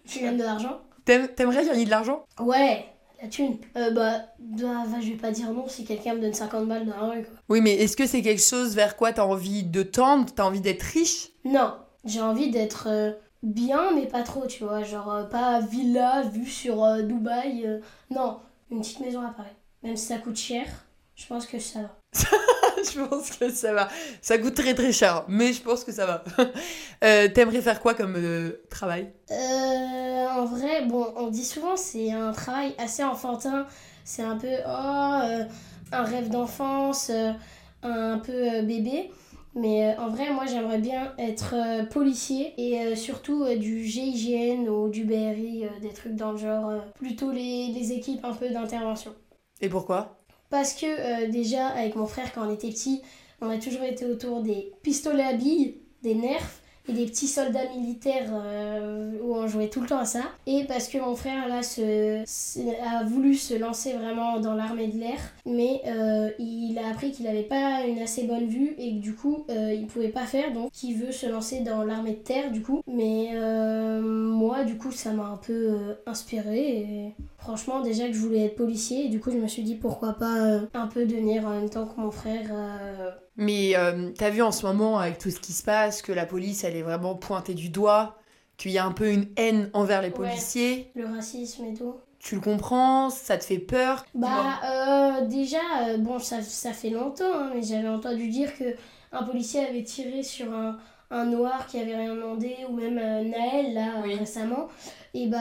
tu 0.08 0.18
gagnes 0.18 0.36
de 0.36 0.42
l'argent. 0.42 0.80
T'aimerais 1.04 1.64
gagner 1.64 1.84
de 1.84 1.90
l'argent? 1.90 2.24
Ouais, 2.40 2.86
la 3.22 3.28
thune. 3.28 3.56
Euh, 3.76 3.92
bah, 3.92 4.22
bah, 4.40 4.84
bah, 4.86 4.98
je 5.00 5.10
vais 5.10 5.16
pas 5.16 5.30
dire 5.30 5.52
non 5.52 5.66
si 5.68 5.84
quelqu'un 5.84 6.14
me 6.14 6.20
donne 6.20 6.34
50 6.34 6.66
balles 6.66 6.86
dans 6.86 6.96
la 6.96 7.12
rue, 7.12 7.22
quoi. 7.22 7.34
Oui, 7.48 7.60
mais 7.60 7.74
est-ce 7.74 7.96
que 7.96 8.06
c'est 8.06 8.22
quelque 8.22 8.42
chose 8.42 8.74
vers 8.74 8.96
quoi 8.96 9.12
t'as 9.12 9.22
envie 9.24 9.62
de 9.62 9.84
tendre? 9.84 10.26
T'as 10.34 10.44
envie 10.44 10.60
d'être 10.60 10.82
riche? 10.82 11.28
Non, 11.44 11.74
j'ai 12.04 12.20
envie 12.20 12.50
d'être 12.50 12.88
euh, 12.88 13.12
bien, 13.42 13.92
mais 13.92 14.06
pas 14.06 14.22
trop, 14.22 14.46
tu 14.46 14.64
vois. 14.64 14.82
Genre, 14.82 15.12
euh, 15.12 15.24
pas 15.24 15.60
villa, 15.60 16.22
vue 16.22 16.46
sur 16.46 16.84
euh, 16.84 17.02
Dubaï. 17.02 17.80
non, 18.10 18.40
une 18.70 18.80
petite 18.80 19.00
maison 19.00 19.20
à 19.22 19.30
Paris. 19.30 19.48
Même 19.82 19.96
si 19.96 20.06
ça 20.06 20.18
coûte 20.18 20.36
cher, 20.36 20.66
je 21.14 21.26
pense 21.26 21.46
que 21.46 21.58
ça 21.58 21.80
va. 21.82 21.96
je 22.82 23.04
pense 23.04 23.30
que 23.30 23.50
ça 23.50 23.72
va. 23.72 23.88
Ça 24.20 24.38
coûte 24.38 24.54
très 24.54 24.74
très 24.74 24.92
cher, 24.92 25.24
mais 25.28 25.52
je 25.52 25.62
pense 25.62 25.84
que 25.84 25.92
ça 25.92 26.06
va. 26.06 26.24
Euh, 27.02 27.28
T'aimerais 27.28 27.62
faire 27.62 27.80
quoi 27.80 27.94
comme 27.94 28.14
euh, 28.18 28.60
travail? 28.68 29.10
Euh, 29.30 30.26
en 30.28 30.44
vrai, 30.44 30.84
bon, 30.84 31.14
on 31.16 31.28
dit 31.28 31.46
souvent 31.46 31.74
c'est 31.74 32.12
un 32.12 32.32
travail 32.32 32.74
assez 32.76 33.02
enfantin. 33.02 33.66
C'est 34.04 34.22
un 34.22 34.36
peu 34.36 34.52
oh, 34.66 35.20
un 35.92 36.02
rêve 36.04 36.28
d'enfance, 36.28 37.10
un 37.82 38.18
peu 38.18 38.60
bébé. 38.60 39.10
Mais 39.54 39.86
euh, 39.86 40.00
en 40.00 40.08
vrai, 40.08 40.32
moi 40.32 40.46
j'aimerais 40.46 40.78
bien 40.78 41.12
être 41.18 41.54
euh, 41.54 41.84
policier 41.84 42.54
et 42.56 42.80
euh, 42.80 42.94
surtout 42.94 43.44
du 43.56 43.84
GIGN 43.84 44.68
ou 44.68 44.88
du 44.88 45.04
BRI, 45.04 45.64
des 45.82 45.92
trucs 45.92 46.14
dans 46.14 46.32
le 46.32 46.38
genre, 46.38 46.84
plutôt 46.94 47.32
les, 47.32 47.68
les 47.68 47.92
équipes 47.92 48.24
un 48.24 48.32
peu 48.32 48.48
d'intervention. 48.50 49.12
Et 49.60 49.68
pourquoi? 49.68 50.20
Parce 50.50 50.74
que 50.74 51.30
déjà, 51.30 51.68
avec 51.68 51.94
mon 51.94 52.06
frère, 52.06 52.32
quand 52.32 52.46
on 52.46 52.52
était 52.52 52.70
petit, 52.70 53.02
on 53.40 53.48
a 53.48 53.58
toujours 53.58 53.82
été 53.82 54.04
autour 54.04 54.42
des 54.42 54.72
pistolets 54.82 55.24
à 55.24 55.32
billes, 55.34 55.80
des 56.02 56.14
nerfs 56.14 56.59
et 56.88 56.92
des 56.92 57.06
petits 57.06 57.28
soldats 57.28 57.68
militaires 57.76 58.30
euh, 58.32 59.12
où 59.22 59.34
on 59.34 59.46
jouait 59.46 59.68
tout 59.68 59.80
le 59.80 59.86
temps 59.86 59.98
à 59.98 60.04
ça. 60.04 60.22
Et 60.46 60.64
parce 60.64 60.88
que 60.88 60.98
mon 60.98 61.14
frère, 61.14 61.48
là, 61.48 61.62
se, 61.62 62.22
a 62.82 63.04
voulu 63.04 63.34
se 63.34 63.54
lancer 63.54 63.92
vraiment 63.92 64.40
dans 64.40 64.54
l'armée 64.54 64.88
de 64.88 64.98
l'air, 64.98 65.18
mais 65.46 65.82
euh, 65.86 66.30
il 66.38 66.78
a 66.78 66.88
appris 66.88 67.12
qu'il 67.12 67.26
n'avait 67.26 67.42
pas 67.42 67.84
une 67.86 68.00
assez 68.00 68.24
bonne 68.24 68.46
vue 68.46 68.74
et 68.78 68.96
que 68.96 69.00
du 69.00 69.14
coup, 69.14 69.44
euh, 69.50 69.72
il 69.72 69.86
pouvait 69.86 70.08
pas 70.08 70.24
faire, 70.24 70.52
donc 70.52 70.82
il 70.82 70.94
veut 70.94 71.12
se 71.12 71.26
lancer 71.26 71.60
dans 71.60 71.84
l'armée 71.84 72.12
de 72.12 72.16
terre, 72.16 72.50
du 72.50 72.62
coup. 72.62 72.82
Mais 72.86 73.30
euh, 73.34 74.00
moi, 74.00 74.64
du 74.64 74.76
coup, 74.76 74.90
ça 74.90 75.12
m'a 75.12 75.26
un 75.26 75.36
peu 75.36 75.76
inspiré 76.06 77.14
franchement, 77.38 77.80
déjà 77.80 78.06
que 78.06 78.12
je 78.12 78.18
voulais 78.18 78.44
être 78.44 78.56
policier, 78.56 79.06
et 79.06 79.08
du 79.08 79.18
coup, 79.18 79.30
je 79.30 79.38
me 79.38 79.48
suis 79.48 79.62
dit 79.62 79.74
pourquoi 79.74 80.12
pas 80.12 80.60
un 80.74 80.86
peu 80.86 81.06
devenir 81.06 81.46
en 81.46 81.50
même 81.50 81.70
temps 81.70 81.86
que 81.86 81.98
mon 81.98 82.10
frère. 82.10 82.50
Mais 83.40 83.76
euh, 83.76 84.10
t'as 84.16 84.30
vu 84.30 84.42
en 84.42 84.52
ce 84.52 84.64
moment, 84.66 84.98
avec 84.98 85.18
tout 85.18 85.30
ce 85.30 85.40
qui 85.40 85.52
se 85.52 85.64
passe, 85.64 86.02
que 86.02 86.12
la 86.12 86.26
police, 86.26 86.62
elle 86.62 86.76
est 86.76 86.82
vraiment 86.82 87.16
pointée 87.16 87.54
du 87.54 87.70
doigt, 87.70 88.18
qu'il 88.56 88.70
y 88.70 88.78
a 88.78 88.84
un 88.84 88.92
peu 88.92 89.10
une 89.10 89.26
haine 89.36 89.70
envers 89.72 90.02
les 90.02 90.10
Ouais. 90.10 90.16
policiers. 90.16 90.92
le 90.94 91.06
racisme 91.06 91.64
et 91.64 91.74
tout. 91.74 91.94
Tu 92.18 92.34
le 92.34 92.40
comprends 92.42 93.08
Ça 93.10 93.38
te 93.38 93.44
fait 93.44 93.58
peur? 93.58 94.04
Bah, 94.14 94.60
euh, 94.64 95.26
déjà, 95.26 95.58
euh, 95.88 95.96
bon, 95.98 96.18
ça, 96.18 96.42
ça 96.42 96.72
fait 96.72 96.90
longtemps, 96.90 97.32
hein, 97.32 97.50
mais 97.54 97.62
j'avais 97.62 97.88
entendu 97.88 98.28
dire 98.28 98.56
que 98.56 98.76
un 99.12 99.22
policier 99.22 99.60
avait 99.66 99.84
tiré 99.84 100.22
sur 100.22 100.52
un, 100.52 100.78
un 101.10 101.24
noir 101.24 101.66
qui 101.66 101.78
avait 101.78 101.96
rien 101.96 102.14
demandé, 102.14 102.54
ou 102.68 102.74
même 102.74 102.96
Naël, 102.96 103.72
là, 103.74 104.02
Oui. 104.04 104.16
récemment. 104.18 104.68
Et 105.14 105.28
bah, 105.28 105.38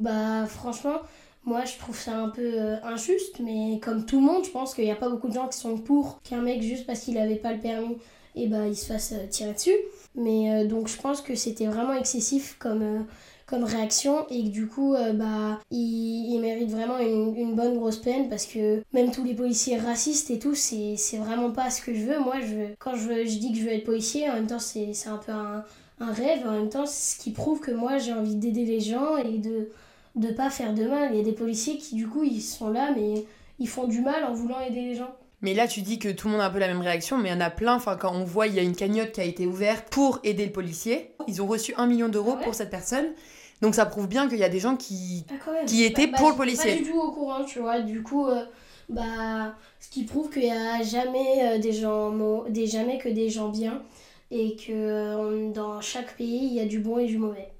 bah, 0.00 0.46
franchement, 0.46 1.00
moi, 1.44 1.64
je 1.64 1.78
trouve 1.78 1.98
ça 1.98 2.16
un 2.16 2.28
peu 2.28 2.42
euh, 2.54 2.76
injuste, 2.84 3.40
mais 3.40 3.80
comme 3.80 4.04
tout 4.06 4.20
le 4.20 4.26
monde, 4.26 4.44
je 4.44 4.50
pense 4.50 4.74
qu'il 4.74 4.84
n'y 4.84 4.90
a 4.90 4.96
pas 4.96 5.08
beaucoup 5.08 5.28
de 5.28 5.34
gens 5.34 5.48
qui 5.48 5.58
sont 5.58 5.78
pour 5.78 6.20
qu'un 6.22 6.42
mec, 6.42 6.62
juste 6.62 6.86
parce 6.86 7.00
qu'il 7.00 7.14
n'avait 7.14 7.36
pas 7.36 7.52
le 7.52 7.60
permis, 7.60 7.96
et 8.36 8.46
bah, 8.46 8.66
il 8.66 8.76
se 8.76 8.86
fasse 8.86 9.12
euh, 9.12 9.26
tirer 9.28 9.52
dessus. 9.54 9.76
Mais 10.14 10.64
euh, 10.64 10.66
donc, 10.66 10.88
je 10.88 10.96
pense 11.00 11.20
que 11.22 11.34
c'était 11.34 11.66
vraiment 11.66 11.94
excessif 11.94 12.56
comme. 12.58 13.06
comme 13.46 13.64
réaction 13.64 14.26
et 14.30 14.44
que 14.44 14.48
du 14.50 14.68
coup 14.68 14.94
bah 15.14 15.58
il, 15.72 16.34
il 16.34 16.38
mérite 16.40 16.70
vraiment 16.70 16.98
une, 17.00 17.34
une 17.34 17.54
bonne 17.56 17.74
grosse 17.76 17.96
peine 17.98 18.28
parce 18.28 18.46
que 18.46 18.80
même 18.92 19.10
tous 19.10 19.24
les 19.24 19.34
policiers 19.34 19.76
racistes 19.76 20.30
et 20.30 20.38
tout 20.38 20.54
c'est 20.54 20.94
vraiment 21.18 21.50
pas 21.50 21.68
ce 21.70 21.82
que 21.82 21.92
je 21.92 22.04
veux 22.04 22.20
moi 22.20 22.36
je 22.40 22.74
quand 22.78 22.94
je, 22.94 23.08
je 23.26 23.38
dis 23.38 23.50
que 23.52 23.58
je 23.58 23.64
veux 23.64 23.72
être 23.72 23.82
policier 23.84 24.30
en 24.30 24.34
même 24.34 24.46
temps 24.46 24.60
c'est 24.60 24.92
c'est 24.94 25.08
un 25.08 25.16
peu 25.16 25.32
un, 25.32 25.64
un 25.98 26.12
rêve 26.12 26.46
en 26.46 26.52
même 26.52 26.68
temps 26.68 26.86
c'est 26.86 27.16
ce 27.16 27.20
qui 27.20 27.32
prouve 27.32 27.58
que 27.58 27.72
moi 27.72 27.98
j'ai 27.98 28.12
envie 28.12 28.36
d'aider 28.36 28.64
les 28.64 28.78
gens 28.78 29.16
et 29.16 29.38
de 29.38 29.68
de 30.20 30.32
pas 30.32 30.50
faire 30.50 30.74
de 30.74 30.84
mal 30.84 31.10
il 31.12 31.18
y 31.18 31.20
a 31.20 31.24
des 31.24 31.32
policiers 31.32 31.78
qui 31.78 31.94
du 31.96 32.06
coup 32.06 32.22
ils 32.22 32.42
sont 32.42 32.70
là 32.70 32.92
mais 32.94 33.24
ils 33.58 33.68
font 33.68 33.86
du 33.86 34.00
mal 34.00 34.24
en 34.24 34.32
voulant 34.32 34.60
aider 34.60 34.80
les 34.80 34.94
gens 34.94 35.14
Mais 35.42 35.54
là, 35.54 35.68
tu 35.68 35.82
dis 35.82 35.98
que 35.98 36.08
tout 36.08 36.28
le 36.28 36.32
monde 36.32 36.40
a 36.42 36.46
un 36.46 36.50
peu 36.50 36.58
la 36.58 36.66
même 36.66 36.80
réaction, 36.80 37.18
mais 37.18 37.28
il 37.28 37.32
y 37.32 37.34
en 37.34 37.40
a 37.40 37.50
plein. 37.50 37.74
Enfin, 37.76 37.96
quand 37.96 38.12
on 38.14 38.24
voit, 38.24 38.46
il 38.46 38.54
y 38.54 38.58
a 38.58 38.62
une 38.62 38.74
cagnotte 38.74 39.12
qui 39.12 39.20
a 39.20 39.24
été 39.24 39.46
ouverte 39.46 39.88
pour 39.90 40.18
aider 40.24 40.46
le 40.46 40.52
policier. 40.52 41.12
Ils 41.28 41.42
ont 41.42 41.46
reçu 41.46 41.74
un 41.76 41.86
million 41.86 42.08
d'euros 42.08 42.32
Ah 42.32 42.38
ouais 42.38 42.44
pour 42.44 42.54
cette 42.54 42.70
personne. 42.70 43.06
Donc 43.60 43.74
ça 43.74 43.84
prouve 43.84 44.08
bien 44.08 44.28
qu'il 44.28 44.38
y 44.38 44.44
a 44.44 44.48
des 44.48 44.60
gens 44.60 44.76
qui... 44.76 45.26
Ah. 45.30 45.64
Qui 45.66 45.84
était 45.84 46.06
Bah, 46.06 46.16
pour 46.16 46.28
bah, 46.28 46.32
le 46.32 46.36
policier. 46.38 46.72
Pas 46.72 46.78
du 46.78 46.90
tout 46.90 46.98
au 46.98 47.12
courant, 47.12 47.44
tu 47.44 47.58
vois. 47.58 47.80
Du 47.80 48.02
coup, 48.02 48.26
euh, 48.26 48.44
bah, 48.88 49.54
ce 49.78 49.90
qui 49.90 50.04
prouve 50.04 50.30
qu'il 50.30 50.44
y 50.44 50.50
a 50.50 50.82
jamais 50.82 51.56
euh, 51.56 51.58
des 51.58 51.72
gens 51.72 52.44
des 52.48 52.66
jamais 52.66 52.98
que 52.98 53.10
des 53.10 53.28
gens 53.28 53.50
bien 53.50 53.82
et 54.30 54.56
que 54.56 54.72
euh, 54.72 55.52
dans 55.52 55.80
chaque 55.80 56.16
pays 56.16 56.46
il 56.46 56.54
y 56.54 56.60
a 56.60 56.66
du 56.66 56.78
bon 56.78 56.98
et 56.98 57.06
du 57.06 57.18
mauvais. 57.18 57.50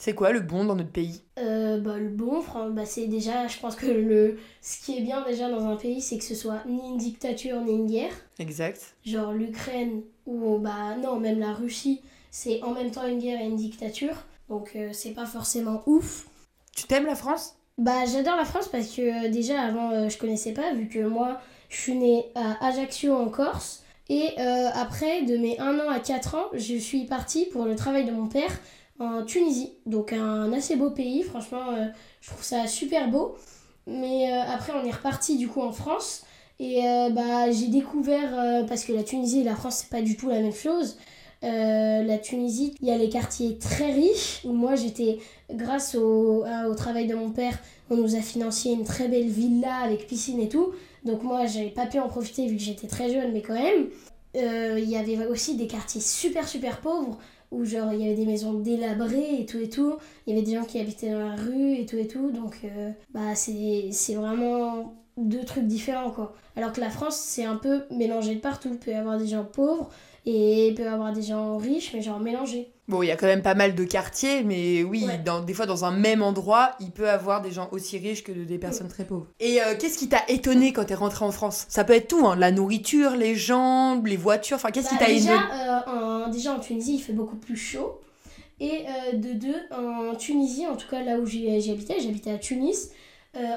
C'est 0.00 0.14
quoi 0.14 0.30
le 0.30 0.38
bon 0.38 0.64
dans 0.64 0.76
notre 0.76 0.92
pays 0.92 1.22
Euh, 1.40 1.80
bah, 1.80 1.98
le 1.98 2.08
bon, 2.08 2.40
bah, 2.70 2.84
c'est 2.84 3.08
déjà, 3.08 3.48
je 3.48 3.58
pense 3.58 3.74
que 3.74 3.86
le, 3.86 4.38
ce 4.62 4.80
qui 4.84 4.96
est 4.96 5.00
bien 5.00 5.24
déjà 5.26 5.50
dans 5.50 5.66
un 5.66 5.74
pays, 5.74 6.00
c'est 6.00 6.18
que 6.18 6.24
ce 6.24 6.36
soit 6.36 6.62
ni 6.66 6.78
une 6.88 6.98
dictature 6.98 7.60
ni 7.62 7.72
une 7.72 7.88
guerre. 7.88 8.12
Exact. 8.38 8.94
Genre 9.04 9.32
l'Ukraine 9.32 10.02
ou 10.24 10.58
bah 10.58 10.94
non, 11.02 11.18
même 11.18 11.40
la 11.40 11.52
Russie, 11.52 12.00
c'est 12.30 12.62
en 12.62 12.74
même 12.74 12.92
temps 12.92 13.06
une 13.08 13.18
guerre 13.18 13.40
et 13.40 13.46
une 13.46 13.56
dictature. 13.56 14.14
Donc 14.48 14.70
euh, 14.76 14.90
c'est 14.92 15.10
pas 15.14 15.26
forcément 15.26 15.82
ouf. 15.86 16.28
Tu 16.76 16.86
t'aimes 16.86 17.06
la 17.06 17.16
France 17.16 17.56
Bah 17.76 18.06
j'adore 18.06 18.36
la 18.36 18.44
France 18.44 18.68
parce 18.68 18.94
que 18.94 19.26
euh, 19.26 19.28
déjà 19.30 19.62
avant 19.62 20.08
je 20.08 20.16
connaissais 20.16 20.52
pas 20.52 20.74
vu 20.74 20.88
que 20.88 21.00
moi 21.00 21.40
je 21.70 21.76
suis 21.76 21.96
née 21.96 22.26
à 22.36 22.68
Ajaccio 22.68 23.16
en 23.16 23.28
Corse 23.30 23.82
et 24.08 24.38
après 24.38 25.22
de 25.22 25.36
mes 25.36 25.58
1 25.58 25.80
an 25.80 25.90
à 25.90 26.00
4 26.00 26.34
ans 26.34 26.44
je 26.54 26.76
suis 26.76 27.04
partie 27.04 27.44
pour 27.46 27.66
le 27.66 27.76
travail 27.76 28.06
de 28.06 28.10
mon 28.10 28.26
père 28.26 28.58
en 28.98 29.24
Tunisie. 29.24 29.72
Donc 29.86 30.12
un 30.12 30.52
assez 30.52 30.76
beau 30.76 30.90
pays. 30.90 31.22
Franchement 31.22 31.70
euh, 31.72 31.86
je 32.20 32.30
trouve 32.30 32.42
ça 32.42 32.66
super 32.66 33.10
beau. 33.10 33.36
Mais 33.86 34.32
euh, 34.32 34.42
après 34.42 34.72
on 34.72 34.84
est 34.84 34.90
reparti 34.90 35.36
du 35.36 35.48
coup 35.48 35.60
en 35.60 35.72
France. 35.72 36.24
Et 36.60 36.84
euh, 36.86 37.10
bah 37.10 37.50
j'ai 37.50 37.68
découvert 37.68 38.66
parce 38.66 38.84
que 38.84 38.92
la 38.92 39.04
Tunisie 39.04 39.40
et 39.40 39.44
la 39.44 39.54
France 39.54 39.76
c'est 39.82 39.90
pas 39.90 40.02
du 40.02 40.16
tout 40.16 40.28
la 40.28 40.40
même 40.40 40.52
chose. 40.52 40.98
La 41.40 42.18
Tunisie, 42.18 42.74
il 42.80 42.88
y 42.88 42.90
a 42.90 42.98
les 42.98 43.08
quartiers 43.08 43.58
très 43.58 43.92
riches 43.92 44.40
où 44.44 44.52
moi 44.52 44.74
j'étais, 44.74 45.18
grâce 45.52 45.94
au, 45.94 46.44
au 46.44 46.74
travail 46.74 47.06
de 47.06 47.14
mon 47.14 47.30
père, 47.30 47.56
on 47.90 47.96
nous 47.96 48.16
a 48.16 48.20
financé 48.20 48.70
une 48.70 48.82
très 48.82 49.06
belle 49.06 49.28
villa 49.28 49.76
avec 49.76 50.08
piscine 50.08 50.40
et 50.40 50.48
tout. 50.48 50.72
Donc 51.04 51.22
moi 51.22 51.46
j'avais 51.46 51.70
pas 51.70 51.86
pu 51.86 52.00
en 52.00 52.08
profiter 52.08 52.48
vu 52.48 52.56
que 52.56 52.62
j'étais 52.62 52.88
très 52.88 53.08
jeune, 53.12 53.30
mais 53.32 53.42
quand 53.42 53.54
même. 53.54 53.86
Il 54.34 54.90
y 54.90 54.96
avait 54.96 55.26
aussi 55.26 55.54
des 55.54 55.68
quartiers 55.68 56.00
super 56.00 56.48
super 56.48 56.80
pauvres 56.80 57.18
où 57.50 57.64
genre 57.64 57.92
il 57.92 58.00
y 58.00 58.04
avait 58.04 58.14
des 58.14 58.26
maisons 58.26 58.54
délabrées 58.54 59.40
et 59.40 59.46
tout 59.46 59.58
et 59.58 59.68
tout. 59.68 59.96
Il 60.26 60.34
y 60.34 60.36
avait 60.36 60.46
des 60.46 60.54
gens 60.54 60.64
qui 60.64 60.78
habitaient 60.80 61.10
dans 61.10 61.20
la 61.20 61.36
rue 61.36 61.74
et 61.74 61.86
tout 61.86 61.96
et 61.96 62.06
tout. 62.06 62.30
Donc 62.30 62.60
euh, 62.64 62.90
bah 63.12 63.34
c'est 63.34 63.90
c'est 63.92 64.14
vraiment 64.14 64.94
deux 65.16 65.44
trucs 65.44 65.66
différents 65.66 66.10
quoi. 66.10 66.34
Alors 66.56 66.72
que 66.72 66.80
la 66.80 66.90
France 66.90 67.16
c'est 67.16 67.44
un 67.44 67.56
peu 67.56 67.82
mélangé 67.90 68.34
de 68.34 68.40
partout. 68.40 68.70
Il 68.72 68.78
peut 68.78 68.90
y 68.90 68.94
avoir 68.94 69.18
des 69.18 69.26
gens 69.26 69.44
pauvres 69.44 69.90
et 70.26 70.68
il 70.68 70.74
peut 70.74 70.84
y 70.84 70.86
avoir 70.86 71.12
des 71.12 71.22
gens 71.22 71.56
riches 71.56 71.92
mais 71.94 72.02
genre 72.02 72.20
mélangés. 72.20 72.72
Bon, 72.88 73.02
il 73.02 73.06
y 73.06 73.10
a 73.10 73.16
quand 73.16 73.26
même 73.26 73.42
pas 73.42 73.54
mal 73.54 73.74
de 73.74 73.84
quartiers, 73.84 74.42
mais 74.44 74.82
oui, 74.82 75.04
Ouais. 75.06 75.18
dans, 75.18 75.40
des 75.40 75.52
fois 75.52 75.66
dans 75.66 75.84
un 75.84 75.90
même 75.90 76.22
endroit, 76.22 76.72
il 76.80 76.90
peut 76.90 77.08
avoir 77.10 77.42
des 77.42 77.50
gens 77.50 77.68
aussi 77.70 77.98
riches 77.98 78.24
que 78.24 78.32
des 78.32 78.58
personnes 78.58 78.88
très 78.88 79.04
pauvres. 79.04 79.26
Et 79.40 79.60
euh, 79.60 79.74
qu'est-ce 79.78 79.98
qui 79.98 80.08
t'a 80.08 80.22
étonné 80.28 80.72
quand 80.72 80.84
t'es 80.86 80.94
rentré 80.94 81.24
en 81.24 81.30
France? 81.30 81.66
Ça 81.68 81.84
peut 81.84 81.92
être 81.92 82.08
tout, 82.08 82.26
hein, 82.26 82.34
la 82.34 82.50
nourriture, 82.50 83.10
les 83.14 83.34
gens, 83.34 84.00
les 84.02 84.16
voitures, 84.16 84.56
enfin 84.56 84.70
qu'est-ce 84.70 84.88
qui 84.88 84.94
Bah, 84.94 85.04
t'a 85.04 85.10
étonné? 85.10 85.34
euh, 85.52 86.24
en, 86.26 86.28
déjà 86.30 86.54
en 86.54 86.60
Tunisie, 86.60 86.94
il 86.94 87.00
fait 87.00 87.12
beaucoup 87.12 87.36
plus 87.36 87.56
chaud. 87.56 88.00
Et 88.58 88.86
euh, 88.88 89.16
de 89.16 89.34
deux, 89.34 89.54
en 89.70 90.14
Tunisie, 90.16 90.66
en 90.66 90.74
tout 90.76 90.88
cas 90.90 91.02
là 91.02 91.18
où 91.18 91.26
j'ai- 91.26 91.60
j'habitais, 91.60 92.00
j'habitais 92.00 92.30
à 92.32 92.38
Tunis. 92.38 92.90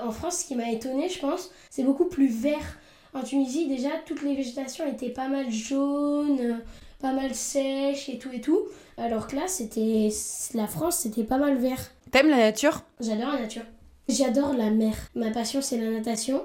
en 0.05 0.11
France, 0.11 0.39
ce 0.39 0.45
qui 0.45 0.55
m'a 0.55 0.69
étonné, 0.71 1.07
je 1.09 1.19
pense, 1.19 1.49
c'est 1.71 1.83
beaucoup 1.83 2.05
plus 2.05 2.27
vert. 2.27 2.77
En 3.13 3.23
Tunisie, 3.23 3.67
déjà, 3.67 3.89
toutes 4.05 4.21
les 4.23 4.35
végétations 4.35 4.85
étaient 4.87 5.09
pas 5.09 5.27
mal 5.27 5.49
jaunes, 5.51 6.59
pas 7.01 7.13
mal 7.13 7.33
sèches 7.33 8.09
et 8.09 8.17
tout 8.17 8.29
et 8.31 8.41
tout. 8.41 8.61
Alors 8.97 9.27
que 9.27 9.35
là, 9.35 9.47
c'était 9.47 10.09
la 10.53 10.67
France, 10.67 10.97
c'était 10.97 11.23
pas 11.23 11.37
mal 11.37 11.57
vert. 11.57 11.91
T'aimes 12.11 12.29
la 12.29 12.37
nature? 12.37 12.83
J'adore 12.99 13.31
la 13.33 13.41
nature. 13.41 13.63
J'adore 14.07 14.53
la 14.53 14.69
mer. 14.69 14.95
Ma 15.15 15.31
passion, 15.31 15.61
c'est 15.61 15.77
la 15.77 15.89
natation. 15.89 16.41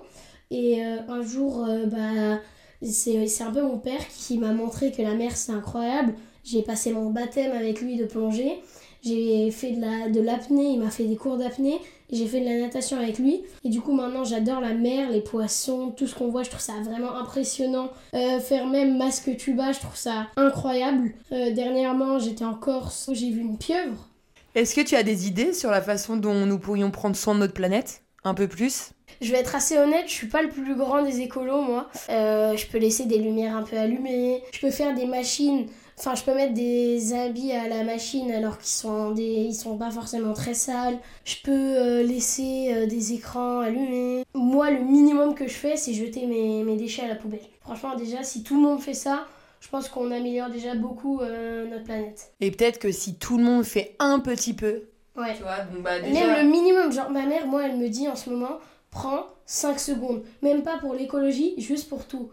Et 0.50 0.84
euh, 0.84 0.98
un 1.08 1.22
jour, 1.22 1.64
euh, 1.64 1.86
bah, 1.86 2.40
c'est 2.82 3.26
c'est 3.26 3.44
un 3.44 3.50
peu 3.50 3.62
mon 3.62 3.78
père 3.78 4.06
qui 4.16 4.38
m'a 4.38 4.52
montré 4.52 4.92
que 4.92 5.02
la 5.02 5.14
mer, 5.14 5.36
c'est 5.36 5.52
incroyable. 5.52 6.14
J'ai 6.44 6.62
passé 6.62 6.92
mon 6.92 7.10
baptême 7.10 7.52
avec 7.52 7.80
lui 7.80 7.96
de 7.96 8.04
plongée. 8.04 8.62
J'ai 9.02 9.50
fait 9.50 9.72
de 9.72 9.80
la 9.80 10.08
de 10.08 10.20
l'apnée, 10.20 10.70
il 10.72 10.80
m'a 10.80 10.90
fait 10.90 11.04
des 11.04 11.16
cours 11.16 11.36
d'apnée. 11.36 11.78
J'ai 12.10 12.26
fait 12.26 12.40
de 12.40 12.44
la 12.44 12.58
natation 12.58 12.98
avec 12.98 13.18
lui. 13.18 13.42
Et 13.64 13.68
du 13.68 13.80
coup, 13.80 13.92
maintenant, 13.92 14.24
j'adore 14.24 14.60
la 14.60 14.74
mer, 14.74 15.10
les 15.10 15.20
poissons, 15.20 15.90
tout 15.96 16.06
ce 16.06 16.14
qu'on 16.14 16.28
voit. 16.28 16.42
Je 16.42 16.50
trouve 16.50 16.60
ça 16.60 16.74
vraiment 16.84 17.16
impressionnant. 17.16 17.90
Euh, 18.14 18.38
faire 18.38 18.66
même 18.66 18.96
masque 18.96 19.36
tuba, 19.36 19.72
je 19.72 19.80
trouve 19.80 19.96
ça 19.96 20.28
incroyable. 20.36 21.12
Euh, 21.32 21.52
dernièrement, 21.52 22.18
j'étais 22.18 22.44
en 22.44 22.54
Corse, 22.54 23.10
j'ai 23.12 23.30
vu 23.30 23.40
une 23.40 23.58
pieuvre. 23.58 24.08
Est-ce 24.54 24.74
que 24.74 24.80
tu 24.80 24.94
as 24.94 25.02
des 25.02 25.26
idées 25.26 25.52
sur 25.52 25.70
la 25.70 25.82
façon 25.82 26.16
dont 26.16 26.46
nous 26.46 26.58
pourrions 26.58 26.90
prendre 26.90 27.16
soin 27.16 27.34
de 27.34 27.40
notre 27.40 27.54
planète? 27.54 28.02
Un 28.24 28.34
peu 28.34 28.48
plus? 28.48 28.92
Je 29.20 29.30
vais 29.30 29.38
être 29.38 29.54
assez 29.54 29.78
honnête, 29.78 30.04
je 30.06 30.12
suis 30.12 30.26
pas 30.28 30.42
le 30.42 30.48
plus 30.48 30.74
grand 30.74 31.02
des 31.02 31.20
écolos, 31.20 31.62
moi. 31.62 31.88
Euh, 32.10 32.56
je 32.56 32.66
peux 32.66 32.78
laisser 32.78 33.06
des 33.06 33.18
lumières 33.18 33.56
un 33.56 33.62
peu 33.62 33.76
allumées. 33.76 34.42
Je 34.52 34.60
peux 34.60 34.70
faire 34.70 34.94
des 34.94 35.06
machines. 35.06 35.66
Enfin, 35.98 36.14
je 36.14 36.22
peux 36.24 36.34
mettre 36.34 36.52
des 36.52 37.14
habits 37.14 37.52
à 37.52 37.68
la 37.68 37.82
machine 37.82 38.30
alors 38.30 38.58
qu'ils 38.58 38.68
sont 38.68 39.12
des, 39.12 39.22
ils 39.22 39.54
sont 39.54 39.78
pas 39.78 39.90
forcément 39.90 40.34
très 40.34 40.52
sales. 40.52 40.98
Je 41.24 41.36
peux 41.42 41.50
euh, 41.52 42.02
laisser 42.02 42.68
euh, 42.74 42.86
des 42.86 43.14
écrans 43.14 43.60
allumés. 43.60 44.24
Moi, 44.34 44.70
le 44.72 44.80
minimum 44.80 45.34
que 45.34 45.46
je 45.46 45.54
fais, 45.54 45.76
c'est 45.78 45.94
jeter 45.94 46.26
mes, 46.26 46.62
mes 46.64 46.76
déchets 46.76 47.02
à 47.04 47.08
la 47.08 47.14
poubelle. 47.14 47.40
Franchement, 47.62 47.94
déjà, 47.96 48.22
si 48.22 48.42
tout 48.42 48.56
le 48.56 48.60
monde 48.62 48.80
fait 48.82 48.92
ça, 48.94 49.26
je 49.60 49.68
pense 49.68 49.88
qu'on 49.88 50.10
améliore 50.10 50.50
déjà 50.50 50.74
beaucoup 50.74 51.20
euh, 51.22 51.66
notre 51.68 51.84
planète. 51.84 52.30
Et 52.40 52.50
peut-être 52.50 52.78
que 52.78 52.92
si 52.92 53.14
tout 53.14 53.38
le 53.38 53.44
monde 53.44 53.64
fait 53.64 53.96
un 53.98 54.20
petit 54.20 54.52
peu, 54.52 54.82
Ouais. 55.16 55.34
tu 55.34 55.42
vois, 55.44 55.60
donc 55.72 55.82
bah 55.82 55.98
Même 56.02 56.44
le 56.44 56.50
minimum, 56.50 56.92
genre 56.92 57.08
ma 57.10 57.24
mère, 57.24 57.46
moi, 57.46 57.64
elle 57.64 57.78
me 57.78 57.88
dit 57.88 58.06
en 58.06 58.16
ce 58.16 58.28
moment, 58.28 58.58
prends 58.90 59.24
5 59.46 59.80
secondes. 59.80 60.22
Même 60.42 60.62
pas 60.62 60.76
pour 60.76 60.92
l'écologie, 60.92 61.54
juste 61.56 61.88
pour 61.88 62.04
tout. 62.04 62.28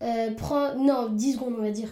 Euh, 0.00 0.30
prends, 0.34 0.74
non, 0.76 1.08
10 1.10 1.34
secondes, 1.34 1.56
on 1.58 1.62
va 1.62 1.70
dire. 1.70 1.90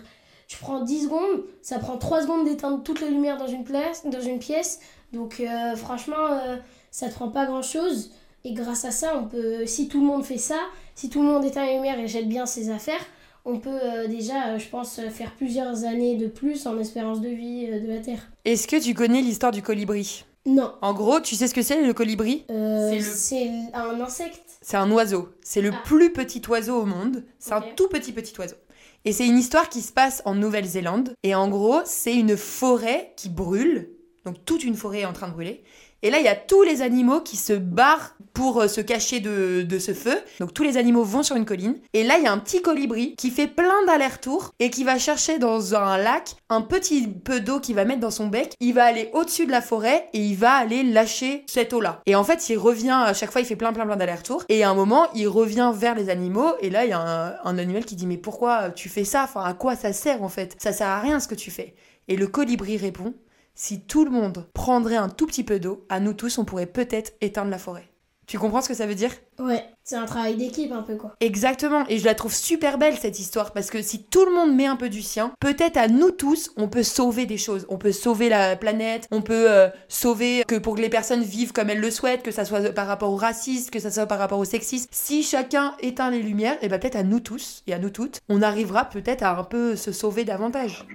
Tu 0.50 0.56
prends 0.56 0.80
10 0.82 1.04
secondes, 1.04 1.44
ça 1.62 1.78
prend 1.78 1.96
3 1.96 2.22
secondes 2.22 2.44
d'éteindre 2.44 2.82
toutes 2.82 3.00
les 3.00 3.08
lumières 3.10 3.36
dans 3.36 3.46
une, 3.46 3.62
place, 3.62 4.04
dans 4.04 4.20
une 4.20 4.40
pièce. 4.40 4.80
Donc, 5.12 5.38
euh, 5.38 5.76
franchement, 5.76 6.16
euh, 6.28 6.56
ça 6.90 7.08
te 7.08 7.14
prend 7.14 7.28
pas 7.28 7.46
grand 7.46 7.62
chose. 7.62 8.10
Et 8.44 8.52
grâce 8.52 8.84
à 8.84 8.90
ça, 8.90 9.16
on 9.16 9.28
peut, 9.28 9.64
si 9.66 9.86
tout 9.86 10.00
le 10.00 10.06
monde 10.08 10.24
fait 10.24 10.38
ça, 10.38 10.58
si 10.96 11.08
tout 11.08 11.20
le 11.22 11.28
monde 11.28 11.44
éteint 11.44 11.64
les 11.64 11.74
lumières 11.76 12.00
et 12.00 12.08
jette 12.08 12.28
bien 12.28 12.46
ses 12.46 12.68
affaires, 12.68 12.98
on 13.44 13.60
peut 13.60 13.70
euh, 13.70 14.08
déjà, 14.08 14.48
euh, 14.48 14.58
je 14.58 14.68
pense, 14.68 15.00
faire 15.12 15.30
plusieurs 15.36 15.84
années 15.84 16.16
de 16.16 16.26
plus 16.26 16.66
en 16.66 16.76
espérance 16.80 17.20
de 17.20 17.28
vie 17.28 17.68
euh, 17.70 17.78
de 17.78 17.86
la 17.86 18.00
Terre. 18.00 18.28
Est-ce 18.44 18.66
que 18.66 18.82
tu 18.82 18.92
connais 18.92 19.20
l'histoire 19.22 19.52
du 19.52 19.62
colibri? 19.62 20.24
Non, 20.46 20.72
En 20.82 20.94
gros, 20.94 21.20
tu 21.20 21.36
sais 21.36 21.46
ce 21.46 21.54
que 21.54 21.62
c'est 21.62 21.80
le 21.80 21.94
colibri? 21.94 22.44
Euh, 22.50 22.88
C'est 22.90 22.96
le- 22.98 23.04
c'est 23.04 23.50
un 23.72 24.00
insecte. 24.00 24.42
C'est 24.62 24.76
un 24.78 24.90
oiseau. 24.90 25.28
C'est 25.44 25.60
le 25.60 25.70
Ah. 25.72 25.82
plus 25.84 26.12
petit 26.12 26.42
oiseau 26.48 26.80
au 26.82 26.86
monde. 26.86 27.22
C'est 27.38 27.52
un 27.52 27.62
tout 27.76 27.86
petit 27.88 28.10
petit 28.10 28.34
oiseau. 28.40 28.56
Et 29.04 29.12
c'est 29.12 29.26
une 29.26 29.38
histoire 29.38 29.68
qui 29.68 29.80
se 29.80 29.92
passe 29.92 30.22
en 30.26 30.34
Nouvelle-Zélande. 30.34 31.14
Et 31.22 31.34
en 31.34 31.48
gros, 31.48 31.80
c'est 31.84 32.14
une 32.14 32.36
forêt 32.36 33.14
qui 33.16 33.28
brûle. 33.28 33.90
Donc 34.24 34.44
toute 34.44 34.62
une 34.62 34.76
forêt 34.76 35.00
est 35.00 35.06
en 35.06 35.14
train 35.14 35.28
de 35.28 35.32
brûler. 35.32 35.62
Et 36.02 36.10
là, 36.10 36.18
il 36.18 36.24
y 36.24 36.28
a 36.28 36.36
tous 36.36 36.62
les 36.62 36.82
animaux 36.82 37.20
qui 37.20 37.36
se 37.36 37.52
barrent 37.52 38.14
pour 38.32 38.60
euh, 38.60 38.68
se 38.68 38.80
cacher 38.80 39.20
de, 39.20 39.78
ce 39.78 39.92
feu. 39.92 40.16
Donc 40.38 40.54
tous 40.54 40.62
les 40.62 40.76
animaux 40.76 41.04
vont 41.04 41.22
sur 41.22 41.36
une 41.36 41.44
colline. 41.44 41.76
Et 41.92 42.04
là, 42.04 42.16
il 42.18 42.24
y 42.24 42.26
a 42.26 42.32
un 42.32 42.38
petit 42.38 42.62
colibri 42.62 43.14
qui 43.16 43.30
fait 43.30 43.46
plein 43.46 43.84
d'allers-retours 43.86 44.52
et 44.58 44.70
qui 44.70 44.84
va 44.84 44.98
chercher 44.98 45.38
dans 45.38 45.74
un 45.74 45.98
lac 45.98 46.36
un 46.48 46.62
petit 46.62 47.06
peu 47.06 47.40
d'eau 47.40 47.60
qu'il 47.60 47.74
va 47.74 47.84
mettre 47.84 48.00
dans 48.00 48.10
son 48.10 48.28
bec. 48.28 48.54
Il 48.60 48.74
va 48.74 48.84
aller 48.84 49.10
au-dessus 49.12 49.46
de 49.46 49.50
la 49.50 49.60
forêt 49.60 50.08
et 50.12 50.20
il 50.20 50.36
va 50.36 50.52
aller 50.52 50.82
lâcher 50.82 51.44
cette 51.46 51.72
eau-là. 51.72 52.00
Et 52.06 52.14
en 52.14 52.24
fait, 52.24 52.48
il 52.48 52.56
revient 52.56 52.98
à 53.04 53.14
chaque 53.14 53.30
fois, 53.30 53.40
il 53.40 53.46
fait 53.46 53.56
plein 53.56 53.72
plein 53.72 53.84
plein 53.84 53.96
d'allers-retours. 53.96 54.44
Et 54.48 54.64
à 54.64 54.70
un 54.70 54.74
moment, 54.74 55.08
il 55.14 55.28
revient 55.28 55.72
vers 55.74 55.94
les 55.94 56.08
animaux. 56.08 56.52
Et 56.60 56.70
là, 56.70 56.84
il 56.84 56.90
y 56.90 56.94
a 56.94 57.00
un, 57.00 57.34
un 57.44 57.58
animal 57.58 57.84
qui 57.84 57.96
dit 57.96 58.06
Mais 58.06 58.16
pourquoi 58.16 58.70
tu 58.70 58.88
fais 58.88 59.04
ça? 59.04 59.24
Enfin, 59.24 59.44
à 59.44 59.54
quoi 59.54 59.76
ça 59.76 59.92
sert 59.92 60.22
en 60.22 60.28
fait? 60.28 60.56
Ça 60.58 60.72
sert 60.72 60.86
à 60.86 61.00
rien 61.00 61.20
ce 61.20 61.28
que 61.28 61.34
tu 61.34 61.50
fais. 61.50 61.74
Et 62.08 62.16
le 62.16 62.26
colibri 62.26 62.76
répond 62.76 63.14
Si 63.62 63.78
tout 63.78 64.06
le 64.06 64.10
monde 64.10 64.46
prendrait 64.54 64.96
un 64.96 65.10
tout 65.10 65.26
petit 65.26 65.44
peu 65.44 65.60
d'eau, 65.60 65.84
à 65.90 66.00
nous 66.00 66.14
tous, 66.14 66.38
on 66.38 66.46
pourrait 66.46 66.64
peut-être 66.64 67.12
éteindre 67.20 67.50
la 67.50 67.58
forêt. 67.58 67.90
Tu 68.26 68.38
comprends 68.38 68.62
ce 68.62 68.70
que 68.70 68.74
ça 68.74 68.86
veut 68.86 68.94
dire? 68.94 69.10
Ouais, 69.38 69.62
c'est 69.84 69.96
un 69.96 70.06
travail 70.06 70.36
d'équipe 70.36 70.72
un 70.72 70.80
peu 70.80 70.96
quoi. 70.96 71.14
Exactement, 71.20 71.84
et 71.90 71.98
je 71.98 72.06
la 72.06 72.14
trouve 72.14 72.34
super 72.34 72.78
belle 72.78 72.96
cette 72.96 73.20
histoire 73.20 73.52
parce 73.52 73.68
que 73.68 73.82
si 73.82 74.04
tout 74.04 74.24
le 74.24 74.32
monde 74.32 74.56
met 74.56 74.64
un 74.64 74.76
peu 74.76 74.88
du 74.88 75.02
sien, 75.02 75.34
peut-être 75.40 75.76
à 75.76 75.88
nous 75.88 76.10
tous, 76.10 76.52
on 76.56 76.68
peut 76.68 76.82
sauver 76.82 77.26
des 77.26 77.36
choses. 77.36 77.66
On 77.68 77.76
peut 77.76 77.92
sauver 77.92 78.30
la 78.30 78.56
planète, 78.56 79.06
on 79.10 79.20
peut 79.20 79.50
euh, 79.50 79.68
sauver 79.88 80.42
que 80.48 80.56
pour 80.56 80.76
que 80.76 80.80
les 80.80 80.88
personnes 80.88 81.22
vivent 81.22 81.52
comme 81.52 81.68
elles 81.68 81.80
le 81.80 81.90
souhaitent, 81.90 82.22
que 82.22 82.30
ça 82.30 82.46
soit 82.46 82.72
par 82.72 82.86
rapport 82.86 83.12
au 83.12 83.16
racisme, 83.16 83.68
que 83.68 83.78
ça 83.78 83.90
soit 83.90 84.06
par 84.06 84.18
rapport 84.18 84.38
au 84.38 84.46
sexisme. 84.46 84.88
Si 84.90 85.22
chacun 85.22 85.74
éteint 85.80 86.08
les 86.08 86.22
lumières, 86.22 86.56
et 86.62 86.68
ben 86.68 86.80
peut-être 86.80 86.96
à 86.96 87.02
nous 87.02 87.20
tous 87.20 87.62
et 87.66 87.74
à 87.74 87.78
nous 87.78 87.90
toutes, 87.90 88.20
on 88.30 88.40
arrivera 88.40 88.86
peut-être 88.86 89.22
à 89.22 89.38
un 89.38 89.44
peu 89.44 89.76
se 89.76 89.92
sauver 89.92 90.24
davantage. 90.24 90.86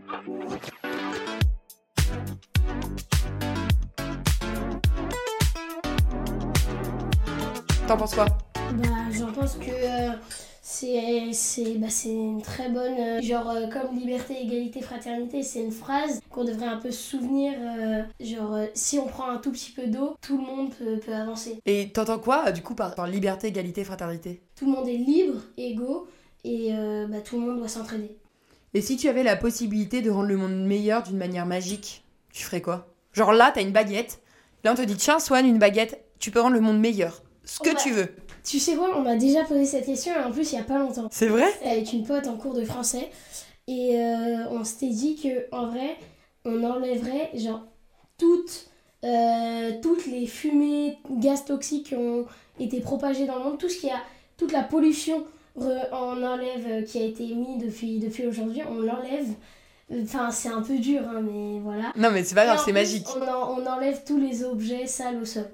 T'en 7.88 7.98
penses 7.98 8.16
quoi 8.16 8.26
Bah, 8.56 8.88
j'en 9.12 9.32
pense 9.32 9.58
que 9.58 9.70
euh, 9.70 10.10
C'est 10.64 11.32
c'est 11.34 11.76
bah, 11.76 11.88
une 12.04 12.42
très 12.42 12.68
bonne 12.70 12.96
euh, 13.00 13.22
genre 13.22 13.48
euh, 13.52 13.68
comme 13.68 13.96
liberté, 13.96 14.42
égalité, 14.42 14.82
fraternité, 14.82 15.44
c'est 15.44 15.62
une 15.62 15.72
phrase 15.72 16.20
qu'on 16.32 16.44
devrait 16.44 16.66
un 16.66 16.78
peu 16.78 16.90
se 16.90 17.12
souvenir 17.12 17.54
genre 18.20 18.58
si 18.74 18.98
on 18.98 19.06
prend 19.06 19.30
un 19.30 19.38
tout 19.38 19.52
petit 19.52 19.72
peu 19.72 19.86
d'eau, 19.86 20.16
tout 20.20 20.36
le 20.38 20.44
monde 20.44 20.74
peut, 20.74 20.98
peut 20.98 21.14
avancer. 21.14 21.60
Et 21.68 21.92
t'entends 21.92 22.18
quoi, 22.18 22.52
du 22.52 22.64
coup, 22.64 22.74
par, 22.74 22.96
par 22.96 23.06
liberté, 23.06 23.48
égalité, 23.48 23.84
fraternité 23.84 24.42
Tout 24.56 24.66
le 24.66 24.72
monde 24.72 24.88
est 24.88 24.98
libre, 24.98 25.42
égaux 25.56 26.08
et 26.44 26.72
bah, 27.08 27.22
tout 27.24 27.40
le 27.40 27.46
monde 27.46 27.60
doit 27.60 27.68
s'entraider. 27.68 28.18
Et 28.74 28.82
si 28.82 28.98
tu 28.98 29.08
avais 29.10 29.24
la 29.24 29.36
possibilité 29.36 30.02
de 30.02 30.10
rendre 30.10 30.28
le 30.28 30.38
monde 30.38 30.66
meilleur 30.66 31.04
d'une 31.04 31.18
manière 31.18 31.46
magique, 31.46 32.04
tu 32.34 32.44
ferais 32.44 32.62
quoi? 32.62 32.88
Genre 33.14 33.32
là, 33.32 33.52
t'as 33.54 33.62
une 33.62 33.72
baguette. 33.72 34.22
Là, 34.64 34.72
on 34.72 34.76
te 34.76 34.82
dit, 34.82 34.98
tiens, 34.98 35.20
Swan, 35.20 35.46
une 35.46 35.60
baguette, 35.60 36.04
tu 36.18 36.32
peux 36.32 36.42
rendre 36.42 36.56
le 36.56 36.62
monde 36.62 36.80
meilleur. 36.80 37.22
Ce 37.46 37.60
que 37.60 37.76
tu 37.82 37.92
veux. 37.92 38.08
Tu 38.44 38.60
sais 38.60 38.76
quoi, 38.76 38.92
on 38.98 39.02
m'a 39.02 39.16
déjà 39.16 39.44
posé 39.44 39.66
cette 39.66 39.86
question 39.86 40.14
et 40.14 40.24
en 40.24 40.32
plus 40.32 40.52
il 40.52 40.56
y 40.56 40.62
a 40.62 40.64
pas 40.64 40.78
longtemps. 40.80 41.08
C'est 41.12 41.28
vrai? 41.28 41.46
Avec 41.66 41.92
une 41.94 42.04
pote 42.06 42.28
en 42.28 42.38
cours 42.38 42.54
de 42.54 42.64
français 42.66 43.10
et 43.68 44.00
euh, 44.00 44.46
on 44.52 44.64
s'était 44.64 44.90
dit 44.90 45.16
que 45.16 45.46
en 45.56 45.68
vrai 45.68 45.96
on 46.46 46.64
enlèverait 46.64 47.32
genre 47.36 47.62
toutes 48.20 48.68
euh, 49.04 49.72
toutes 49.82 50.06
les 50.06 50.28
fumées 50.28 50.98
gaz 51.10 51.46
toxiques 51.46 51.88
qui 51.88 51.96
ont 51.96 52.26
été 52.60 52.80
propagées 52.82 53.26
dans 53.26 53.38
le 53.40 53.44
monde 53.44 53.58
tout 53.58 53.70
ce 53.70 53.78
qui 53.80 53.90
a 53.90 53.98
toute 54.38 54.52
la 54.52 54.62
pollution 54.64 55.24
on 55.56 56.24
enlève 56.24 56.66
euh, 56.68 56.82
qui 56.84 57.00
a 57.00 57.06
été 57.06 57.26
mis 57.34 57.58
depuis 57.58 57.98
depuis 58.00 58.28
aujourd'hui 58.28 58.62
on 58.70 58.76
l'enlève 58.82 59.28
enfin 60.04 60.30
c'est 60.32 60.50
un 60.50 60.62
peu 60.62 60.78
dur 60.78 61.02
hein, 61.08 61.22
mais 61.22 61.60
voilà 61.60 61.92
Non, 61.96 62.12
mais 62.12 62.24
c'est 62.24 62.36
pas 62.36 62.46
grave, 62.46 62.62
c'est 62.64 62.72
magique. 62.74 63.08
On, 63.16 63.22
en- 63.28 63.60
on 63.60 63.66
enlève 63.66 64.02
tous 64.06 64.18
les 64.20 64.44
objets 64.44 64.86
sales 64.88 65.18
au 65.22 65.26
sol. 65.26 65.48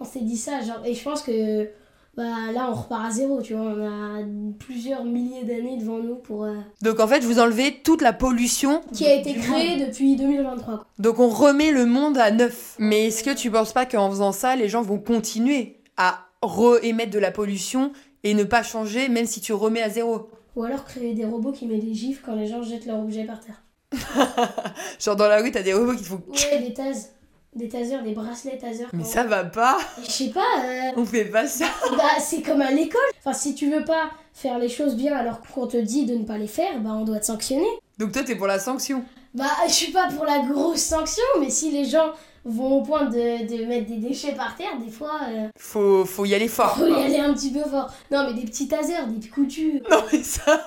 On 0.00 0.04
s'est 0.04 0.20
dit 0.20 0.36
ça, 0.36 0.60
genre, 0.60 0.80
et 0.84 0.94
je 0.94 1.02
pense 1.02 1.22
que 1.22 1.70
bah, 2.16 2.52
là, 2.52 2.68
on 2.70 2.74
repart 2.74 3.06
à 3.06 3.10
zéro, 3.10 3.40
tu 3.42 3.54
vois. 3.54 3.62
On 3.62 3.86
a 3.86 4.24
plusieurs 4.58 5.04
milliers 5.04 5.44
d'années 5.44 5.76
devant 5.78 5.98
nous 5.98 6.16
pour. 6.16 6.44
euh, 6.44 6.56
Donc 6.82 6.98
en 7.00 7.06
fait, 7.06 7.20
vous 7.20 7.38
enlevez 7.38 7.80
toute 7.82 8.02
la 8.02 8.12
pollution. 8.12 8.80
qui 8.92 9.06
a 9.06 9.14
été 9.14 9.34
créée 9.34 9.84
depuis 9.86 10.16
2023. 10.16 10.74
quoi. 10.76 10.86
Donc 10.98 11.18
on 11.18 11.28
remet 11.28 11.70
le 11.70 11.86
monde 11.86 12.18
à 12.18 12.30
neuf. 12.30 12.74
Mais 12.78 13.06
est-ce 13.06 13.22
que 13.24 13.34
tu 13.34 13.50
penses 13.50 13.72
pas 13.72 13.86
qu'en 13.86 14.10
faisant 14.10 14.32
ça, 14.32 14.56
les 14.56 14.68
gens 14.68 14.82
vont 14.82 14.98
continuer 14.98 15.80
à 15.96 16.26
re-émettre 16.42 17.10
de 17.10 17.18
la 17.18 17.30
pollution 17.32 17.92
et 18.24 18.34
ne 18.34 18.44
pas 18.44 18.62
changer, 18.62 19.08
même 19.08 19.26
si 19.26 19.40
tu 19.40 19.52
remets 19.52 19.82
à 19.82 19.90
zéro? 19.90 20.30
Ou 20.56 20.64
alors 20.64 20.84
créer 20.84 21.14
des 21.14 21.24
robots 21.24 21.52
qui 21.52 21.66
mettent 21.66 21.84
des 21.84 21.94
gifs 21.94 22.22
quand 22.24 22.34
les 22.34 22.46
gens 22.48 22.62
jettent 22.62 22.86
leurs 22.86 22.98
objets 23.00 23.24
par 23.24 23.38
terre. 23.40 23.62
Genre 25.00 25.16
dans 25.16 25.28
la 25.28 25.40
rue, 25.40 25.50
t'as 25.52 25.62
des 25.62 25.72
robots 25.72 25.94
qui 25.94 26.02
te 26.02 26.08
font. 26.08 26.22
Ouais, 26.28 26.58
des 26.60 26.72
tasers. 26.74 27.10
Des 27.54 27.68
tasers, 27.68 28.02
des 28.02 28.12
bracelets 28.12 28.58
tasers. 28.58 28.88
Mais 28.92 29.04
ça 29.04 29.24
va 29.24 29.42
pas, 29.44 29.78
Je 30.04 30.10
sais 30.10 30.28
pas, 30.28 30.40
euh, 30.64 30.90
on 30.96 31.04
fait 31.04 31.24
pas 31.24 31.46
ça. 31.46 31.66
bah, 31.96 32.04
c'est 32.20 32.42
comme 32.42 32.60
à 32.60 32.70
l'école. 32.70 33.00
Enfin, 33.18 33.32
si 33.32 33.54
tu 33.54 33.70
veux 33.70 33.84
pas 33.84 34.10
faire 34.32 34.58
les 34.58 34.68
choses 34.68 34.94
bien 34.94 35.16
alors 35.16 35.40
qu'on 35.40 35.66
te 35.66 35.76
dit 35.78 36.04
de 36.06 36.14
ne 36.14 36.24
pas 36.24 36.38
les 36.38 36.46
faire, 36.46 36.78
bah, 36.80 36.90
on 36.92 37.04
doit 37.04 37.18
te 37.20 37.24
sanctionner. 37.26 37.66
Donc 37.98 38.12
toi, 38.12 38.22
t'es 38.22 38.36
pour 38.36 38.46
la 38.46 38.58
sanction. 38.58 39.02
Bah, 39.34 39.46
je 39.66 39.72
suis 39.72 39.92
pas 39.92 40.08
pour 40.08 40.24
la 40.24 40.40
grosse 40.40 40.80
sanction, 40.82 41.24
mais 41.40 41.50
si 41.50 41.70
les 41.70 41.84
gens 41.84 42.12
vont 42.44 42.78
au 42.78 42.82
point 42.82 43.06
de, 43.06 43.46
de 43.46 43.64
mettre 43.66 43.88
des 43.88 43.96
déchets 43.96 44.32
par 44.32 44.54
terre, 44.56 44.78
des 44.84 44.90
fois, 44.90 45.18
euh, 45.28 45.48
Faut, 45.58 46.04
faut 46.04 46.24
y 46.26 46.34
aller 46.34 46.48
fort. 46.48 46.76
faut 46.78 46.86
y 46.86 46.94
aller 47.02 47.18
un 47.18 47.34
petit 47.34 47.50
peu 47.50 47.60
fort. 47.68 47.90
Non, 48.10 48.24
mais 48.26 48.34
des 48.40 48.46
petits 48.46 48.68
tasers, 48.68 49.06
des 49.08 49.28
coutus, 49.28 49.82
Non 49.90 50.02
mais 50.12 50.22
ça, 50.22 50.62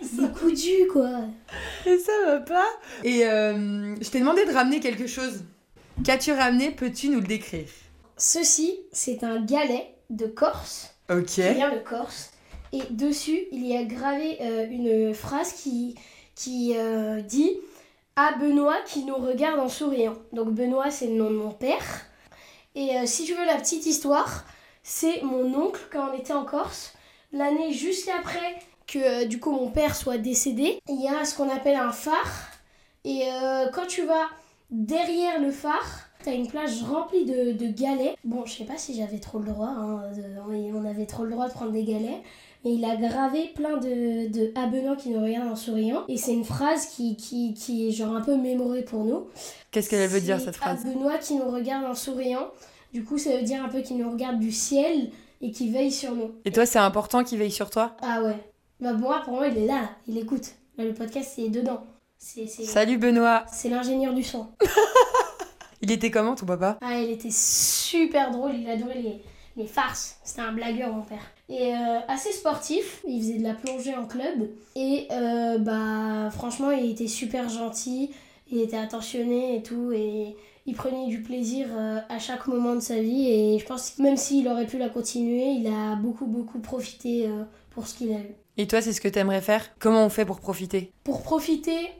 des 0.00 0.28
coutus, 0.28 0.88
quoi. 0.92 1.08
mais 1.86 1.98
ça 1.98 2.12
va 2.26 2.40
pas. 2.40 2.66
Et 3.04 3.24
euh, 3.26 3.94
je 4.00 4.10
t'ai 4.10 4.18
demandé 4.18 4.44
de 4.44 4.52
ramener 4.52 4.80
quelque 4.80 5.06
chose. 5.06 5.44
Qu'as-tu 6.04 6.32
ramené? 6.32 6.70
Peux-tu 6.70 7.08
nous 7.08 7.20
le 7.20 7.26
décrire? 7.26 7.68
Ceci, 8.16 8.78
c'est 8.92 9.24
un 9.24 9.40
galet 9.44 9.94
de 10.10 10.26
Corse, 10.26 10.94
Ok. 11.10 11.26
qui 11.26 11.40
vient 11.54 11.72
de 11.72 11.78
Corse. 11.78 12.30
Et 12.72 12.82
dessus, 12.90 13.40
il 13.52 13.66
y 13.66 13.76
a 13.76 13.84
gravé 13.84 14.38
euh, 14.40 14.66
une 14.70 15.14
phrase 15.14 15.52
qui, 15.52 15.94
qui 16.34 16.74
euh, 16.76 17.20
dit 17.20 17.58
À 18.16 18.32
Benoît 18.38 18.78
qui 18.86 19.04
nous 19.04 19.16
regarde 19.16 19.60
en 19.60 19.68
souriant. 19.68 20.14
Donc 20.32 20.50
Benoît, 20.52 20.90
c'est 20.90 21.06
le 21.08 21.14
nom 21.14 21.30
de 21.30 21.36
mon 21.36 21.50
père. 21.50 21.84
Et 22.74 22.96
euh, 22.96 23.02
si 23.06 23.24
tu 23.24 23.34
veux 23.34 23.44
la 23.44 23.56
petite 23.56 23.84
histoire, 23.86 24.44
c'est 24.82 25.22
mon 25.22 25.54
oncle 25.54 25.80
quand 25.92 26.08
on 26.12 26.18
était 26.18 26.32
en 26.32 26.44
Corse. 26.44 26.94
L'année 27.32 27.72
juste 27.72 28.10
après 28.18 28.58
que 28.86 28.98
euh, 28.98 29.24
du 29.26 29.38
coup 29.38 29.52
mon 29.52 29.70
père 29.70 29.94
soit 29.94 30.18
décédé, 30.18 30.78
il 30.88 31.00
y 31.02 31.08
a 31.08 31.24
ce 31.26 31.34
qu'on 31.36 31.50
appelle 31.50 31.76
un 31.76 31.92
phare. 31.92 32.48
Et 33.04 33.24
euh, 33.30 33.68
quand 33.72 33.86
tu 33.86 34.04
vas 34.06 34.28
derrière 34.72 35.40
le 35.40 35.52
phare, 35.52 36.08
t'as 36.24 36.34
une 36.34 36.48
plage 36.48 36.82
remplie 36.82 37.24
de, 37.24 37.52
de 37.52 37.66
galets. 37.70 38.16
Bon, 38.24 38.44
je 38.44 38.52
sais 38.54 38.64
pas 38.64 38.76
si 38.78 38.94
j'avais 38.94 39.18
trop 39.18 39.38
le 39.38 39.44
droit, 39.52 39.68
hein, 39.68 40.02
de- 40.16 40.72
on 40.74 40.84
avait 40.84 41.06
trop 41.06 41.24
le 41.24 41.30
droit 41.30 41.46
de 41.48 41.52
prendre 41.52 41.70
des 41.72 41.84
galets. 41.84 42.22
Mais 42.64 42.74
il 42.74 42.84
a 42.84 42.94
gravé 42.94 43.50
plein 43.56 43.76
de, 43.78 44.28
de 44.28 44.94
qui 44.96 45.10
nous 45.10 45.20
regarde 45.20 45.48
en 45.50 45.56
souriant. 45.56 46.04
Et 46.06 46.16
c'est 46.16 46.32
une 46.32 46.44
phrase 46.44 46.86
qui, 46.86 47.16
qui, 47.16 47.54
qui 47.54 47.88
est 47.88 47.90
genre 47.90 48.14
un 48.14 48.20
peu 48.20 48.36
mémorée 48.36 48.82
pour 48.82 49.04
nous. 49.04 49.26
Qu'est-ce 49.72 49.90
qu'elle 49.90 50.08
veut 50.08 50.20
dire 50.20 50.40
cette 50.40 50.56
phrase? 50.56 50.84
Benoît 50.84 51.18
qui 51.18 51.34
nous 51.34 51.50
regarde 51.50 51.84
en 51.84 51.94
souriant. 51.94 52.48
Du 52.92 53.04
coup, 53.04 53.18
ça 53.18 53.36
veut 53.36 53.42
dire 53.42 53.64
un 53.64 53.68
peu 53.68 53.80
qu'il 53.80 53.96
nous 53.98 54.08
regarde 54.08 54.38
du 54.38 54.52
ciel 54.52 55.10
et 55.40 55.50
qui 55.50 55.70
veille 55.70 55.90
sur 55.90 56.14
nous. 56.14 56.30
Et 56.44 56.52
toi, 56.52 56.64
c'est 56.64 56.78
important 56.78 57.24
qu'il 57.24 57.38
veille 57.38 57.50
sur 57.50 57.68
toi? 57.68 57.96
Ah 58.00 58.22
ouais. 58.22 58.36
Bah 58.80 58.92
moi, 58.92 59.22
pour 59.24 59.34
moi, 59.34 59.48
il 59.48 59.58
est 59.58 59.66
là, 59.66 59.90
il 60.06 60.16
écoute. 60.18 60.52
Le 60.78 60.92
podcast, 60.92 61.32
c'est 61.34 61.48
dedans. 61.48 61.82
Salut 62.22 62.98
Benoît. 62.98 63.44
c'est 63.52 63.68
l'ingénieur 63.68 64.14
du 64.14 64.22
son. 64.22 64.46
Il 65.82 65.90
était 65.90 66.12
comment 66.12 66.36
ton 66.36 66.46
papa? 66.46 66.78
Ah, 66.80 67.00
il 67.00 67.10
était 67.10 67.32
super 67.32 68.30
drôle, 68.30 68.52
il 68.54 68.70
adorait 68.70 69.02
les, 69.02 69.20
les 69.56 69.66
farces. 69.66 70.20
C'était 70.22 70.42
un 70.42 70.52
blagueur, 70.52 70.92
mon 70.92 71.02
père. 71.02 71.32
Et 71.48 71.74
euh, 71.74 71.98
assez 72.06 72.30
sportif, 72.30 73.02
il 73.04 73.20
faisait 73.20 73.38
de 73.38 73.42
la 73.42 73.54
plongée 73.54 73.92
en 73.96 74.06
club. 74.06 74.48
Et 74.76 75.08
euh, 75.10 75.58
bah, 75.58 76.30
franchement, 76.30 76.70
il 76.70 76.92
était 76.92 77.08
super 77.08 77.48
gentil, 77.48 78.12
il 78.52 78.60
était 78.60 78.76
attentionné 78.76 79.56
et 79.56 79.62
tout. 79.64 79.90
Et 79.90 80.36
il 80.66 80.76
prenait 80.76 81.08
du 81.08 81.20
plaisir 81.20 81.66
euh, 81.72 81.98
à 82.08 82.20
chaque 82.20 82.46
moment 82.46 82.76
de 82.76 82.80
sa 82.80 83.00
vie. 83.00 83.28
Et 83.28 83.58
je 83.58 83.66
pense 83.66 83.90
que 83.90 84.02
même 84.02 84.16
s'il 84.16 84.46
aurait 84.46 84.66
pu 84.66 84.78
la 84.78 84.88
continuer, 84.88 85.50
il 85.50 85.66
a 85.66 85.96
beaucoup, 85.96 86.26
beaucoup 86.26 86.60
profité 86.60 87.28
pour 87.70 87.88
ce 87.88 87.94
qu'il 87.96 88.12
a 88.12 88.20
eu. 88.20 88.36
Et 88.56 88.68
toi, 88.68 88.80
c'est 88.80 88.92
ce 88.92 89.00
que 89.00 89.08
t'aimerais 89.08 89.40
faire? 89.40 89.76
Comment 89.80 90.06
on 90.06 90.10
fait 90.10 90.24
pour 90.24 90.38
profiter? 90.38 90.92
Pour 91.02 91.22
profiter, 91.22 91.90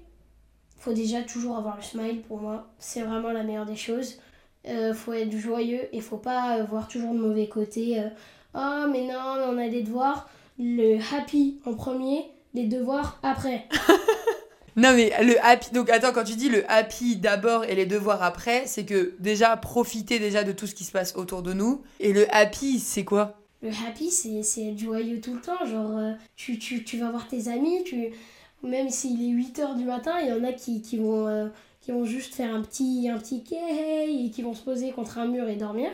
faut 0.83 0.93
déjà 0.93 1.23
toujours 1.23 1.57
avoir 1.57 1.77
le 1.77 1.83
smile 1.83 2.23
pour 2.23 2.41
moi. 2.41 2.67
C'est 2.81 3.03
vraiment 3.03 3.31
la 3.31 3.45
meilleure 3.45 3.67
des 3.67 3.77
choses. 3.77 4.19
Euh, 4.67 4.93
faut 4.93 5.13
être 5.13 5.37
joyeux 5.37 5.89
et 5.93 6.01
faut 6.01 6.17
pas 6.17 6.59
euh, 6.59 6.65
voir 6.65 6.89
toujours 6.89 7.13
le 7.15 7.21
mauvais 7.21 7.49
côté. 7.49 8.01
euh, 8.01 8.09
oh 8.55 8.89
mais 8.91 9.07
non, 9.07 9.37
mais 9.37 9.45
on 9.49 9.59
a 9.59 9.69
des 9.69 9.83
devoirs. 9.83 10.29
Le 10.59 10.99
happy 11.15 11.61
en 11.67 11.75
premier, 11.75 12.25
les 12.55 12.67
devoirs 12.67 13.19
après. 13.23 13.69
Non 14.75 14.95
mais 14.95 15.13
le 15.23 15.35
happy, 15.45 15.71
donc 15.75 15.91
attends, 15.91 16.13
quand 16.15 16.25
tu 16.25 16.35
dis 16.35 16.49
le 16.49 16.65
happy 16.71 17.17
d'abord 17.17 17.67
et 17.67 17.75
les 17.75 17.85
devoirs 17.85 18.23
après, 18.23 18.63
c'est 18.65 18.87
que 18.87 19.15
déjà 19.19 19.55
profiter 19.59 20.19
déjà 20.19 20.45
de 20.45 20.53
tout 20.53 20.67
ce 20.67 20.75
qui 20.75 20.85
se 20.85 20.93
passe 20.93 21.15
autour 21.15 21.43
de 21.43 21.53
nous. 21.53 21.83
Et 22.01 22.15
le 22.15 22.27
happy, 22.35 22.79
c'est 22.79 23.05
quoi? 23.05 23.39
Le 23.61 23.69
happy, 23.69 24.11
c'est 24.11 24.43
c'est 24.43 24.69
être 24.69 24.79
joyeux 24.79 25.21
tout 25.21 25.35
le 25.35 25.43
temps. 25.43 25.63
Genre, 25.67 25.99
euh, 25.99 26.13
tu, 26.37 26.59
tu, 26.59 26.85
tu 26.85 26.97
vas 26.97 27.11
voir 27.11 27.29
tes 27.29 27.49
amis, 27.49 27.85
tu, 27.85 28.13
même 28.63 28.91
s'il 28.91 29.23
est 29.23 29.33
8h 29.33 29.77
du 29.77 29.85
matin, 29.85 30.19
il 30.21 30.29
y 30.29 30.33
en 30.33 30.45
a 30.45 30.53
qui, 30.53 30.83
qui, 30.83 30.99
vont, 30.99 31.27
euh, 31.27 31.49
qui 31.81 31.91
vont 31.91 32.05
juste 32.05 32.35
faire 32.35 32.55
un 32.55 32.63
petit, 32.63 33.09
un 33.13 33.19
petit 33.19 33.43
hey 33.51 34.27
et 34.27 34.31
qui 34.31 34.43
vont 34.43 34.55
se 34.55 34.63
poser 34.63 34.93
contre 34.93 35.19
un 35.19 35.27
mur 35.27 35.49
et 35.49 35.57
dormir. 35.57 35.91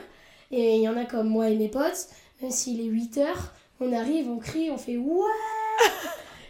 Et 0.51 0.77
il 0.77 0.83
y 0.83 0.89
en 0.89 0.97
a 0.97 1.05
comme 1.05 1.29
moi 1.29 1.51
et 1.51 1.57
mes 1.57 1.69
potes, 1.69 2.09
même 2.41 2.51
s'il 2.51 2.81
est 2.81 2.91
8h, 2.91 3.27
on 3.81 3.93
arrive, 3.93 4.31
on 4.31 4.39
crie, 4.39 4.71
on 4.71 4.79
fait 4.79 4.97
ouais 4.97 5.25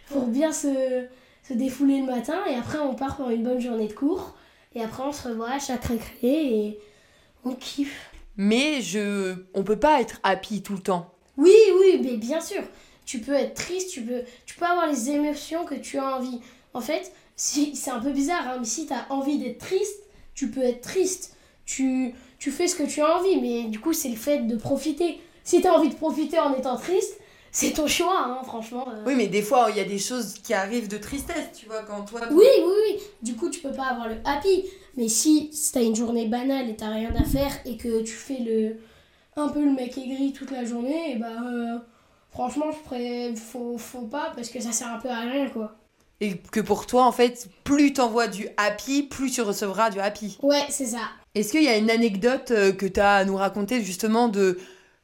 pour 0.09 0.27
bien 0.27 0.51
se, 0.51 1.05
se 1.47 1.53
défouler 1.53 1.99
le 1.99 2.05
matin. 2.05 2.39
Et 2.49 2.55
après, 2.55 2.79
on 2.79 2.95
part 2.95 3.17
pour 3.17 3.29
une 3.29 3.43
bonne 3.43 3.59
journée 3.59 3.87
de 3.87 3.93
cours. 3.93 4.35
Et 4.75 4.81
après, 4.81 5.03
on 5.03 5.11
se 5.11 5.27
revoit 5.27 5.51
à 5.51 5.59
chaque 5.59 5.85
récré 5.85 6.07
et 6.23 6.79
on 7.43 7.53
kiffe. 7.53 8.11
Mais 8.37 8.81
je, 8.81 9.35
on 9.53 9.63
peut 9.63 9.79
pas 9.79 10.01
être 10.01 10.19
happy 10.23 10.61
tout 10.61 10.73
le 10.73 10.79
temps. 10.79 11.13
Oui, 11.37 11.55
oui, 11.79 11.99
mais 12.03 12.17
bien 12.17 12.41
sûr. 12.41 12.61
Tu 13.09 13.17
peux 13.17 13.33
être 13.33 13.55
triste, 13.55 13.89
tu 13.89 14.03
peux, 14.03 14.21
tu 14.45 14.53
peux 14.53 14.65
avoir 14.65 14.85
les 14.85 15.09
émotions 15.09 15.65
que 15.65 15.73
tu 15.73 15.97
as 15.97 16.17
envie. 16.17 16.41
En 16.75 16.79
fait, 16.79 17.11
si, 17.35 17.75
c'est 17.75 17.89
un 17.89 17.97
peu 17.97 18.11
bizarre, 18.11 18.47
hein, 18.47 18.57
mais 18.59 18.67
si 18.67 18.85
tu 18.85 18.93
as 18.93 19.11
envie 19.11 19.39
d'être 19.39 19.57
triste, 19.57 20.03
tu 20.35 20.51
peux 20.51 20.61
être 20.61 20.81
triste. 20.81 21.35
Tu, 21.65 22.13
tu 22.37 22.51
fais 22.51 22.67
ce 22.67 22.75
que 22.75 22.83
tu 22.83 23.01
as 23.01 23.17
envie, 23.17 23.41
mais 23.41 23.63
du 23.63 23.79
coup, 23.79 23.93
c'est 23.93 24.09
le 24.09 24.15
fait 24.15 24.45
de 24.45 24.55
profiter. 24.55 25.19
Si 25.43 25.59
tu 25.59 25.65
as 25.65 25.73
envie 25.73 25.89
de 25.89 25.95
profiter 25.95 26.37
en 26.37 26.53
étant 26.53 26.77
triste, 26.77 27.17
c'est 27.51 27.71
ton 27.71 27.87
choix, 27.87 28.25
hein, 28.27 28.43
franchement. 28.43 28.87
euh. 28.87 29.03
Oui, 29.07 29.15
mais 29.15 29.25
des 29.25 29.41
fois, 29.41 29.69
il 29.71 29.77
y 29.77 29.79
a 29.79 29.85
des 29.85 29.97
choses 29.97 30.35
qui 30.43 30.53
arrivent 30.53 30.87
de 30.87 30.99
tristesse, 30.99 31.49
tu 31.57 31.65
vois, 31.65 31.81
quand 31.81 32.03
toi... 32.03 32.21
Oui, 32.29 32.45
oui, 32.59 32.73
oui. 32.89 32.99
Du 33.23 33.35
coup, 33.35 33.49
tu 33.49 33.59
peux 33.59 33.71
pas 33.71 33.87
avoir 33.87 34.07
le 34.07 34.17
happy. 34.23 34.65
Mais 34.97 35.07
si 35.07 35.49
t'as 35.73 35.81
une 35.81 35.95
journée 35.95 36.27
banale 36.27 36.69
et 36.69 36.75
t'as 36.75 36.89
rien 36.89 37.15
à 37.15 37.23
faire 37.23 37.59
et 37.65 37.75
que 37.75 38.03
tu 38.03 38.13
fais 38.13 38.37
le 38.37 38.75
un 39.35 39.47
peu 39.47 39.63
le 39.63 39.71
mec 39.71 39.97
aigri 39.97 40.31
toute 40.33 40.51
la 40.51 40.65
journée, 40.65 41.13
et 41.13 41.15
bah 41.15 41.27
euh, 41.43 41.77
franchement, 42.31 42.71
je 42.71 42.77
pourrais 42.79 43.35
faut, 43.35 43.77
faut 43.77 44.07
pas 44.07 44.31
parce 44.35 44.49
que 44.49 44.59
ça 44.59 44.71
sert 44.71 44.87
un 44.93 44.99
peu 44.99 45.09
à 45.09 45.19
rien 45.19 45.49
quoi. 45.49 45.75
Et 46.21 46.37
que 46.37 46.59
pour 46.59 46.85
toi, 46.85 47.05
en 47.05 47.11
fait, 47.13 47.47
plus 47.63 47.93
t'envoies 47.93 48.27
du 48.27 48.49
happy, 48.57 49.03
plus 49.03 49.31
tu 49.31 49.41
recevras 49.41 49.89
du 49.89 49.99
happy. 49.99 50.37
Ouais, 50.41 50.65
c'est 50.69 50.85
ça. 50.87 50.99
Est-ce 51.33 51.51
qu'il 51.51 51.63
y 51.63 51.69
a 51.69 51.77
une 51.77 51.89
anecdote 51.89 52.51
euh, 52.51 52.71
que 52.73 52.85
tu 52.85 52.99
as 52.99 53.13
à 53.15 53.25
nous 53.25 53.37
raconter 53.37 53.81
justement 53.81 54.27
de 54.27 54.59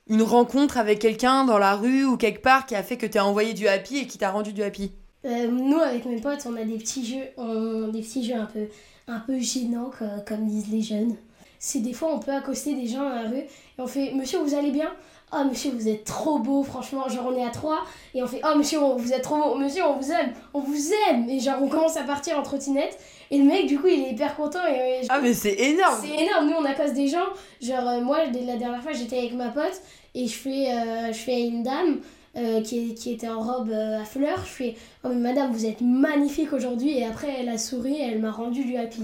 une 0.08 0.22
rencontre 0.24 0.78
avec 0.78 1.00
quelqu'un 1.00 1.46
dans 1.46 1.58
la 1.58 1.76
rue 1.76 2.04
ou 2.06 2.18
quelque 2.18 2.42
part 2.42 2.66
qui 2.66 2.76
a 2.76 2.84
fait 2.84 2.98
que 2.98 3.06
t'as 3.06 3.24
envoyé 3.24 3.54
du 3.54 3.68
happy 3.68 3.98
et 4.00 4.08
qui 4.08 4.18
t'a 4.18 4.30
rendu 4.32 4.52
du 4.54 4.62
happy? 4.62 4.92
Euh, 5.26 5.48
nous, 5.48 5.80
avec 5.80 6.06
mes 6.06 6.20
potes, 6.22 6.46
on 6.46 6.56
a 6.56 6.64
des 6.64 6.78
petits 6.78 7.06
jeux, 7.06 7.24
on- 7.38 7.88
des 7.88 8.02
petits 8.02 8.24
jeux 8.26 8.36
un 8.36 8.46
peu, 8.46 8.68
un 9.08 9.20
peu 9.20 9.40
gênants, 9.40 9.90
co- 9.98 10.06
comme, 10.28 10.46
disent 10.48 10.70
les 10.72 10.82
jeunes. 10.82 11.16
C'est 11.60 11.80
des 11.80 11.94
fois, 11.94 12.14
on 12.14 12.20
peut 12.20 12.32
accoster 12.34 12.76
des 12.76 12.88
gens 12.88 13.00
dans 13.00 13.16
la 13.16 13.30
rue 13.30 13.38
et 13.40 13.48
on 13.80 13.88
fait 13.88 14.14
Monsieur, 14.14 14.40
vous 14.40 14.54
allez 14.54 14.72
bien? 14.72 14.92
Oh, 15.38 15.44
monsieur, 15.44 15.72
vous 15.72 15.90
êtes 15.90 16.06
trop 16.06 16.40
beau, 16.40 16.64
franchement. 16.64 17.10
Genre, 17.10 17.26
on 17.30 17.38
est 17.38 17.44
à 17.46 17.50
trois 17.50 17.84
et 18.14 18.24
on 18.24 18.28
fait 18.28 18.40
Oh, 18.50 18.58
monsieur, 18.58 18.80
on- 18.82 18.96
vous 18.96 19.12
êtes 19.12 19.22
trop 19.24 19.36
beau. 19.38 19.56
Monsieur, 19.56 19.84
on 19.86 19.98
vous 19.98 20.12
aime, 20.12 20.34
on 20.54 20.60
vous 20.62 20.92
aime. 21.10 21.30
Et 21.30 21.40
genre, 21.40 21.58
on 21.62 21.68
commence 21.68 21.98
à 21.98 22.04
partir 22.04 22.40
en 22.40 22.44
trottinette. 22.44 22.98
Et 23.32 23.38
le 23.40 23.44
mec, 23.44 23.66
du 23.68 23.78
coup, 23.80 23.88
il 23.88 24.02
est 24.06 24.12
hyper 24.12 24.36
content. 24.36 24.60
Et, 24.70 25.02
et- 25.04 25.08
Ah, 25.10 25.20
mais 25.22 25.34
c'est 25.34 25.54
énorme 25.60 26.00
c'est 26.02 26.24
énorme, 26.24 26.48
nous 26.48 26.56
on 26.60 26.66
accoste 26.66 26.94
des 26.94 27.08
gens. 27.08 27.26
Genre, 27.62 27.88
euh, 27.88 28.02
moi, 28.02 28.28
dès 28.32 28.42
la 28.42 28.56
dernière 28.56 28.82
fois, 28.82 28.94
j'étais 28.94 29.18
avec 29.18 29.34
ma 29.34 29.50
pote 29.50 29.82
et 30.14 30.28
je 30.28 30.34
fais, 30.34 30.72
euh, 30.72 31.08
je 31.12 31.18
fais 31.18 31.42
une 31.42 31.64
dame 31.64 32.00
euh, 32.38 32.62
qui, 32.62 32.94
qui 32.96 33.12
était 33.14 33.28
en 33.30 33.42
robe 33.42 33.72
euh, 33.72 34.02
à 34.02 34.06
fleurs. 34.06 34.40
Je 34.46 34.52
fais 34.52 34.76
Oh, 35.04 35.10
mais 35.10 35.16
madame, 35.16 35.52
vous 35.52 35.66
êtes 35.66 35.82
magnifique 35.82 36.54
aujourd'hui. 36.54 36.98
Et 36.98 37.06
après, 37.06 37.30
elle 37.40 37.50
a 37.50 37.58
souri 37.58 37.96
et 37.96 38.04
elle 38.12 38.20
m'a 38.20 38.32
rendu 38.32 38.64
du 38.64 38.78
happy. 38.78 39.04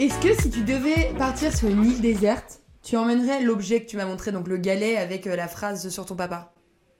Est-ce 0.00 0.18
que 0.26 0.34
si 0.42 0.48
tu 0.48 0.62
devais 0.62 1.12
partir 1.18 1.54
sur 1.54 1.68
une 1.68 1.84
île 1.84 2.00
déserte, 2.00 2.60
tu 2.82 2.96
emmènerais 2.96 3.42
l'objet 3.42 3.82
que 3.84 3.86
tu 3.90 3.98
m'as 3.98 4.06
montré, 4.06 4.32
donc 4.32 4.48
le 4.48 4.56
galet 4.56 4.96
avec 4.96 5.26
euh, 5.26 5.36
la 5.36 5.46
phrase 5.46 5.90
sur 5.90 6.06
ton 6.06 6.16
papa? 6.16 6.54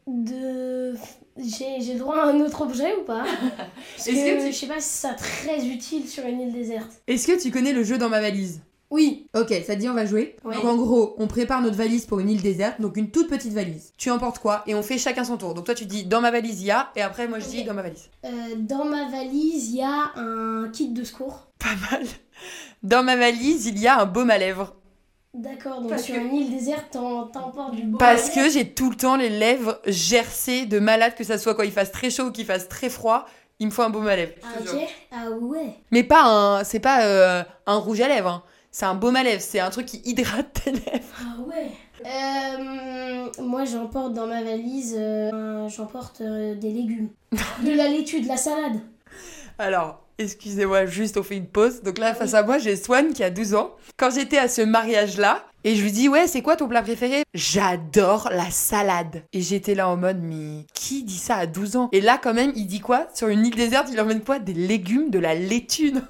De. 0.06 0.92
J'ai 1.38 1.94
droit 1.94 2.18
à 2.18 2.26
un 2.26 2.40
autre 2.40 2.60
objet 2.60 2.94
ou 3.00 3.04
pas? 3.04 3.24
Parce 3.96 4.06
que, 4.06 4.10
Est-ce 4.10 4.42
que 4.42 4.46
tu- 4.46 4.52
je 4.52 4.58
sais 4.58 4.66
pas 4.66 4.80
si 4.80 4.88
c'est 4.90 5.14
très 5.14 5.64
utile 5.66 6.06
sur 6.06 6.26
une 6.26 6.40
île 6.42 6.52
déserte. 6.52 6.90
Est-ce 7.06 7.26
que 7.26 7.40
tu 7.40 7.50
connais 7.50 7.72
le 7.72 7.84
jeu 7.84 7.96
dans 7.96 8.10
ma 8.10 8.20
valise? 8.20 8.60
Oui, 8.90 9.28
Ok, 9.34 9.50
ça 9.64 9.76
te 9.76 9.80
dit 9.80 9.88
on 9.88 9.94
va 9.94 10.04
jouer? 10.04 10.34
Ouais. 10.44 10.56
Donc 10.56 10.64
en 10.64 10.76
gros, 10.76 11.14
on 11.18 11.28
prépare 11.28 11.62
notre 11.62 11.76
valise 11.76 12.06
pour 12.06 12.18
une 12.18 12.28
île 12.28 12.42
déserte, 12.42 12.80
donc 12.80 12.96
une 12.96 13.12
toute 13.12 13.28
petite 13.30 13.52
valise. 13.52 13.92
Tu 13.96 14.10
emportes 14.10 14.40
quoi? 14.40 14.64
Et 14.66 14.74
on 14.74 14.82
fait 14.82 14.98
chacun 14.98 15.22
son 15.22 15.36
tour. 15.36 15.54
Donc 15.54 15.64
toi 15.64 15.74
tu 15.76 15.86
dis 15.86 16.04
dans 16.04 16.20
ma 16.20 16.32
valise 16.32 16.60
il 16.60 16.66
y 16.66 16.70
a, 16.72 16.90
et 16.96 17.00
après 17.00 17.28
moi 17.28 17.38
je 17.38 17.46
dis 17.46 17.62
dans 17.62 17.72
ma 17.72 17.82
valise. 17.82 18.10
euh, 18.26 18.30
dans 18.58 18.84
ma 18.84 19.08
valise, 19.08 19.70
il 19.70 19.76
y 19.76 19.82
a 19.82 20.10
un 20.16 20.68
kit 20.72 20.88
de 20.88 21.04
secours. 21.04 21.46
Pas 21.60 21.76
mal. 21.92 22.04
Dans 22.82 23.02
ma 23.02 23.16
valise 23.16 23.66
il 23.66 23.78
y 23.78 23.86
a 23.88 24.00
un 24.00 24.06
baume 24.06 24.30
à 24.30 24.38
lèvres. 24.38 24.74
D'accord, 25.32 25.80
donc 25.80 25.90
Parce 25.90 26.02
sur 26.04 26.14
que- 26.16 26.20
une 26.20 26.34
île 26.34 26.50
déserte, 26.50 26.90
t'en- 26.92 27.26
t'emportes 27.26 27.74
du 27.76 27.82
beau. 27.84 27.98
Parce 27.98 28.30
que 28.30 28.50
j'ai 28.50 28.68
tout 28.74 28.90
le 28.90 28.96
temps 28.96 29.16
les 29.16 29.28
lèvres 29.28 29.80
gercées 29.86 30.66
de 30.66 30.78
malade, 30.80 31.14
que 31.14 31.22
ça 31.22 31.38
soit 31.38 31.54
quand 31.54 31.62
il 31.62 31.70
fasse 31.70 31.92
très 31.92 32.10
chaud 32.10 32.24
ou 32.24 32.32
qu'il 32.32 32.44
fasse 32.46 32.68
très 32.68 32.88
froid. 32.88 33.26
Il 33.60 33.66
me 33.66 33.70
faut 33.70 33.82
un 33.82 33.90
baume 33.90 34.08
à 34.08 34.16
lèvres. 34.16 34.32
Ah, 34.42 34.58
ok. 34.60 34.80
Ah 35.12 35.30
ouais. 35.30 35.74
Mais 35.92 36.02
pas 36.02 36.22
un, 36.24 36.64
c'est 36.64 36.80
pas 36.80 37.04
euh, 37.04 37.44
un 37.66 37.76
rouge 37.76 38.00
à 38.00 38.08
lèvres. 38.08 38.28
hein. 38.28 38.42
C'est 38.72 38.86
un 38.86 38.94
baume 38.94 39.14
à 39.16 39.22
lèvres. 39.22 39.42
C'est 39.42 39.60
un 39.60 39.70
truc 39.70 39.86
qui 39.86 40.00
hydrate 40.04 40.52
tes 40.64 40.72
lèvres. 40.72 41.14
Ah 41.20 41.40
ouais. 41.46 41.70
Euh, 42.06 43.26
moi, 43.42 43.64
j'emporte 43.66 44.14
dans 44.14 44.26
ma 44.26 44.42
valise, 44.42 44.96
euh, 44.98 45.68
j'emporte 45.68 46.22
euh, 46.22 46.54
des 46.54 46.70
légumes. 46.72 47.10
De 47.64 47.72
la 47.72 47.88
laitue, 47.88 48.20
de 48.22 48.28
la 48.28 48.36
salade. 48.38 48.80
Alors, 49.58 50.02
excusez-moi, 50.20 50.86
juste 50.86 51.16
on 51.16 51.22
fait 51.22 51.36
une 51.36 51.46
pause. 51.46 51.82
Donc 51.82 51.98
là, 51.98 52.14
face 52.14 52.34
à 52.34 52.42
moi, 52.42 52.58
j'ai 52.58 52.76
Swan 52.76 53.12
qui 53.12 53.24
a 53.24 53.30
12 53.30 53.54
ans. 53.54 53.74
Quand 53.96 54.10
j'étais 54.10 54.38
à 54.38 54.48
ce 54.48 54.62
mariage-là, 54.62 55.44
et 55.64 55.74
je 55.74 55.82
lui 55.82 55.92
dis, 55.92 56.08
ouais, 56.08 56.26
c'est 56.26 56.40
quoi 56.42 56.56
ton 56.56 56.68
plat 56.68 56.82
préféré? 56.82 57.22
J'adore 57.34 58.28
la 58.30 58.50
salade. 58.50 59.24
Et 59.32 59.42
j'étais 59.42 59.74
là 59.74 59.88
en 59.88 59.96
mode, 59.96 60.20
mais 60.22 60.64
qui 60.74 61.02
dit 61.02 61.18
ça 61.18 61.36
à 61.36 61.46
12 61.46 61.76
ans? 61.76 61.88
Et 61.92 62.00
là, 62.00 62.18
quand 62.22 62.34
même, 62.34 62.52
il 62.56 62.66
dit 62.66 62.80
quoi? 62.80 63.08
Sur 63.14 63.28
une 63.28 63.44
île 63.44 63.54
déserte, 63.54 63.88
il 63.92 64.00
emmène 64.00 64.22
quoi? 64.22 64.38
Des 64.38 64.54
légumes, 64.54 65.10
de 65.10 65.18
la 65.18 65.34
laitue. 65.34 65.92
non? 65.92 66.02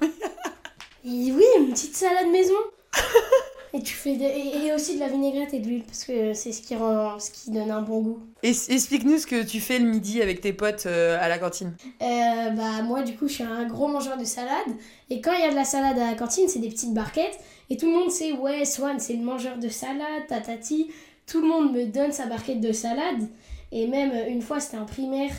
Et 1.03 1.31
oui, 1.31 1.43
une 1.59 1.71
petite 1.71 1.95
salade 1.95 2.29
maison. 2.31 2.53
et 3.73 3.81
tu 3.81 3.93
fais 3.93 4.11
et, 4.13 4.65
et 4.65 4.73
aussi 4.73 4.95
de 4.95 4.99
la 4.99 5.07
vinaigrette 5.07 5.53
et 5.53 5.59
de 5.59 5.67
l'huile 5.67 5.83
parce 5.83 6.03
que 6.03 6.33
c'est 6.33 6.51
ce 6.51 6.61
qui 6.61 6.75
rend, 6.75 7.19
ce 7.19 7.31
qui 7.31 7.51
donne 7.51 7.71
un 7.71 7.81
bon 7.81 8.01
goût. 8.01 8.19
Et 8.43 8.49
Explique-nous 8.49 9.19
ce 9.19 9.27
que 9.27 9.43
tu 9.43 9.61
fais 9.61 9.79
le 9.79 9.85
midi 9.85 10.21
avec 10.21 10.41
tes 10.41 10.51
potes 10.51 10.85
euh, 10.87 11.17
à 11.21 11.29
la 11.29 11.37
cantine. 11.37 11.73
Euh, 12.01 12.49
bah 12.49 12.81
moi 12.83 13.01
du 13.03 13.15
coup 13.15 13.27
je 13.27 13.35
suis 13.35 13.43
un 13.43 13.65
gros 13.65 13.87
mangeur 13.87 14.17
de 14.17 14.25
salade. 14.25 14.75
Et 15.09 15.21
quand 15.21 15.31
il 15.33 15.39
y 15.39 15.43
a 15.43 15.51
de 15.51 15.55
la 15.55 15.63
salade 15.63 15.97
à 15.97 16.11
la 16.11 16.15
cantine 16.15 16.47
c'est 16.47 16.59
des 16.59 16.69
petites 16.69 16.93
barquettes. 16.93 17.39
Et 17.69 17.77
tout 17.77 17.85
le 17.85 17.93
monde 17.93 18.11
sait 18.11 18.33
ouais 18.33 18.65
Swan 18.65 18.99
c'est 18.99 19.13
le 19.13 19.23
mangeur 19.23 19.57
de 19.57 19.69
salade 19.69 20.27
tatati. 20.27 20.91
Tout 21.25 21.41
le 21.41 21.47
monde 21.47 21.71
me 21.73 21.85
donne 21.85 22.11
sa 22.11 22.25
barquette 22.25 22.59
de 22.59 22.73
salade. 22.73 23.27
Et 23.71 23.87
même 23.87 24.11
euh, 24.11 24.27
une 24.27 24.41
fois 24.41 24.59
c'était 24.59 24.77
en 24.77 24.85
primaire 24.85 25.31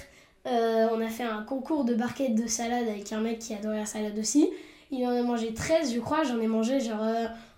euh, 0.45 0.89
on 0.91 1.01
a 1.01 1.09
fait 1.09 1.23
un 1.23 1.43
concours 1.43 1.85
de 1.85 1.95
barquettes 1.95 2.35
de 2.35 2.49
salade 2.49 2.89
avec 2.89 3.13
un 3.13 3.21
mec 3.21 3.39
qui 3.39 3.55
adorait 3.55 3.79
la 3.79 3.87
salade 3.87 4.19
aussi. 4.19 4.49
Il 4.91 5.07
en 5.07 5.11
a 5.11 5.23
mangé 5.23 5.53
13 5.53 5.95
je 5.95 6.01
crois. 6.01 6.25
J'en 6.25 6.41
ai 6.41 6.49
mangé 6.49 6.81
genre 6.81 6.99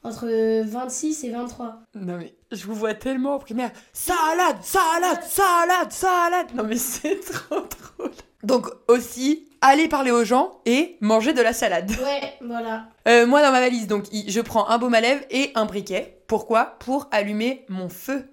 entre 0.04 0.62
26 0.64 1.24
et 1.24 1.30
23 1.30 1.82
Non 1.94 2.16
mais 2.18 2.34
je 2.52 2.64
vous 2.66 2.74
vois 2.74 2.94
tellement 2.94 3.34
en 3.34 3.38
primaire. 3.38 3.70
Salade, 3.92 4.58
salade, 4.62 5.22
salade, 5.24 5.90
salade. 5.92 6.46
Non 6.54 6.62
mais 6.64 6.76
c'est 6.76 7.18
trop 7.32 7.56
drôle. 7.96 8.10
Donc 8.42 8.66
aussi, 8.88 9.48
aller 9.62 9.88
parler 9.88 10.10
aux 10.10 10.24
gens 10.24 10.60
et 10.66 10.98
manger 11.00 11.32
de 11.32 11.40
la 11.40 11.52
salade. 11.54 11.90
ouais 11.90 12.34
voilà 12.42 12.86
Euh, 13.08 13.26
moi 13.26 13.40
dans 13.42 13.50
ma 13.52 13.60
valise, 13.60 13.86
donc 13.86 14.04
je 14.12 14.40
prends 14.42 14.68
un 14.68 14.76
baume 14.78 14.94
à 14.94 15.00
lèvres 15.00 15.24
et 15.30 15.50
un 15.54 15.64
briquet. 15.64 16.18
Pourquoi? 16.26 16.76
Pour 16.80 17.08
allumer 17.10 17.64
mon 17.68 17.88
feu. 17.88 18.26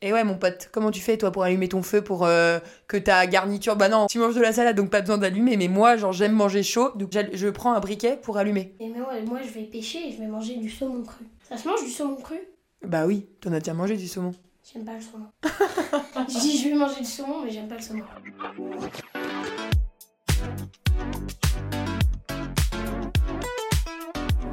Et 0.00 0.12
ouais 0.12 0.22
mon 0.22 0.36
pote, 0.36 0.68
comment 0.70 0.92
tu 0.92 1.00
fais 1.00 1.16
toi 1.16 1.32
pour 1.32 1.42
allumer 1.42 1.68
ton 1.68 1.82
feu 1.82 2.02
pour 2.02 2.24
euh, 2.24 2.60
que 2.86 2.96
ta 2.96 3.26
garniture... 3.26 3.74
Bah 3.74 3.88
non, 3.88 4.06
tu 4.06 4.20
manges 4.20 4.36
de 4.36 4.40
la 4.40 4.52
salade 4.52 4.76
donc 4.76 4.90
pas 4.90 5.00
besoin 5.00 5.18
d'allumer, 5.18 5.56
mais 5.56 5.66
moi 5.66 5.96
genre 5.96 6.12
j'aime 6.12 6.32
manger 6.32 6.62
chaud, 6.62 6.92
donc 6.94 7.10
je 7.32 7.48
prends 7.48 7.72
un 7.72 7.80
briquet 7.80 8.16
pour 8.16 8.36
allumer. 8.36 8.76
et 8.78 8.88
mais 8.88 9.00
ouais, 9.00 9.22
moi 9.22 9.40
je 9.44 9.50
vais 9.50 9.64
pêcher 9.64 10.08
et 10.08 10.12
je 10.12 10.18
vais 10.18 10.28
manger 10.28 10.54
du 10.56 10.70
saumon 10.70 11.02
cru 11.02 11.24
ça 11.48 11.56
se 11.56 11.66
mange 11.66 11.82
du 11.82 11.90
saumon 11.90 12.16
cru? 12.16 12.38
Bah 12.82 13.06
oui, 13.06 13.26
t'en 13.40 13.52
as 13.52 13.58
déjà 13.60 13.72
mangé 13.72 13.96
du 13.96 14.06
saumon. 14.06 14.34
J'aime 14.70 14.84
pas 14.84 14.92
le 14.94 15.00
saumon. 15.00 15.26
je 16.28 16.40
dis 16.40 16.58
je 16.58 16.68
vais 16.68 16.74
manger 16.74 17.00
du 17.00 17.06
saumon, 17.06 17.42
mais 17.42 17.50
j'aime 17.50 17.68
pas 17.68 17.76
le 17.76 17.80
saumon. 17.80 18.04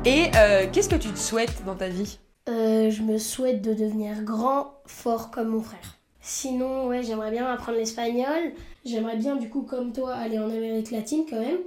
Et 0.05 0.31
euh, 0.37 0.67
qu'est-ce 0.71 0.87
que 0.87 0.95
tu 0.95 1.09
te 1.09 1.19
souhaites 1.19 1.65
dans 1.65 1.75
ta 1.75 1.89
vie? 1.89 2.17
Euh, 2.47 2.91
je 2.91 3.01
me 3.01 3.17
souhaite 3.17 3.61
de 3.61 3.73
devenir 3.73 4.23
grand, 4.23 4.73
fort 4.85 5.31
comme 5.31 5.49
mon 5.49 5.61
frère. 5.61 5.97
Sinon, 6.21 6.87
ouais, 6.87 7.03
j'aimerais 7.03 7.31
bien 7.31 7.45
apprendre 7.45 7.77
l'espagnol. 7.77 8.53
J'aimerais 8.85 9.17
bien, 9.17 9.35
du 9.35 9.49
coup, 9.49 9.61
comme 9.61 9.93
toi, 9.93 10.13
aller 10.13 10.39
en 10.39 10.49
Amérique 10.49 10.91
latine 10.91 11.25
quand 11.29 11.39
même. 11.39 11.59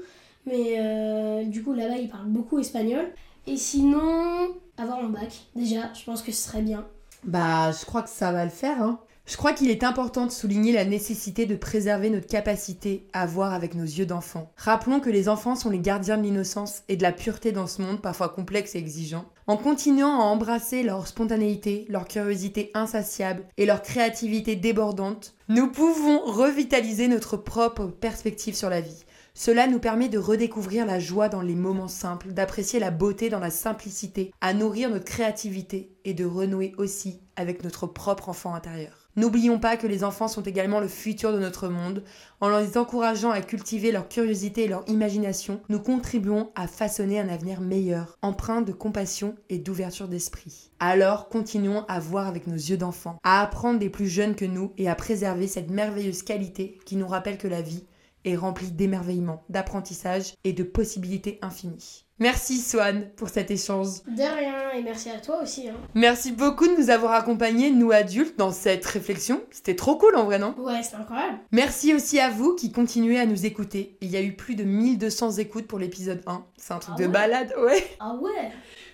Mais 0.47 0.77
euh, 0.79 1.45
du 1.45 1.63
coup, 1.63 1.75
là-bas, 1.75 1.97
ils 1.97 2.09
parlent 2.09 2.29
beaucoup 2.29 2.59
espagnol. 2.59 3.07
Et 3.47 3.57
sinon, 3.57 4.49
avoir 4.77 5.03
mon 5.03 5.11
bac. 5.11 5.47
Déjà, 5.57 5.93
je 5.95 6.05
pense 6.05 6.23
que 6.23 6.33
ce 6.33 6.49
serait 6.49 6.63
bien. 6.63 6.87
Bah, 7.25 7.73
je 7.73 7.85
crois 7.85 8.03
que 8.03 8.11
ça 8.11 8.33
va 8.33 8.45
le 8.45 8.51
faire. 8.51 8.83
Hein. 8.83 9.01
Je 9.27 9.37
crois 9.37 9.53
qu'il 9.53 9.71
est 9.71 9.85
important 9.85 10.27
de 10.27 10.31
souligner 10.31 10.73
la 10.73 10.85
nécessité 10.85 11.45
de 11.45 11.55
préserver 11.55 12.09
notre 12.09 12.27
capacité 12.27 13.07
à 13.13 13.27
voir 13.27 13.53
avec 13.53 13.75
nos 13.75 13.85
yeux 13.85 14.07
d'enfant. 14.07 14.51
Rappelons 14.57 15.01
que 15.01 15.11
les 15.11 15.29
enfants 15.29 15.55
sont 15.55 15.71
les 15.71 15.81
gardiens 15.81 16.17
de 16.17 16.23
l'innocence 16.23 16.83
et 16.89 16.97
de 16.97 17.03
la 17.03 17.13
pureté 17.13 17.53
dans 17.53 17.67
ce 17.67 17.83
monde 17.83 18.01
parfois 18.01 18.31
complexe 18.31 18.75
et 18.75 18.79
exigeant. 18.79 19.27
En 19.49 19.57
continuant 19.57 20.21
à 20.21 20.25
embrasser 20.25 20.83
leur 20.83 21.07
spontanéité, 21.07 21.87
leur 21.89 22.07
curiosité 22.07 22.71
insatiable 22.75 23.47
et 23.57 23.65
leur 23.65 23.81
créativité 23.81 24.57
débordante, 24.57 25.33
nous 25.49 25.73
pouvons 25.73 26.21
revitaliser 26.21 27.09
notre 27.09 27.39
propre 27.39 27.87
perspective 27.87 28.55
sur 28.55 28.69
la 28.69 28.83
vie. 28.83 29.07
Cela 29.33 29.67
nous 29.67 29.79
permet 29.79 30.11
de 30.11 30.19
redécouvrir 30.19 30.85
la 30.85 31.01
joie 31.01 31.31
dans 31.31 31.41
les 31.41 31.55
moments 31.55 31.89
simples, 31.89 32.35
d'apprécier 32.35 32.79
la 32.79 32.91
beauté 32.91 33.31
dans 33.31 33.39
la 33.39 33.49
simplicité, 33.49 34.35
à 34.43 34.53
nourrir 34.53 34.91
notre 34.91 35.07
créativité 35.07 35.97
et 36.05 36.13
de 36.13 36.27
renouer 36.27 36.75
aussi 36.77 37.23
avec 37.35 37.65
notre 37.65 37.87
propre 37.87 38.29
enfant 38.29 38.53
intérieur. 38.53 39.08
N'oublions 39.19 39.59
pas 39.59 39.77
que 39.77 39.89
les 39.89 40.05
enfants 40.05 40.29
sont 40.29 40.43
également 40.43 40.79
le 40.79 40.87
futur 40.87 41.33
de 41.33 41.41
notre 41.41 41.69
monde. 41.69 42.05
En 42.41 42.57
les 42.57 42.79
encourageant 42.79 43.33
à 43.33 43.41
cultiver 43.41 43.91
leur 43.91 44.09
curiosité 44.09 44.63
et 44.63 44.69
leur 44.69 44.89
imagination, 44.89 45.61
nous 45.69 45.81
contribuons 45.81 46.53
à 46.55 46.69
façonner 46.69 47.19
un 47.19 47.29
avenir 47.29 47.61
meilleur, 47.61 48.17
empreint 48.23 48.63
de 48.63 48.71
compassion 48.71 49.35
et 49.49 49.59
d'ouverture 49.59 50.07
d'esprit. 50.07 50.71
Alors 50.79 51.29
continuons 51.29 51.85
à 51.89 51.99
voir 51.99 52.29
avec 52.29 52.47
nos 52.47 52.55
yeux 52.55 52.77
d'enfant, 52.77 53.19
à 53.25 53.43
apprendre 53.43 53.81
des 53.81 53.91
plus 53.91 54.07
jeunes 54.07 54.37
que 54.37 54.45
nous 54.45 54.73
et 54.79 54.89
à 54.89 54.95
préserver 54.95 55.49
cette 55.49 55.73
merveilleuse 55.73 56.23
qualité 56.23 56.79
qui 56.87 56.95
nous 56.95 57.09
rappelle 57.09 57.39
que 57.39 57.49
la 57.49 57.61
vie 57.61 57.87
est 58.25 58.37
remplie 58.37 58.71
d'émerveillement, 58.71 59.43
d'apprentissage 59.49 60.35
et 60.45 60.53
de 60.53 60.63
possibilités 60.63 61.41
infinies. 61.43 62.05
Merci 62.21 62.59
Swan 62.61 63.09
pour 63.17 63.29
cet 63.29 63.51
échange. 63.51 64.03
De 64.09 64.23
rien, 64.23 64.73
et 64.77 64.83
merci 64.83 65.09
à 65.11 65.19
toi 65.21 65.41
aussi. 65.43 65.69
Hein. 65.69 65.75
Merci 65.95 66.33
beaucoup 66.33 66.67
de 66.67 66.75
nous 66.81 66.91
avoir 66.91 67.13
accompagnés, 67.13 67.71
nous 67.71 67.93
adultes, 67.93 68.39
dans 68.39 68.51
cette 68.51 68.85
réflexion. 68.87 69.41
C'était 69.53 69.77
trop 69.77 69.97
cool 69.97 70.17
en 70.17 70.25
vrai, 70.25 70.39
non? 70.39 70.55
Ouais, 70.59 70.83
c'est 70.83 70.97
incroyable. 70.97 71.39
Merci 71.53 71.95
aussi 71.95 72.19
à 72.19 72.29
vous 72.31 72.55
qui 72.57 72.73
continuez 72.73 73.21
à 73.21 73.27
nous 73.27 73.47
écouter. 73.47 73.97
Il 74.01 74.11
y 74.11 74.17
a 74.17 74.23
eu 74.23 74.35
plus 74.35 74.57
de 74.57 74.65
1200 74.65 75.33
écoutes 75.39 75.67
pour 75.69 75.79
l'épisode 75.79 76.23
1. 76.27 76.45
C'est 76.57 76.73
un 76.75 76.79
truc 76.79 76.95
Ah 76.97 77.01
de 77.01 77.07
ouais? 77.07 77.13
balade, 77.13 77.55
ouais. 77.65 77.85
Ah 78.01 78.15
ouais? 78.21 78.31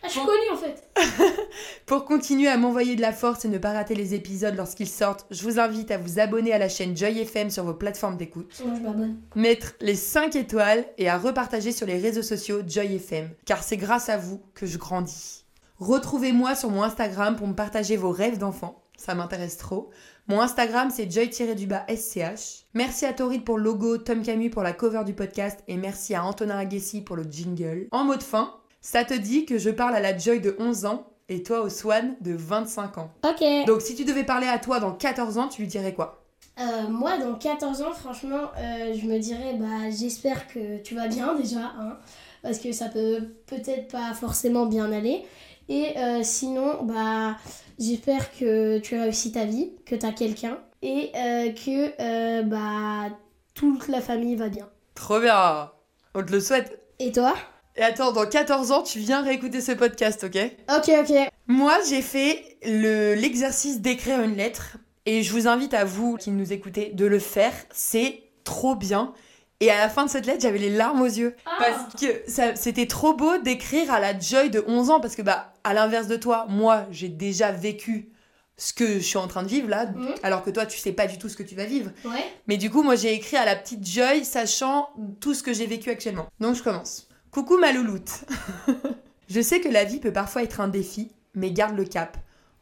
Ah, 0.02 0.06
je 0.06 0.10
suis 0.10 0.20
Bon. 0.20 0.26
connue 0.26 0.50
en 0.52 0.56
fait. 0.58 0.84
Pour 1.86 2.04
continuer 2.04 2.48
à 2.48 2.58
m'envoyer 2.58 2.94
de 2.94 3.00
la 3.00 3.12
force 3.12 3.46
et 3.46 3.48
ne 3.48 3.56
pas 3.56 3.72
rater 3.72 3.94
les 3.94 4.12
épisodes 4.12 4.54
lorsqu'ils 4.54 4.86
sortent, 4.88 5.24
je 5.30 5.42
vous 5.42 5.58
invite 5.58 5.90
à 5.90 5.96
vous 5.96 6.18
abonner 6.18 6.52
à 6.52 6.58
la 6.58 6.68
chaîne 6.68 6.94
Joy 6.94 7.20
FM 7.20 7.48
sur 7.48 7.64
vos 7.64 7.72
plateformes 7.72 8.18
d'écoute, 8.18 8.52
je 8.58 8.64
m'abonne. 8.82 9.16
mettre 9.34 9.72
les 9.80 9.94
5 9.94 10.36
étoiles 10.36 10.84
et 10.98 11.08
à 11.08 11.16
repartager 11.16 11.72
sur 11.72 11.86
les 11.86 11.96
réseaux 11.98 12.22
sociaux 12.22 12.60
Joy 12.66 12.96
FM, 12.96 13.13
car 13.44 13.62
c'est 13.62 13.76
grâce 13.76 14.08
à 14.08 14.16
vous 14.16 14.40
que 14.54 14.66
je 14.66 14.78
grandis. 14.78 15.44
Retrouvez-moi 15.78 16.54
sur 16.54 16.70
mon 16.70 16.82
Instagram 16.82 17.36
pour 17.36 17.46
me 17.46 17.54
partager 17.54 17.96
vos 17.96 18.10
rêves 18.10 18.38
d'enfant, 18.38 18.82
ça 18.96 19.14
m'intéresse 19.14 19.56
trop. 19.56 19.90
Mon 20.28 20.40
Instagram 20.40 20.90
c'est 20.90 21.10
joy-sch. 21.10 22.64
Merci 22.74 23.04
à 23.04 23.12
Torrid 23.12 23.44
pour 23.44 23.58
le 23.58 23.64
logo, 23.64 23.98
Tom 23.98 24.22
Camus 24.22 24.50
pour 24.50 24.62
la 24.62 24.72
cover 24.72 25.04
du 25.04 25.12
podcast 25.12 25.60
et 25.68 25.76
merci 25.76 26.14
à 26.14 26.24
Antonin 26.24 26.58
Agassi 26.58 27.02
pour 27.02 27.16
le 27.16 27.24
jingle. 27.24 27.88
En 27.90 28.04
mot 28.04 28.16
de 28.16 28.22
fin, 28.22 28.54
ça 28.80 29.04
te 29.04 29.14
dit 29.14 29.46
que 29.46 29.58
je 29.58 29.70
parle 29.70 29.94
à 29.94 30.00
la 30.00 30.16
Joy 30.16 30.40
de 30.40 30.56
11 30.58 30.84
ans 30.86 31.10
et 31.28 31.42
toi 31.42 31.60
au 31.62 31.68
Swan 31.68 32.16
de 32.20 32.34
25 32.34 32.98
ans. 32.98 33.10
Ok. 33.24 33.44
Donc 33.66 33.80
si 33.80 33.94
tu 33.94 34.04
devais 34.04 34.24
parler 34.24 34.46
à 34.46 34.58
toi 34.58 34.80
dans 34.80 34.92
14 34.92 35.38
ans, 35.38 35.48
tu 35.48 35.62
lui 35.62 35.68
dirais 35.68 35.94
quoi? 35.94 36.23
Euh, 36.61 36.88
moi, 36.88 37.18
dans 37.18 37.34
14 37.34 37.82
ans, 37.82 37.92
franchement, 37.92 38.50
euh, 38.59 38.94
je 38.94 39.07
me 39.07 39.18
dirais, 39.18 39.55
bah, 39.59 39.90
j'espère 39.90 40.46
que 40.48 40.78
tu 40.82 40.94
vas 40.94 41.09
bien 41.09 41.34
déjà, 41.40 41.72
hein, 41.78 41.98
parce 42.42 42.59
que 42.59 42.72
ça 42.72 42.88
peut 42.88 43.34
peut-être 43.46 43.90
pas 43.90 44.14
forcément 44.14 44.66
bien 44.66 44.92
aller. 44.92 45.24
Et 45.68 45.96
euh, 45.98 46.20
sinon, 46.22 46.82
bah, 46.84 47.36
j'espère 47.78 48.30
que 48.36 48.78
tu 48.78 48.98
réussis 48.98 49.32
ta 49.32 49.44
vie, 49.46 49.72
que 49.86 49.94
tu 49.94 50.07
as 50.07 50.12
quelqu'un 50.12 50.59
et 50.82 51.11
que 51.55 52.42
bah, 52.42 53.09
toute 53.55 53.88
la 53.88 54.02
famille 54.02 54.36
va 54.36 54.50
bien. 54.50 54.68
Trop 54.94 55.18
bien 55.18 55.70
On 56.14 56.22
te 56.22 56.30
le 56.30 56.40
souhaite 56.40 56.78
Et 56.98 57.11
toi? 57.11 57.34
Et 57.76 57.82
attends, 57.82 58.12
dans 58.12 58.26
14 58.26 58.70
ans, 58.70 58.82
tu 58.82 58.98
viens 58.98 59.22
réécouter 59.22 59.61
ce 59.62 59.72
podcast, 59.72 60.24
ok? 60.24 60.36
Ok, 60.76 60.90
ok. 61.00 61.16
Moi, 61.48 61.72
j'ai 61.88 62.02
fait 62.02 62.59
le- 62.64 63.14
l'exercice 63.14 63.80
d'écrire 63.80 64.20
une 64.20 64.36
lettre 64.36 64.76
et 65.07 65.22
je 65.22 65.32
vous 65.32 65.48
invite 65.48 65.74
à 65.74 65.84
vous 65.84 66.16
qui 66.16 66.30
nous 66.30 66.52
écoutez 66.52 66.90
de 66.92 67.05
le 67.05 67.18
faire. 67.18 67.52
C'est 67.72 68.22
trop 68.44 68.74
bien. 68.74 69.12
Et 69.61 69.70
à 69.70 69.78
la 69.78 69.88
fin 69.88 70.05
de 70.05 70.11
cette 70.11 70.26
lettre, 70.26 70.42
j'avais 70.42 70.59
les 70.59 70.70
larmes 70.70 71.00
aux 71.00 71.07
yeux. 71.07 71.36
Parce 71.59 71.94
que 72.00 72.55
c'était 72.57 72.86
trop 72.86 73.14
beau 73.14 73.38
d'écrire 73.38 73.92
à 73.92 74.00
la 74.00 74.18
Joy 74.18 74.50
de 74.50 74.64
11 74.66 74.90
ans. 74.90 75.00
Parce 75.00 75.14
que, 75.14 75.22
bah, 75.22 75.52
à 75.62 75.74
l'inverse 75.74 76.07
de 76.07 76.16
toi, 76.16 76.46
moi, 76.48 76.86
j'ai 76.90 77.09
déjà 77.09 77.52
vécu 77.52 78.11
ce 78.57 78.72
que 78.72 78.94
je 78.94 79.05
suis 79.05 79.16
en 79.18 79.26
train 79.26 79.42
de 79.42 79.48
vivre 79.48 79.68
là. 79.68 79.86
Mhm. 79.86 80.14
Alors 80.22 80.42
que 80.42 80.50
toi, 80.50 80.66
tu 80.66 80.78
sais 80.78 80.92
pas 80.92 81.07
du 81.07 81.18
tout 81.18 81.28
ce 81.28 81.36
que 81.36 81.42
tu 81.42 81.55
vas 81.55 81.64
vivre. 81.64 81.90
Ouais. 82.05 82.24
Mais 82.46 82.57
du 82.57 82.70
coup, 82.70 82.82
moi, 82.82 82.96
j'ai 82.96 83.12
écrit 83.12 83.36
à 83.36 83.44
la 83.44 83.57
petite 83.57 83.86
Joy, 83.86 84.24
sachant 84.24 84.90
tout 85.20 85.34
ce 85.34 85.42
que 85.42 85.52
j'ai 85.52 85.66
vécu 85.66 85.90
actuellement. 85.90 86.26
Donc, 86.40 86.57
je 86.57 86.62
commence. 86.62 87.09
Coucou 87.30 87.59
ma 87.59 87.72
louloute. 87.72 88.24
je 89.28 89.40
sais 89.40 89.61
que 89.61 89.68
la 89.68 89.84
vie 89.84 89.98
peut 89.98 90.12
parfois 90.12 90.42
être 90.42 90.61
un 90.61 90.68
défi, 90.68 91.11
mais 91.34 91.50
garde 91.50 91.76
le 91.76 91.84
cap. 91.84 92.16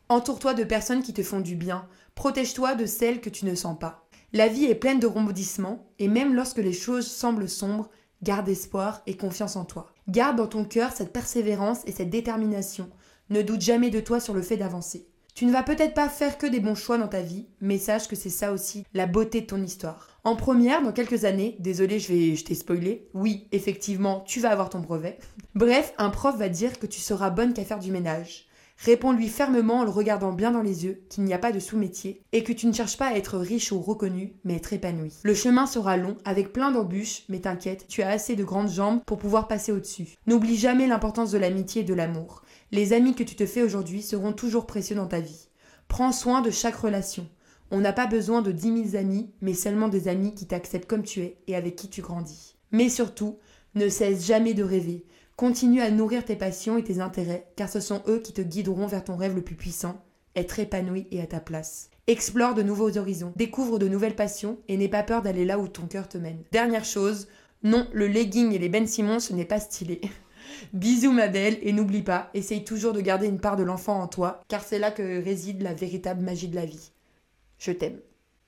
Entoure-toi 0.09 0.55
de 0.55 0.65
personnes 0.65 1.03
qui 1.03 1.13
te 1.13 1.23
font 1.23 1.41
du 1.41 1.57
bien. 1.57 1.87
Protège-toi 2.15 2.75
de 2.75 2.87
celles 2.87 3.21
que 3.21 3.31
tu 3.31 3.47
ne 3.47 3.55
sens 3.55 3.79
pas. 3.79 4.09
La 4.33 4.49
vie 4.49 4.65
est 4.65 4.75
pleine 4.75 5.01
de 5.01 5.07
rebondissements, 5.07 5.87
et 5.99 6.09
même 6.09 6.35
lorsque 6.35 6.59
les 6.59 6.73
choses 6.73 7.07
semblent 7.07 7.49
sombres, 7.49 7.91
garde 8.23 8.49
espoir 8.49 9.03
et 9.07 9.17
confiance 9.17 9.57
en 9.57 9.65
toi. 9.65 9.93
Garde 10.09 10.37
dans 10.37 10.47
ton 10.47 10.65
cœur 10.65 10.93
cette 10.93 11.13
persévérance 11.13 11.81
et 11.87 11.93
cette 11.93 12.11
détermination. 12.11 12.89
Ne 13.31 13.43
doute 13.43 13.61
jamais 13.61 13.91
de 13.91 14.01
toi 14.01 14.21
sur 14.21 14.35
le 14.35 14.43
fait 14.43 14.57
d'avancer. 14.57 15.09
Tu 15.35 15.47
ne 15.47 15.53
vas 15.53 15.63
peut-être 15.63 15.95
pas 15.95 16.11
faire 16.11 16.37
que 16.37 16.47
des 16.47 16.61
bons 16.61 16.75
choix 16.75 16.99
dans 16.99 17.09
ta 17.09 17.23
vie, 17.23 17.47
mais 17.61 17.79
sache 17.79 18.07
que 18.07 18.17
c'est 18.17 18.29
ça 18.29 18.53
aussi 18.53 18.85
la 18.93 19.07
beauté 19.07 19.41
de 19.41 19.47
ton 19.47 19.63
histoire. 19.63 20.21
En 20.25 20.37
première, 20.37 20.83
dans 20.83 20.93
quelques 20.93 21.25
années, 21.25 21.57
désolé, 21.59 21.99
je 21.99 22.13
vais, 22.13 22.37
je 22.37 22.45
t'ai 22.45 22.55
spoilé. 22.55 23.09
Oui, 23.15 23.49
effectivement, 23.51 24.21
tu 24.27 24.41
vas 24.41 24.51
avoir 24.51 24.69
ton 24.69 24.81
brevet. 24.81 25.19
Bref, 25.55 25.95
un 25.97 26.11
prof 26.11 26.37
va 26.37 26.51
dire 26.51 26.79
que 26.79 26.87
tu 26.87 27.01
seras 27.01 27.31
bonne 27.31 27.55
qu'à 27.55 27.65
faire 27.65 27.79
du 27.79 27.91
ménage. 27.91 28.47
Réponds-lui 28.79 29.29
fermement 29.29 29.81
en 29.81 29.85
le 29.85 29.91
regardant 29.91 30.33
bien 30.33 30.51
dans 30.51 30.63
les 30.63 30.85
yeux 30.85 31.05
qu'il 31.09 31.25
n'y 31.25 31.35
a 31.35 31.39
pas 31.39 31.53
de 31.53 31.61
sous-métier 31.61 32.23
et 32.33 32.43
que 32.43 32.53
tu 32.53 32.67
ne 32.67 32.73
cherches 32.73 32.97
pas 32.97 33.09
à 33.09 33.15
être 33.15 33.39
riche 33.39 33.73
ou 33.73 33.81
reconnu, 33.81 34.35
mais 34.45 34.57
être 34.57 34.73
épanoui. 34.73 35.13
Le 35.23 35.35
chemin 35.35 35.67
sera 35.67 35.97
long, 35.97 36.17
avec 36.25 36.53
plein 36.53 36.73
d'embûches, 36.73 37.23
mais 37.29 37.41
t'inquiète, 37.41 37.87
tu 37.89 38.03
as 38.03 38.09
assez 38.09 38.35
de 38.35 38.45
grandes 38.45 38.71
jambes 38.71 39.03
pour 39.05 39.19
pouvoir 39.19 39.47
passer 39.47 39.73
au-dessus. 39.73 40.17
N'oublie 40.27 40.57
jamais 40.57 40.87
l'importance 40.87 41.31
de 41.31 41.39
l'amitié 41.39 41.83
et 41.83 41.85
de 41.85 41.95
l'amour. 41.95 42.43
Les 42.73 42.93
amis 42.93 43.15
que 43.15 43.23
tu 43.23 43.37
te 43.37 43.47
fais 43.47 43.63
aujourd'hui 43.63 44.03
seront 44.03 44.33
toujours 44.33 44.67
précieux 44.67 44.97
dans 44.97 45.07
ta 45.07 45.21
vie. 45.21 45.49
Prends 45.89 46.13
soin 46.13 46.41
de 46.41 46.51
chaque 46.51 46.77
relation. 46.77 47.29
On 47.71 47.81
n'a 47.81 47.93
pas 47.93 48.07
besoin 48.07 48.43
de 48.43 48.53
10 48.53 48.91
000 48.91 48.97
amis, 48.97 49.31
mais 49.41 49.55
seulement 49.55 49.89
des 49.89 50.09
amis 50.09 50.35
qui 50.35 50.47
t'acceptent 50.47 50.89
comme 50.89 51.03
tu 51.03 51.21
es 51.21 51.39
et 51.47 51.57
avec 51.57 51.77
qui 51.77 51.89
tu 51.89 52.03
grandis. 52.03 52.57
Mais 52.71 52.89
surtout, 52.89 53.39
ne 53.75 53.89
cesse 53.89 54.27
jamais 54.27 54.55
de 54.55 54.63
rêver. 54.63 55.07
Continue 55.37 55.81
à 55.81 55.91
nourrir 55.91 56.25
tes 56.25 56.37
passions 56.37 56.77
et 56.77 56.85
tes 56.85 57.01
intérêts, 57.01 57.47
car 57.57 57.69
ce 57.69 57.81
sont 57.81 58.03
eux 58.07 58.21
qui 58.21 58.33
te 58.33 58.43
guideront 58.43 58.87
vers 58.87 59.03
ton 59.03 59.17
rêve 59.17 59.35
le 59.35 59.43
plus 59.43 59.57
puissant, 59.57 60.05
être 60.37 60.59
épanoui 60.59 61.07
et 61.11 61.21
à 61.21 61.27
ta 61.27 61.41
place. 61.41 61.91
Explore 62.07 62.55
de 62.55 62.63
nouveaux 62.63 62.99
horizons, 62.99 63.33
découvre 63.37 63.79
de 63.79 63.89
nouvelles 63.89 64.17
passions 64.17 64.59
et 64.69 64.77
n'aie 64.77 64.89
pas 64.89 65.03
peur 65.03 65.23
d'aller 65.23 65.45
là 65.45 65.59
où 65.59 65.69
ton 65.69 65.87
cœur 65.87 66.09
te 66.09 66.19
mène. 66.19 66.43
Dernière 66.53 66.85
chose, 66.85 67.29
non, 67.63 67.87
le 67.93 68.09
legging 68.09 68.53
et 68.53 68.59
les 68.59 68.69
Ben 68.69 68.87
Simon, 68.87 69.21
ce 69.21 69.33
n'est 69.33 69.45
pas 69.45 69.61
stylé. 69.61 70.01
Bisous 70.73 71.13
ma 71.13 71.29
belle 71.29 71.59
et 71.63 71.73
n'oublie 71.73 72.03
pas, 72.03 72.31
essaye 72.35 72.65
toujours 72.65 72.93
de 72.93 73.01
garder 73.01 73.27
une 73.27 73.41
part 73.41 73.57
de 73.57 73.63
l'enfant 73.63 74.01
en 74.01 74.09
toi, 74.09 74.41
car 74.49 74.63
c'est 74.63 74.79
là 74.79 74.91
que 74.91 75.25
réside 75.25 75.63
la 75.63 75.75
véritable 75.75 76.23
magie 76.23 76.49
de 76.49 76.57
la 76.57 76.67
vie. 76.67 76.93
Je 77.59 77.73
t'aime. 77.73 78.01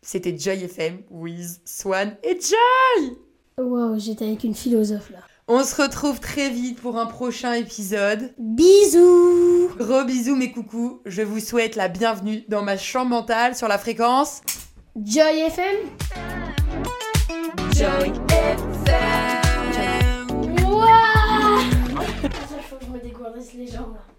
C'était 0.02 0.36
Joy 0.36 0.64
FM, 0.64 0.98
Wiz, 1.10 1.60
Swan 1.64 2.16
et 2.22 2.38
Joy 2.38 3.16
Wow, 3.56 3.98
j'étais 3.98 4.26
avec 4.26 4.44
une 4.44 4.54
philosophe 4.54 5.10
là. 5.10 5.18
On 5.46 5.62
se 5.62 5.82
retrouve 5.82 6.20
très 6.20 6.48
vite 6.48 6.80
pour 6.80 6.98
un 6.98 7.04
prochain 7.04 7.52
épisode. 7.52 8.32
Bisous 8.38 9.68
Gros 9.76 10.04
bisous 10.04 10.36
mes 10.36 10.50
coucous, 10.50 11.02
je 11.04 11.20
vous 11.20 11.38
souhaite 11.38 11.76
la 11.76 11.88
bienvenue 11.88 12.44
dans 12.48 12.62
ma 12.62 12.78
chambre 12.78 13.10
mentale 13.10 13.54
sur 13.54 13.68
la 13.68 13.76
fréquence 13.76 14.40
Joy 14.96 15.40
FM 15.40 15.76
Joy 17.74 18.12
FM. 18.30 19.42
Wouah 20.64 21.60
Ça, 22.22 22.56
faut 22.70 22.76
que 22.76 22.86
je 22.86 22.90
me 22.90 23.00
dégourdisse 23.00 23.52
les 23.52 23.66
jambes 23.66 23.96
là. 23.96 24.13